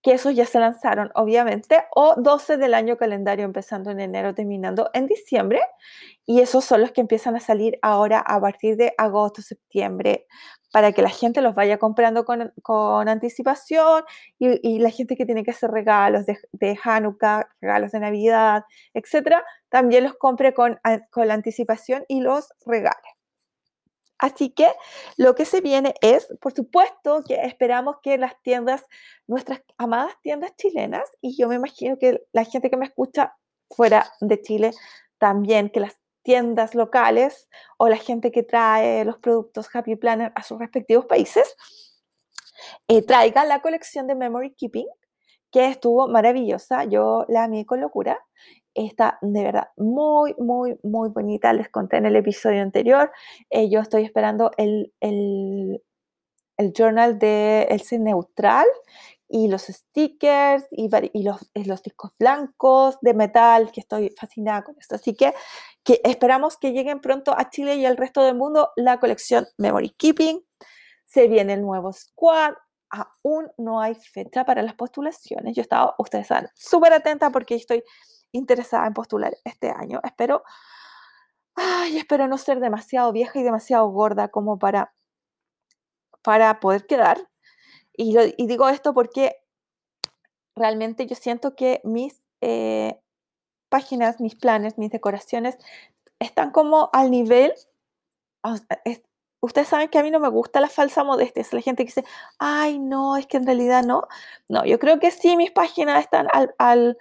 que 0.01 0.13
esos 0.13 0.33
ya 0.33 0.45
se 0.45 0.59
lanzaron, 0.59 1.11
obviamente, 1.13 1.83
o 1.93 2.15
12 2.15 2.57
del 2.57 2.73
año 2.73 2.97
calendario 2.97 3.45
empezando 3.45 3.91
en 3.91 3.99
enero, 3.99 4.33
terminando 4.33 4.89
en 4.93 5.07
diciembre, 5.07 5.59
y 6.25 6.39
esos 6.39 6.63
son 6.63 6.81
los 6.81 6.91
que 6.91 7.01
empiezan 7.01 7.35
a 7.35 7.39
salir 7.39 7.77
ahora 7.81 8.19
a 8.19 8.39
partir 8.39 8.77
de 8.77 8.93
agosto, 8.97 9.41
septiembre, 9.41 10.27
para 10.71 10.91
que 10.91 11.01
la 11.01 11.09
gente 11.09 11.41
los 11.41 11.55
vaya 11.55 11.77
comprando 11.77 12.25
con, 12.25 12.53
con 12.61 13.09
anticipación 13.09 14.03
y, 14.37 14.79
la 14.79 14.91
gente 14.91 15.15
que 15.15 15.25
tiene 15.25 15.43
que 15.43 15.51
hacer 15.51 15.71
regalos 15.71 16.25
de, 16.25 16.37
de 16.51 16.77
Hanukkah, 16.83 17.49
regalos 17.61 17.91
de 17.91 17.99
Navidad, 17.99 18.63
etcétera, 18.93 19.43
también 19.69 20.03
los 20.03 20.15
compre 20.15 20.53
con, 20.53 20.79
con 21.11 21.27
la 21.27 21.33
anticipación 21.33 22.05
y 22.07 22.21
los 22.21 22.53
regale. 22.65 23.19
Así 24.19 24.49
que 24.49 24.67
lo 25.15 25.33
que 25.33 25.45
se 25.45 25.61
viene 25.61 25.95
es, 26.01 26.27
por 26.41 26.53
supuesto, 26.53 27.23
que 27.25 27.35
esperamos 27.45 27.97
que 28.03 28.17
las 28.17 28.33
tiendas, 28.41 28.85
nuestras 29.27 29.61
amadas 29.77 30.13
tiendas 30.21 30.55
chilenas, 30.57 31.09
y 31.21 31.37
yo 31.37 31.47
me 31.47 31.55
imagino 31.55 31.97
que 31.97 32.21
la 32.33 32.43
gente 32.43 32.69
que 32.69 32.75
me 32.75 32.85
escucha 32.85 33.37
fuera 33.69 34.11
de 34.19 34.41
Chile 34.41 34.71
también, 35.19 35.69
que 35.69 35.79
las 35.79 35.97
tiendas 36.29 36.75
locales 36.75 37.49
o 37.77 37.89
la 37.89 37.97
gente 37.97 38.31
que 38.31 38.43
trae 38.43 39.03
los 39.03 39.17
productos 39.17 39.67
Happy 39.73 39.95
Planner 39.95 40.31
a 40.35 40.43
sus 40.43 40.59
respectivos 40.59 41.07
países, 41.07 41.55
eh, 42.87 43.01
traiga 43.01 43.45
la 43.45 43.63
colección 43.63 44.05
de 44.05 44.13
Memory 44.13 44.53
Keeping, 44.53 44.85
que 45.49 45.65
estuvo 45.65 46.07
maravillosa, 46.07 46.83
yo 46.83 47.25
la 47.29 47.45
amé 47.45 47.65
con 47.65 47.81
locura, 47.81 48.19
está 48.75 49.17
de 49.23 49.41
verdad 49.43 49.69
muy, 49.75 50.35
muy, 50.37 50.77
muy 50.83 51.09
bonita. 51.09 51.51
Les 51.51 51.67
conté 51.67 51.97
en 51.97 52.05
el 52.05 52.15
episodio 52.15 52.61
anterior. 52.61 53.11
Eh, 53.49 53.67
yo 53.71 53.79
estoy 53.79 54.03
esperando 54.03 54.51
el, 54.57 54.93
el, 54.99 55.81
el 56.57 56.73
journal 56.73 57.17
de 57.17 57.63
Elsie 57.71 57.97
Neutral 57.97 58.67
y 59.29 59.47
los 59.47 59.61
stickers 59.67 60.65
y, 60.71 60.89
y 61.13 61.23
los, 61.23 61.51
los, 61.53 61.83
discos 61.83 62.11
blancos 62.17 62.97
de 63.01 63.13
metal, 63.13 63.71
que 63.71 63.79
estoy 63.81 64.09
fascinada 64.19 64.63
con 64.63 64.75
esto. 64.79 64.95
Así 64.95 65.13
que, 65.13 65.33
esperamos 66.03 66.57
que 66.57 66.71
lleguen 66.71 66.99
pronto 67.01 67.33
a 67.37 67.49
Chile 67.49 67.75
y 67.75 67.85
al 67.85 67.97
resto 67.97 68.23
del 68.23 68.35
mundo 68.35 68.71
la 68.75 68.99
colección 68.99 69.47
Memory 69.57 69.91
Keeping. 69.91 70.45
Se 71.05 71.27
viene 71.27 71.53
el 71.53 71.61
nuevo 71.61 71.91
squad, 71.91 72.53
aún 72.89 73.51
no 73.57 73.81
hay 73.81 73.95
fecha 73.95 74.45
para 74.45 74.61
las 74.61 74.75
postulaciones. 74.75 75.55
Yo 75.55 75.61
estaba, 75.61 75.95
ustedes 75.97 76.27
saben, 76.27 76.49
súper 76.55 76.93
atenta 76.93 77.29
porque 77.29 77.55
estoy 77.55 77.83
interesada 78.31 78.87
en 78.87 78.93
postular 78.93 79.35
este 79.43 79.69
año. 79.69 79.99
Espero, 80.03 80.43
ay, 81.55 81.97
espero 81.97 82.27
no 82.27 82.37
ser 82.37 82.59
demasiado 82.59 83.11
vieja 83.11 83.39
y 83.39 83.43
demasiado 83.43 83.87
gorda 83.89 84.27
como 84.29 84.59
para, 84.59 84.93
para 86.21 86.59
poder 86.59 86.85
quedar. 86.85 87.29
Y, 87.93 88.15
y 88.37 88.47
digo 88.47 88.69
esto 88.69 88.93
porque 88.93 89.35
realmente 90.55 91.05
yo 91.05 91.15
siento 91.15 91.55
que 91.55 91.81
mis 91.83 92.21
eh, 92.41 92.99
páginas, 93.69 94.19
mis 94.19 94.35
planes, 94.35 94.77
mis 94.77 94.91
decoraciones 94.91 95.57
están 96.19 96.51
como 96.51 96.89
al 96.93 97.11
nivel, 97.11 97.53
ustedes 99.41 99.67
saben 99.67 99.89
que 99.89 99.99
a 99.99 100.03
mí 100.03 100.11
no 100.11 100.19
me 100.19 100.29
gusta 100.29 100.59
la 100.59 100.69
falsa 100.69 101.03
modestia, 101.03 101.41
es 101.41 101.53
la 101.53 101.61
gente 101.61 101.83
que 101.83 101.87
dice, 101.93 102.05
ay, 102.39 102.79
no, 102.79 103.17
es 103.17 103.25
que 103.27 103.37
en 103.37 103.45
realidad 103.45 103.83
no. 103.83 104.07
No, 104.47 104.65
yo 104.65 104.79
creo 104.79 104.99
que 104.99 105.11
sí, 105.11 105.37
mis 105.37 105.51
páginas 105.51 106.03
están 106.03 106.27
al, 106.33 106.53
al, 106.57 106.97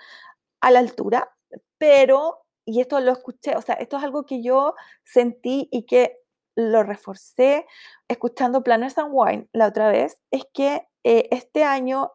a 0.61 0.71
la 0.71 0.79
altura, 0.79 1.35
pero, 1.79 2.45
y 2.65 2.81
esto 2.81 3.01
lo 3.01 3.13
escuché, 3.13 3.57
o 3.57 3.63
sea, 3.63 3.75
esto 3.77 3.97
es 3.97 4.05
algo 4.05 4.25
que 4.25 4.43
yo 4.43 4.75
sentí 5.05 5.69
y 5.73 5.85
que 5.85 6.21
lo 6.57 6.83
reforcé 6.83 7.67
escuchando 8.09 8.65
Planners 8.65 8.99
and 8.99 9.11
Wine 9.13 9.49
la 9.53 9.69
otra 9.69 9.91
vez, 9.91 10.21
es 10.33 10.45
que 10.53 10.89
eh, 11.05 11.29
este 11.31 11.63
año 11.65 12.13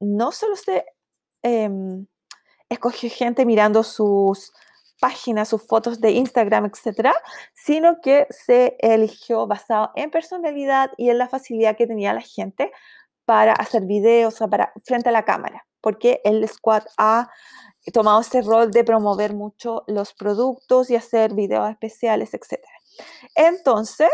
no 0.00 0.32
solo 0.32 0.56
se 0.56 0.84
em, 1.42 2.06
escogió 2.70 3.10
gente 3.10 3.44
mirando 3.44 3.82
sus 3.82 4.52
páginas, 5.00 5.48
sus 5.48 5.66
fotos 5.66 6.00
de 6.00 6.12
Instagram, 6.12 6.66
etcétera, 6.66 7.14
sino 7.54 8.00
que 8.00 8.26
se 8.30 8.76
eligió 8.78 9.46
basado 9.46 9.90
en 9.96 10.10
personalidad 10.10 10.90
y 10.96 11.10
en 11.10 11.18
la 11.18 11.28
facilidad 11.28 11.76
que 11.76 11.86
tenía 11.86 12.14
la 12.14 12.20
gente 12.20 12.70
para 13.24 13.52
hacer 13.52 13.82
videos, 13.86 14.38
para, 14.50 14.72
frente 14.84 15.08
a 15.08 15.12
la 15.12 15.24
cámara, 15.24 15.66
porque 15.80 16.20
el 16.24 16.46
squad 16.48 16.84
ha 16.96 17.30
tomado 17.92 18.20
este 18.20 18.42
rol 18.42 18.70
de 18.70 18.84
promover 18.84 19.34
mucho 19.34 19.84
los 19.86 20.12
productos 20.14 20.90
y 20.90 20.96
hacer 20.96 21.34
videos 21.34 21.70
especiales, 21.70 22.34
etc. 22.34 22.60
Entonces, 23.34 24.10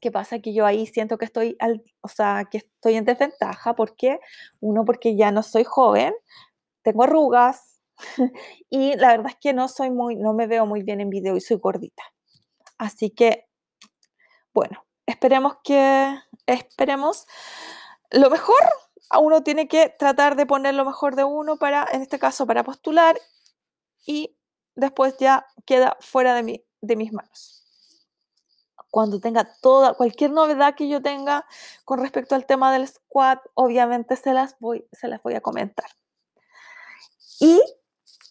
¿qué 0.00 0.10
pasa? 0.10 0.38
Que 0.38 0.54
yo 0.54 0.64
ahí 0.64 0.86
siento 0.86 1.18
que 1.18 1.26
estoy, 1.26 1.56
al, 1.60 1.82
o 2.00 2.08
sea, 2.08 2.48
que 2.50 2.58
estoy 2.58 2.94
en 2.94 3.04
desventaja. 3.04 3.74
porque 3.74 4.20
Uno, 4.60 4.84
porque 4.84 5.16
ya 5.16 5.30
no 5.30 5.42
soy 5.42 5.64
joven, 5.64 6.14
tengo 6.82 7.04
arrugas 7.04 7.80
y 8.70 8.96
la 8.96 9.08
verdad 9.08 9.32
es 9.32 9.36
que 9.36 9.52
no 9.52 9.68
soy 9.68 9.90
muy, 9.90 10.16
no 10.16 10.34
me 10.34 10.46
veo 10.46 10.66
muy 10.66 10.82
bien 10.82 11.00
en 11.00 11.10
video 11.10 11.36
y 11.36 11.40
soy 11.40 11.58
gordita. 11.58 12.02
Así 12.78 13.10
que, 13.10 13.46
bueno, 14.52 14.84
esperemos 15.06 15.56
que, 15.62 16.16
esperemos 16.46 17.26
lo 18.10 18.28
mejor 18.30 18.58
uno 19.20 19.42
tiene 19.42 19.68
que 19.68 19.88
tratar 19.90 20.36
de 20.36 20.46
poner 20.46 20.74
lo 20.74 20.84
mejor 20.84 21.16
de 21.16 21.24
uno 21.24 21.56
para, 21.56 21.86
en 21.92 22.02
este 22.02 22.18
caso, 22.18 22.46
para 22.46 22.64
postular 22.64 23.18
y 24.06 24.36
después 24.74 25.16
ya 25.18 25.46
queda 25.66 25.96
fuera 26.00 26.34
de, 26.34 26.42
mi, 26.42 26.64
de 26.80 26.96
mis 26.96 27.12
manos. 27.12 27.58
Cuando 28.90 29.20
tenga 29.20 29.48
toda, 29.60 29.94
cualquier 29.94 30.32
novedad 30.32 30.74
que 30.74 30.88
yo 30.88 31.00
tenga 31.00 31.46
con 31.84 31.98
respecto 32.00 32.34
al 32.34 32.46
tema 32.46 32.72
del 32.72 32.86
squad, 32.88 33.38
obviamente 33.54 34.16
se 34.16 34.34
las 34.34 34.58
voy, 34.58 34.86
se 34.92 35.08
las 35.08 35.22
voy 35.22 35.34
a 35.34 35.40
comentar. 35.40 35.86
Y, 37.42 37.60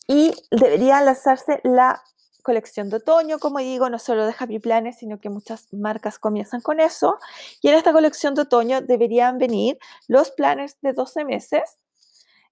y 0.07 0.31
debería 0.51 1.01
lanzarse 1.01 1.59
la 1.65 2.01
colección 2.43 2.89
de 2.89 2.95
otoño, 2.95 3.39
como 3.39 3.59
digo, 3.59 3.89
no 3.89 3.99
solo 3.99 4.25
de 4.25 4.33
Happy 4.39 4.59
Planet, 4.59 4.95
sino 4.97 5.19
que 5.19 5.29
muchas 5.29 5.67
marcas 5.73 6.17
comienzan 6.17 6.61
con 6.61 6.79
eso. 6.79 7.17
Y 7.61 7.67
en 7.67 7.75
esta 7.75 7.91
colección 7.91 8.35
de 8.35 8.43
otoño 8.43 8.79
deberían 8.79 9.37
venir 9.37 9.77
los 10.07 10.31
planners 10.31 10.77
de 10.81 10.93
12 10.93 11.25
meses, 11.25 11.77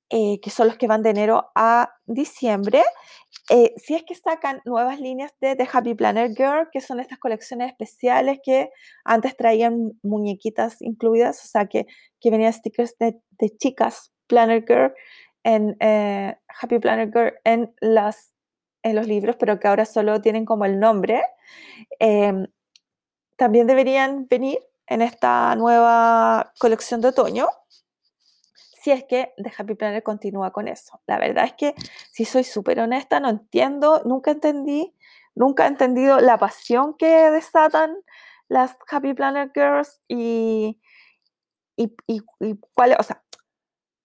eh, 0.09 0.41
que 0.41 0.49
son 0.49 0.67
los 0.67 0.75
que 0.75 0.87
van 0.87 1.01
de 1.01 1.11
enero 1.11 1.49
a 1.55 1.93
diciembre. 2.05 2.83
Eh, 3.49 3.73
si 3.77 3.95
es 3.95 4.03
que 4.03 4.15
sacan 4.15 4.61
nuevas 4.65 4.99
líneas 4.99 5.31
de 5.39 5.55
The 5.55 5.69
Happy 5.71 5.93
Planner 5.95 6.31
Girl, 6.35 6.67
que 6.73 6.81
son 6.81 6.99
estas 6.99 7.19
colecciones 7.19 7.69
especiales 7.71 8.39
que 8.43 8.69
antes 9.05 9.37
traían 9.37 9.93
muñequitas 10.03 10.81
incluidas, 10.81 11.41
o 11.45 11.47
sea, 11.47 11.67
que, 11.67 11.85
que 12.19 12.31
venían 12.31 12.51
stickers 12.51 12.97
de, 12.97 13.17
de 13.39 13.57
chicas 13.57 14.11
Planner 14.27 14.65
Girl 14.67 14.93
en 15.43 15.77
eh, 15.79 16.37
Happy 16.61 16.79
Planner 16.79 17.11
Girl 17.11 17.33
en 17.43 17.73
las 17.79 18.33
en 18.83 18.95
los 18.95 19.07
libros, 19.07 19.35
pero 19.37 19.59
que 19.59 19.67
ahora 19.67 19.85
solo 19.85 20.21
tienen 20.21 20.45
como 20.45 20.65
el 20.65 20.79
nombre, 20.79 21.21
em, 21.99 22.47
también 23.37 23.67
deberían 23.67 24.27
venir 24.27 24.59
en 24.87 25.01
esta 25.01 25.55
nueva 25.55 26.53
colección 26.59 27.01
de 27.01 27.09
otoño, 27.09 27.47
si 28.81 28.91
es 28.91 29.03
que 29.03 29.33
The 29.37 29.51
Happy 29.57 29.75
Planner 29.75 30.03
continúa 30.03 30.51
con 30.51 30.67
eso. 30.67 31.01
La 31.05 31.19
verdad 31.19 31.45
es 31.45 31.53
que, 31.53 31.75
si 32.11 32.25
soy 32.25 32.43
súper 32.43 32.79
honesta, 32.79 33.19
no 33.19 33.29
entiendo, 33.29 34.01
nunca 34.05 34.31
entendí, 34.31 34.95
nunca 35.35 35.65
he 35.65 35.67
entendido 35.67 36.19
la 36.21 36.37
pasión 36.37 36.95
que 36.97 37.29
desatan 37.31 37.97
las 38.47 38.77
Happy 38.89 39.13
Planner 39.13 39.51
Girls 39.53 39.99
y, 40.07 40.79
y, 41.75 41.95
y, 42.07 42.21
y 42.39 42.55
cuál, 42.73 42.95
o 42.97 43.03
sea, 43.03 43.21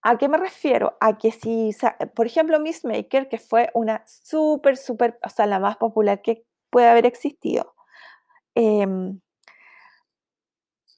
¿A 0.07 0.19
qué 0.19 0.29
me 0.29 0.37
refiero? 0.37 0.99
A 1.01 1.17
que 1.17 1.33
si, 1.33 1.71
por 2.15 2.27
ejemplo, 2.27 2.61
Miss 2.61 2.85
Maker, 2.85 3.27
que 3.31 3.39
fue 3.39 3.71
una 3.73 4.05
súper, 4.07 4.77
súper, 4.77 5.19
o 5.25 5.31
sea, 5.31 5.47
la 5.47 5.59
más 5.59 5.79
popular 5.79 6.21
que 6.21 6.45
puede 6.69 6.89
haber 6.89 7.07
existido. 7.07 7.75
Em, 8.55 9.21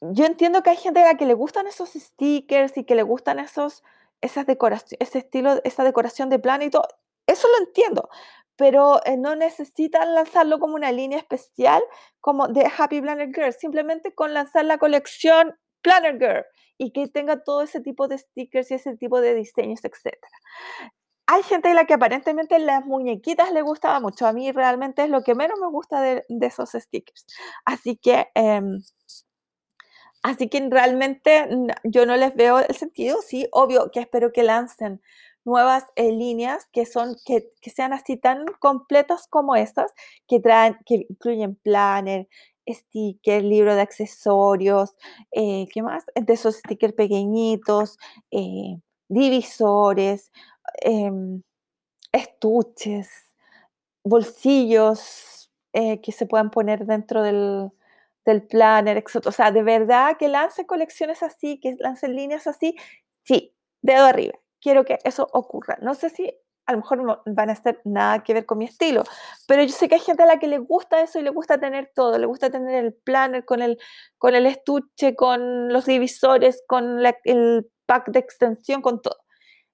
yo 0.01 0.25
entiendo 0.27 0.63
que 0.63 0.71
hay 0.71 0.77
gente 0.77 1.01
a 1.03 1.07
la 1.13 1.15
que 1.17 1.25
le 1.25 1.35
gustan 1.35 1.69
esos 1.69 1.91
stickers 1.91 2.77
y 2.77 2.85
que 2.85 2.97
le 2.97 3.05
gustan 3.05 3.39
esos, 3.39 3.85
esas 4.21 4.45
decoraciones, 4.45 4.97
ese 5.01 5.19
estilo, 5.21 5.61
esa 5.63 5.85
decoración 5.85 6.29
de 6.29 6.41
plan 6.41 6.63
y 6.63 6.71
todo. 6.71 6.89
Eso 7.29 7.47
lo 7.49 7.65
entiendo, 7.65 8.09
pero 8.57 9.01
eh, 9.05 9.17
no 9.17 9.37
necesitan 9.37 10.17
lanzarlo 10.17 10.59
como 10.59 10.75
una 10.75 10.91
línea 10.91 11.19
especial 11.19 11.81
como 12.21 12.49
de 12.49 12.69
Happy 12.77 13.01
Planner 13.01 13.29
Girl, 13.33 13.53
simplemente 13.53 14.13
con 14.15 14.35
lanzar 14.35 14.65
la 14.65 14.79
colección 14.79 15.57
Planner 15.83 16.19
Girl 16.19 16.45
y 16.79 16.93
que 16.93 17.09
tenga 17.09 17.43
todo 17.43 17.63
ese 17.63 17.81
tipo 17.81 18.09
de 18.09 18.19
stickers 18.19 18.71
y 18.71 18.75
ese 18.75 18.97
tipo 18.97 19.21
de 19.21 19.35
diseños, 19.35 19.81
etc. 19.85 20.17
Hay 21.27 21.43
gente 21.43 21.71
a 21.71 21.75
la 21.75 21.87
que 21.87 21.95
aparentemente 21.95 22.59
las 22.59 22.85
muñequitas 22.87 23.53
le 23.53 23.63
gustaba 23.63 24.01
mucho. 24.01 24.27
A 24.27 24.33
mí 24.33 24.53
realmente 24.53 25.03
es 25.05 25.11
lo 25.11 25.23
que 25.23 25.35
menos 25.35 25.59
me 25.61 25.69
gusta 25.69 26.01
de, 26.01 26.25
esos 26.29 26.71
stickers. 26.71 27.27
Así 27.65 27.97
que, 27.97 28.29
em, 28.35 28.81
así 30.23 30.49
que 30.49 30.69
realmente 30.71 31.49
yo 31.85 32.07
no 32.07 32.17
les 32.17 32.35
veo 32.37 32.61
el 32.61 32.75
sentido. 32.77 33.23
Sí, 33.23 33.49
obvio 33.53 33.91
que 33.91 34.01
espero 34.01 34.33
que 34.33 34.43
lancen 34.43 35.01
nuevas 35.45 35.85
eh, 35.97 36.13
líneas 36.13 36.67
que 36.73 36.87
son 36.87 37.17
que, 37.25 37.53
que, 37.63 37.71
sean 37.71 37.93
así 37.93 38.17
tan 38.17 38.47
completas 38.59 39.29
como 39.29 39.55
estas, 39.57 39.93
que 40.29 40.41
traen, 40.41 40.77
que 40.85 41.07
incluyen 41.09 41.55
planner, 41.57 42.29
sticker, 42.69 43.45
libro 43.45 43.75
de 43.75 43.81
accesorios, 43.83 44.97
eh, 45.33 45.67
¿qué 45.73 45.83
más? 45.83 46.05
De 46.15 46.33
esos 46.35 46.57
stickers 46.57 46.95
pequeñitos, 46.95 47.99
eh, 48.31 48.79
divisores, 49.09 50.33
em, 50.83 51.43
estuches, 52.13 53.09
bolsillos 54.05 55.51
eh, 55.73 56.01
que 56.01 56.13
se 56.13 56.27
puedan 56.27 56.51
poner 56.51 56.87
dentro 56.87 57.23
del, 57.23 57.71
del 58.25 58.43
planner. 58.43 59.05
O 59.27 59.33
sea, 59.33 59.51
de 59.53 59.63
verdad 59.63 60.17
que 60.19 60.29
lance 60.29 60.67
colecciones 60.67 61.23
así, 61.23 61.61
que 61.61 61.77
lance 61.81 62.09
líneas 62.09 62.47
así, 62.47 62.77
sí, 63.25 63.55
dedo 63.83 64.07
arriba. 64.07 64.35
Quiero 64.61 64.85
que 64.85 64.99
eso 65.05 65.29
ocurra. 65.33 65.79
No 65.83 65.95
sé 65.95 66.11
si 66.11 66.33
a 66.67 66.73
lo 66.73 66.79
mejor 66.79 67.03
no 67.03 67.23
van 67.27 67.51
a 67.51 67.53
estar 67.53 67.81
nada 67.85 68.23
que 68.25 68.35
ver 68.35 68.45
con 68.45 68.59
mi 68.59 68.65
estilo, 68.65 69.05
pero 69.47 69.63
yo 69.63 69.71
sé 69.71 69.89
que 69.89 69.95
hay 69.95 70.01
gente 70.01 70.25
a 70.25 70.27
la 70.27 70.39
que 70.39 70.49
le 70.49 70.59
gusta 70.59 71.01
eso 71.01 71.19
y 71.19 71.23
le 71.23 71.31
gusta 71.31 71.59
tener 71.59 71.93
todo, 71.95 72.19
le 72.19 72.27
gusta 72.27 72.51
tener 72.51 72.85
el 72.85 72.93
planner 72.93 73.45
con 73.45 73.63
el, 73.63 73.79
con 74.19 74.35
el 74.35 74.47
estuche, 74.47 75.15
con 75.15 75.73
los 75.73 75.87
divisores, 75.87 76.63
con 76.67 77.01
el 77.25 77.71
pack 77.87 78.09
de 78.09 78.19
extensión, 78.19 78.83
con 78.83 79.01
todo. 79.01 79.19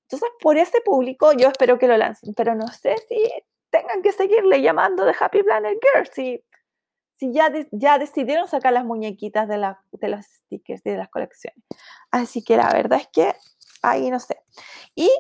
Entonces, 0.03 0.29
por 0.41 0.59
ese 0.59 0.83
público 0.83 1.33
yo 1.33 1.49
espero 1.49 1.79
que 1.79 1.89
lo 1.89 1.97
lancen, 1.97 2.35
pero 2.35 2.55
no 2.55 2.67
sé 2.69 2.97
si 3.09 3.17
tengan 3.71 4.03
que 4.03 4.13
seguirle 4.13 4.61
llamando 4.61 5.07
de 5.07 5.15
Happy 5.19 5.43
Planner 5.43 5.79
Girl, 5.81 6.07
si, 6.13 6.45
si 7.15 7.33
ya, 7.33 7.51
ya 7.71 7.99
decidieron 7.99 8.47
sacar 8.47 8.75
las 8.75 8.85
muñequitas 8.85 9.49
de, 9.49 9.57
la, 9.57 9.83
de 9.93 10.09
los 10.09 10.27
stickers 10.27 10.83
de 10.83 10.99
las 10.99 11.09
colecciones. 11.09 11.65
Así 12.11 12.45
que 12.45 12.59
la 12.59 12.71
verdad 12.71 13.01
es 13.01 13.09
que 13.09 13.35
ahí 13.81 14.11
no 14.11 14.21
sé. 14.21 14.39
Y 14.95 15.11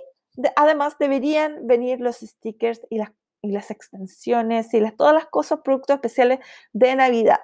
además, 0.56 0.96
deberían 0.98 1.66
venir 1.66 2.00
los 2.00 2.16
stickers 2.16 2.80
y 2.90 2.98
las, 2.98 3.12
y 3.42 3.52
las 3.52 3.70
extensiones 3.70 4.72
y 4.74 4.80
las, 4.80 4.96
todas 4.96 5.14
las 5.14 5.26
cosas, 5.26 5.60
productos 5.64 5.94
especiales 5.94 6.38
de 6.72 6.94
Navidad. 6.96 7.40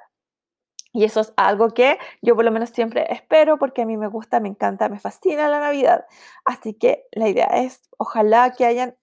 Y 0.92 1.04
eso 1.04 1.20
es 1.20 1.32
algo 1.36 1.70
que 1.70 1.98
yo 2.22 2.34
por 2.34 2.44
lo 2.44 2.50
menos 2.50 2.70
siempre 2.70 3.06
espero 3.12 3.58
porque 3.58 3.82
a 3.82 3.86
mí 3.86 3.96
me 3.96 4.08
gusta, 4.08 4.40
me 4.40 4.48
encanta, 4.48 4.88
me 4.88 4.98
fascina 4.98 5.48
la 5.48 5.60
Navidad. 5.60 6.06
Así 6.44 6.74
que 6.74 7.04
la 7.12 7.28
idea 7.28 7.46
es, 7.46 7.82
ojalá 7.98 8.52
que 8.56 8.64
hayan, 8.64 8.96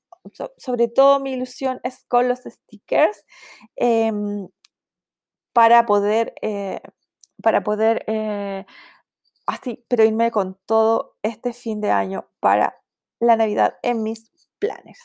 sobre 0.57 0.87
todo 0.87 1.19
mi 1.19 1.33
ilusión 1.33 1.79
es 1.83 2.03
con 2.07 2.27
los 2.27 2.39
stickers 2.39 3.23
em, 3.75 4.47
para 5.53 5.85
poder, 5.85 6.33
eh, 6.41 6.81
para 7.41 7.63
poder 7.63 8.03
eh, 8.07 8.65
así, 9.45 9.85
pero 9.87 10.03
irme 10.03 10.31
con 10.31 10.59
todo 10.65 11.17
este 11.23 11.53
fin 11.53 11.81
de 11.81 11.91
año 11.91 12.27
para 12.39 12.81
la 13.19 13.35
Navidad 13.35 13.75
en 13.81 14.03
mis 14.03 14.31
planes. 14.59 14.99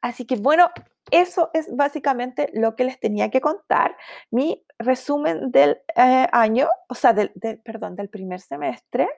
Así 0.00 0.26
que 0.26 0.36
bueno, 0.36 0.70
eso 1.10 1.50
es 1.54 1.74
básicamente 1.74 2.50
lo 2.52 2.76
que 2.76 2.84
les 2.84 3.00
tenía 3.00 3.30
que 3.30 3.40
contar. 3.40 3.96
Mi 4.30 4.64
resumen 4.78 5.50
del 5.50 5.78
eh, 5.96 6.26
año, 6.32 6.68
o 6.88 6.94
sea, 6.94 7.12
del, 7.12 7.32
perdón, 7.64 7.96
del 7.96 8.08
primer 8.08 8.40
semestre 8.40 9.08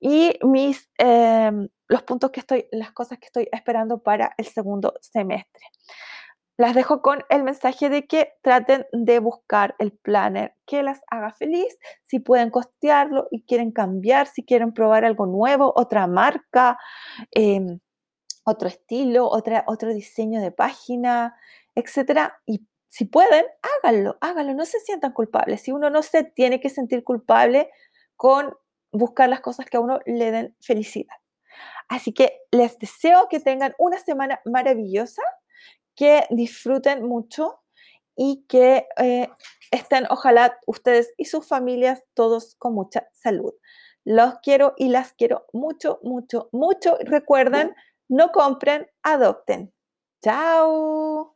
y 0.00 0.38
mis, 0.42 0.90
em, 0.98 1.68
los 1.88 2.02
puntos 2.02 2.30
que 2.30 2.40
estoy, 2.40 2.66
las 2.72 2.92
cosas 2.92 3.18
que 3.18 3.26
estoy 3.26 3.48
esperando 3.52 4.02
para 4.02 4.34
el 4.38 4.46
segundo 4.46 4.94
semestre. 5.00 5.64
Las 6.60 6.74
dejo 6.74 7.00
con 7.00 7.24
el 7.30 7.42
mensaje 7.42 7.88
de 7.88 8.06
que 8.06 8.34
traten 8.42 8.86
de 8.92 9.18
buscar 9.18 9.76
el 9.78 9.92
planner 9.92 10.54
que 10.66 10.82
las 10.82 11.00
haga 11.10 11.32
feliz, 11.32 11.78
si 12.02 12.20
pueden 12.20 12.50
costearlo 12.50 13.28
y 13.30 13.44
quieren 13.46 13.72
cambiar, 13.72 14.26
si 14.26 14.44
quieren 14.44 14.74
probar 14.74 15.06
algo 15.06 15.24
nuevo, 15.24 15.72
otra 15.74 16.06
marca, 16.06 16.78
em, 17.30 17.80
otro 18.44 18.68
estilo, 18.68 19.26
otra, 19.26 19.64
otro 19.68 19.94
diseño 19.94 20.42
de 20.42 20.52
página, 20.52 21.34
etc. 21.74 22.34
Y 22.44 22.66
si 22.88 23.06
pueden, 23.06 23.46
háganlo, 23.82 24.18
háganlo, 24.20 24.52
no 24.52 24.66
se 24.66 24.80
sientan 24.80 25.12
culpables. 25.12 25.62
Si 25.62 25.72
uno 25.72 25.88
no 25.88 26.02
se 26.02 26.24
tiene 26.24 26.60
que 26.60 26.68
sentir 26.68 27.04
culpable 27.04 27.70
con 28.16 28.54
buscar 28.92 29.30
las 29.30 29.40
cosas 29.40 29.64
que 29.64 29.78
a 29.78 29.80
uno 29.80 30.00
le 30.04 30.30
den 30.30 30.54
felicidad. 30.60 31.16
Así 31.88 32.12
que 32.12 32.42
les 32.50 32.78
deseo 32.78 33.28
que 33.30 33.40
tengan 33.40 33.74
una 33.78 33.98
semana 33.98 34.42
maravillosa 34.44 35.22
que 36.00 36.26
disfruten 36.30 37.06
mucho 37.06 37.60
y 38.16 38.46
que 38.48 38.88
eh, 38.96 39.28
estén, 39.70 40.06
ojalá 40.08 40.58
ustedes 40.66 41.12
y 41.18 41.26
sus 41.26 41.46
familias, 41.46 42.02
todos 42.14 42.54
con 42.54 42.72
mucha 42.74 43.10
salud. 43.12 43.52
Los 44.06 44.36
quiero 44.42 44.72
y 44.78 44.88
las 44.88 45.12
quiero 45.12 45.44
mucho, 45.52 46.00
mucho, 46.02 46.48
mucho. 46.52 46.96
Recuerden, 47.04 47.74
no 48.08 48.32
compren, 48.32 48.90
adopten. 49.02 49.74
Chao. 50.24 51.29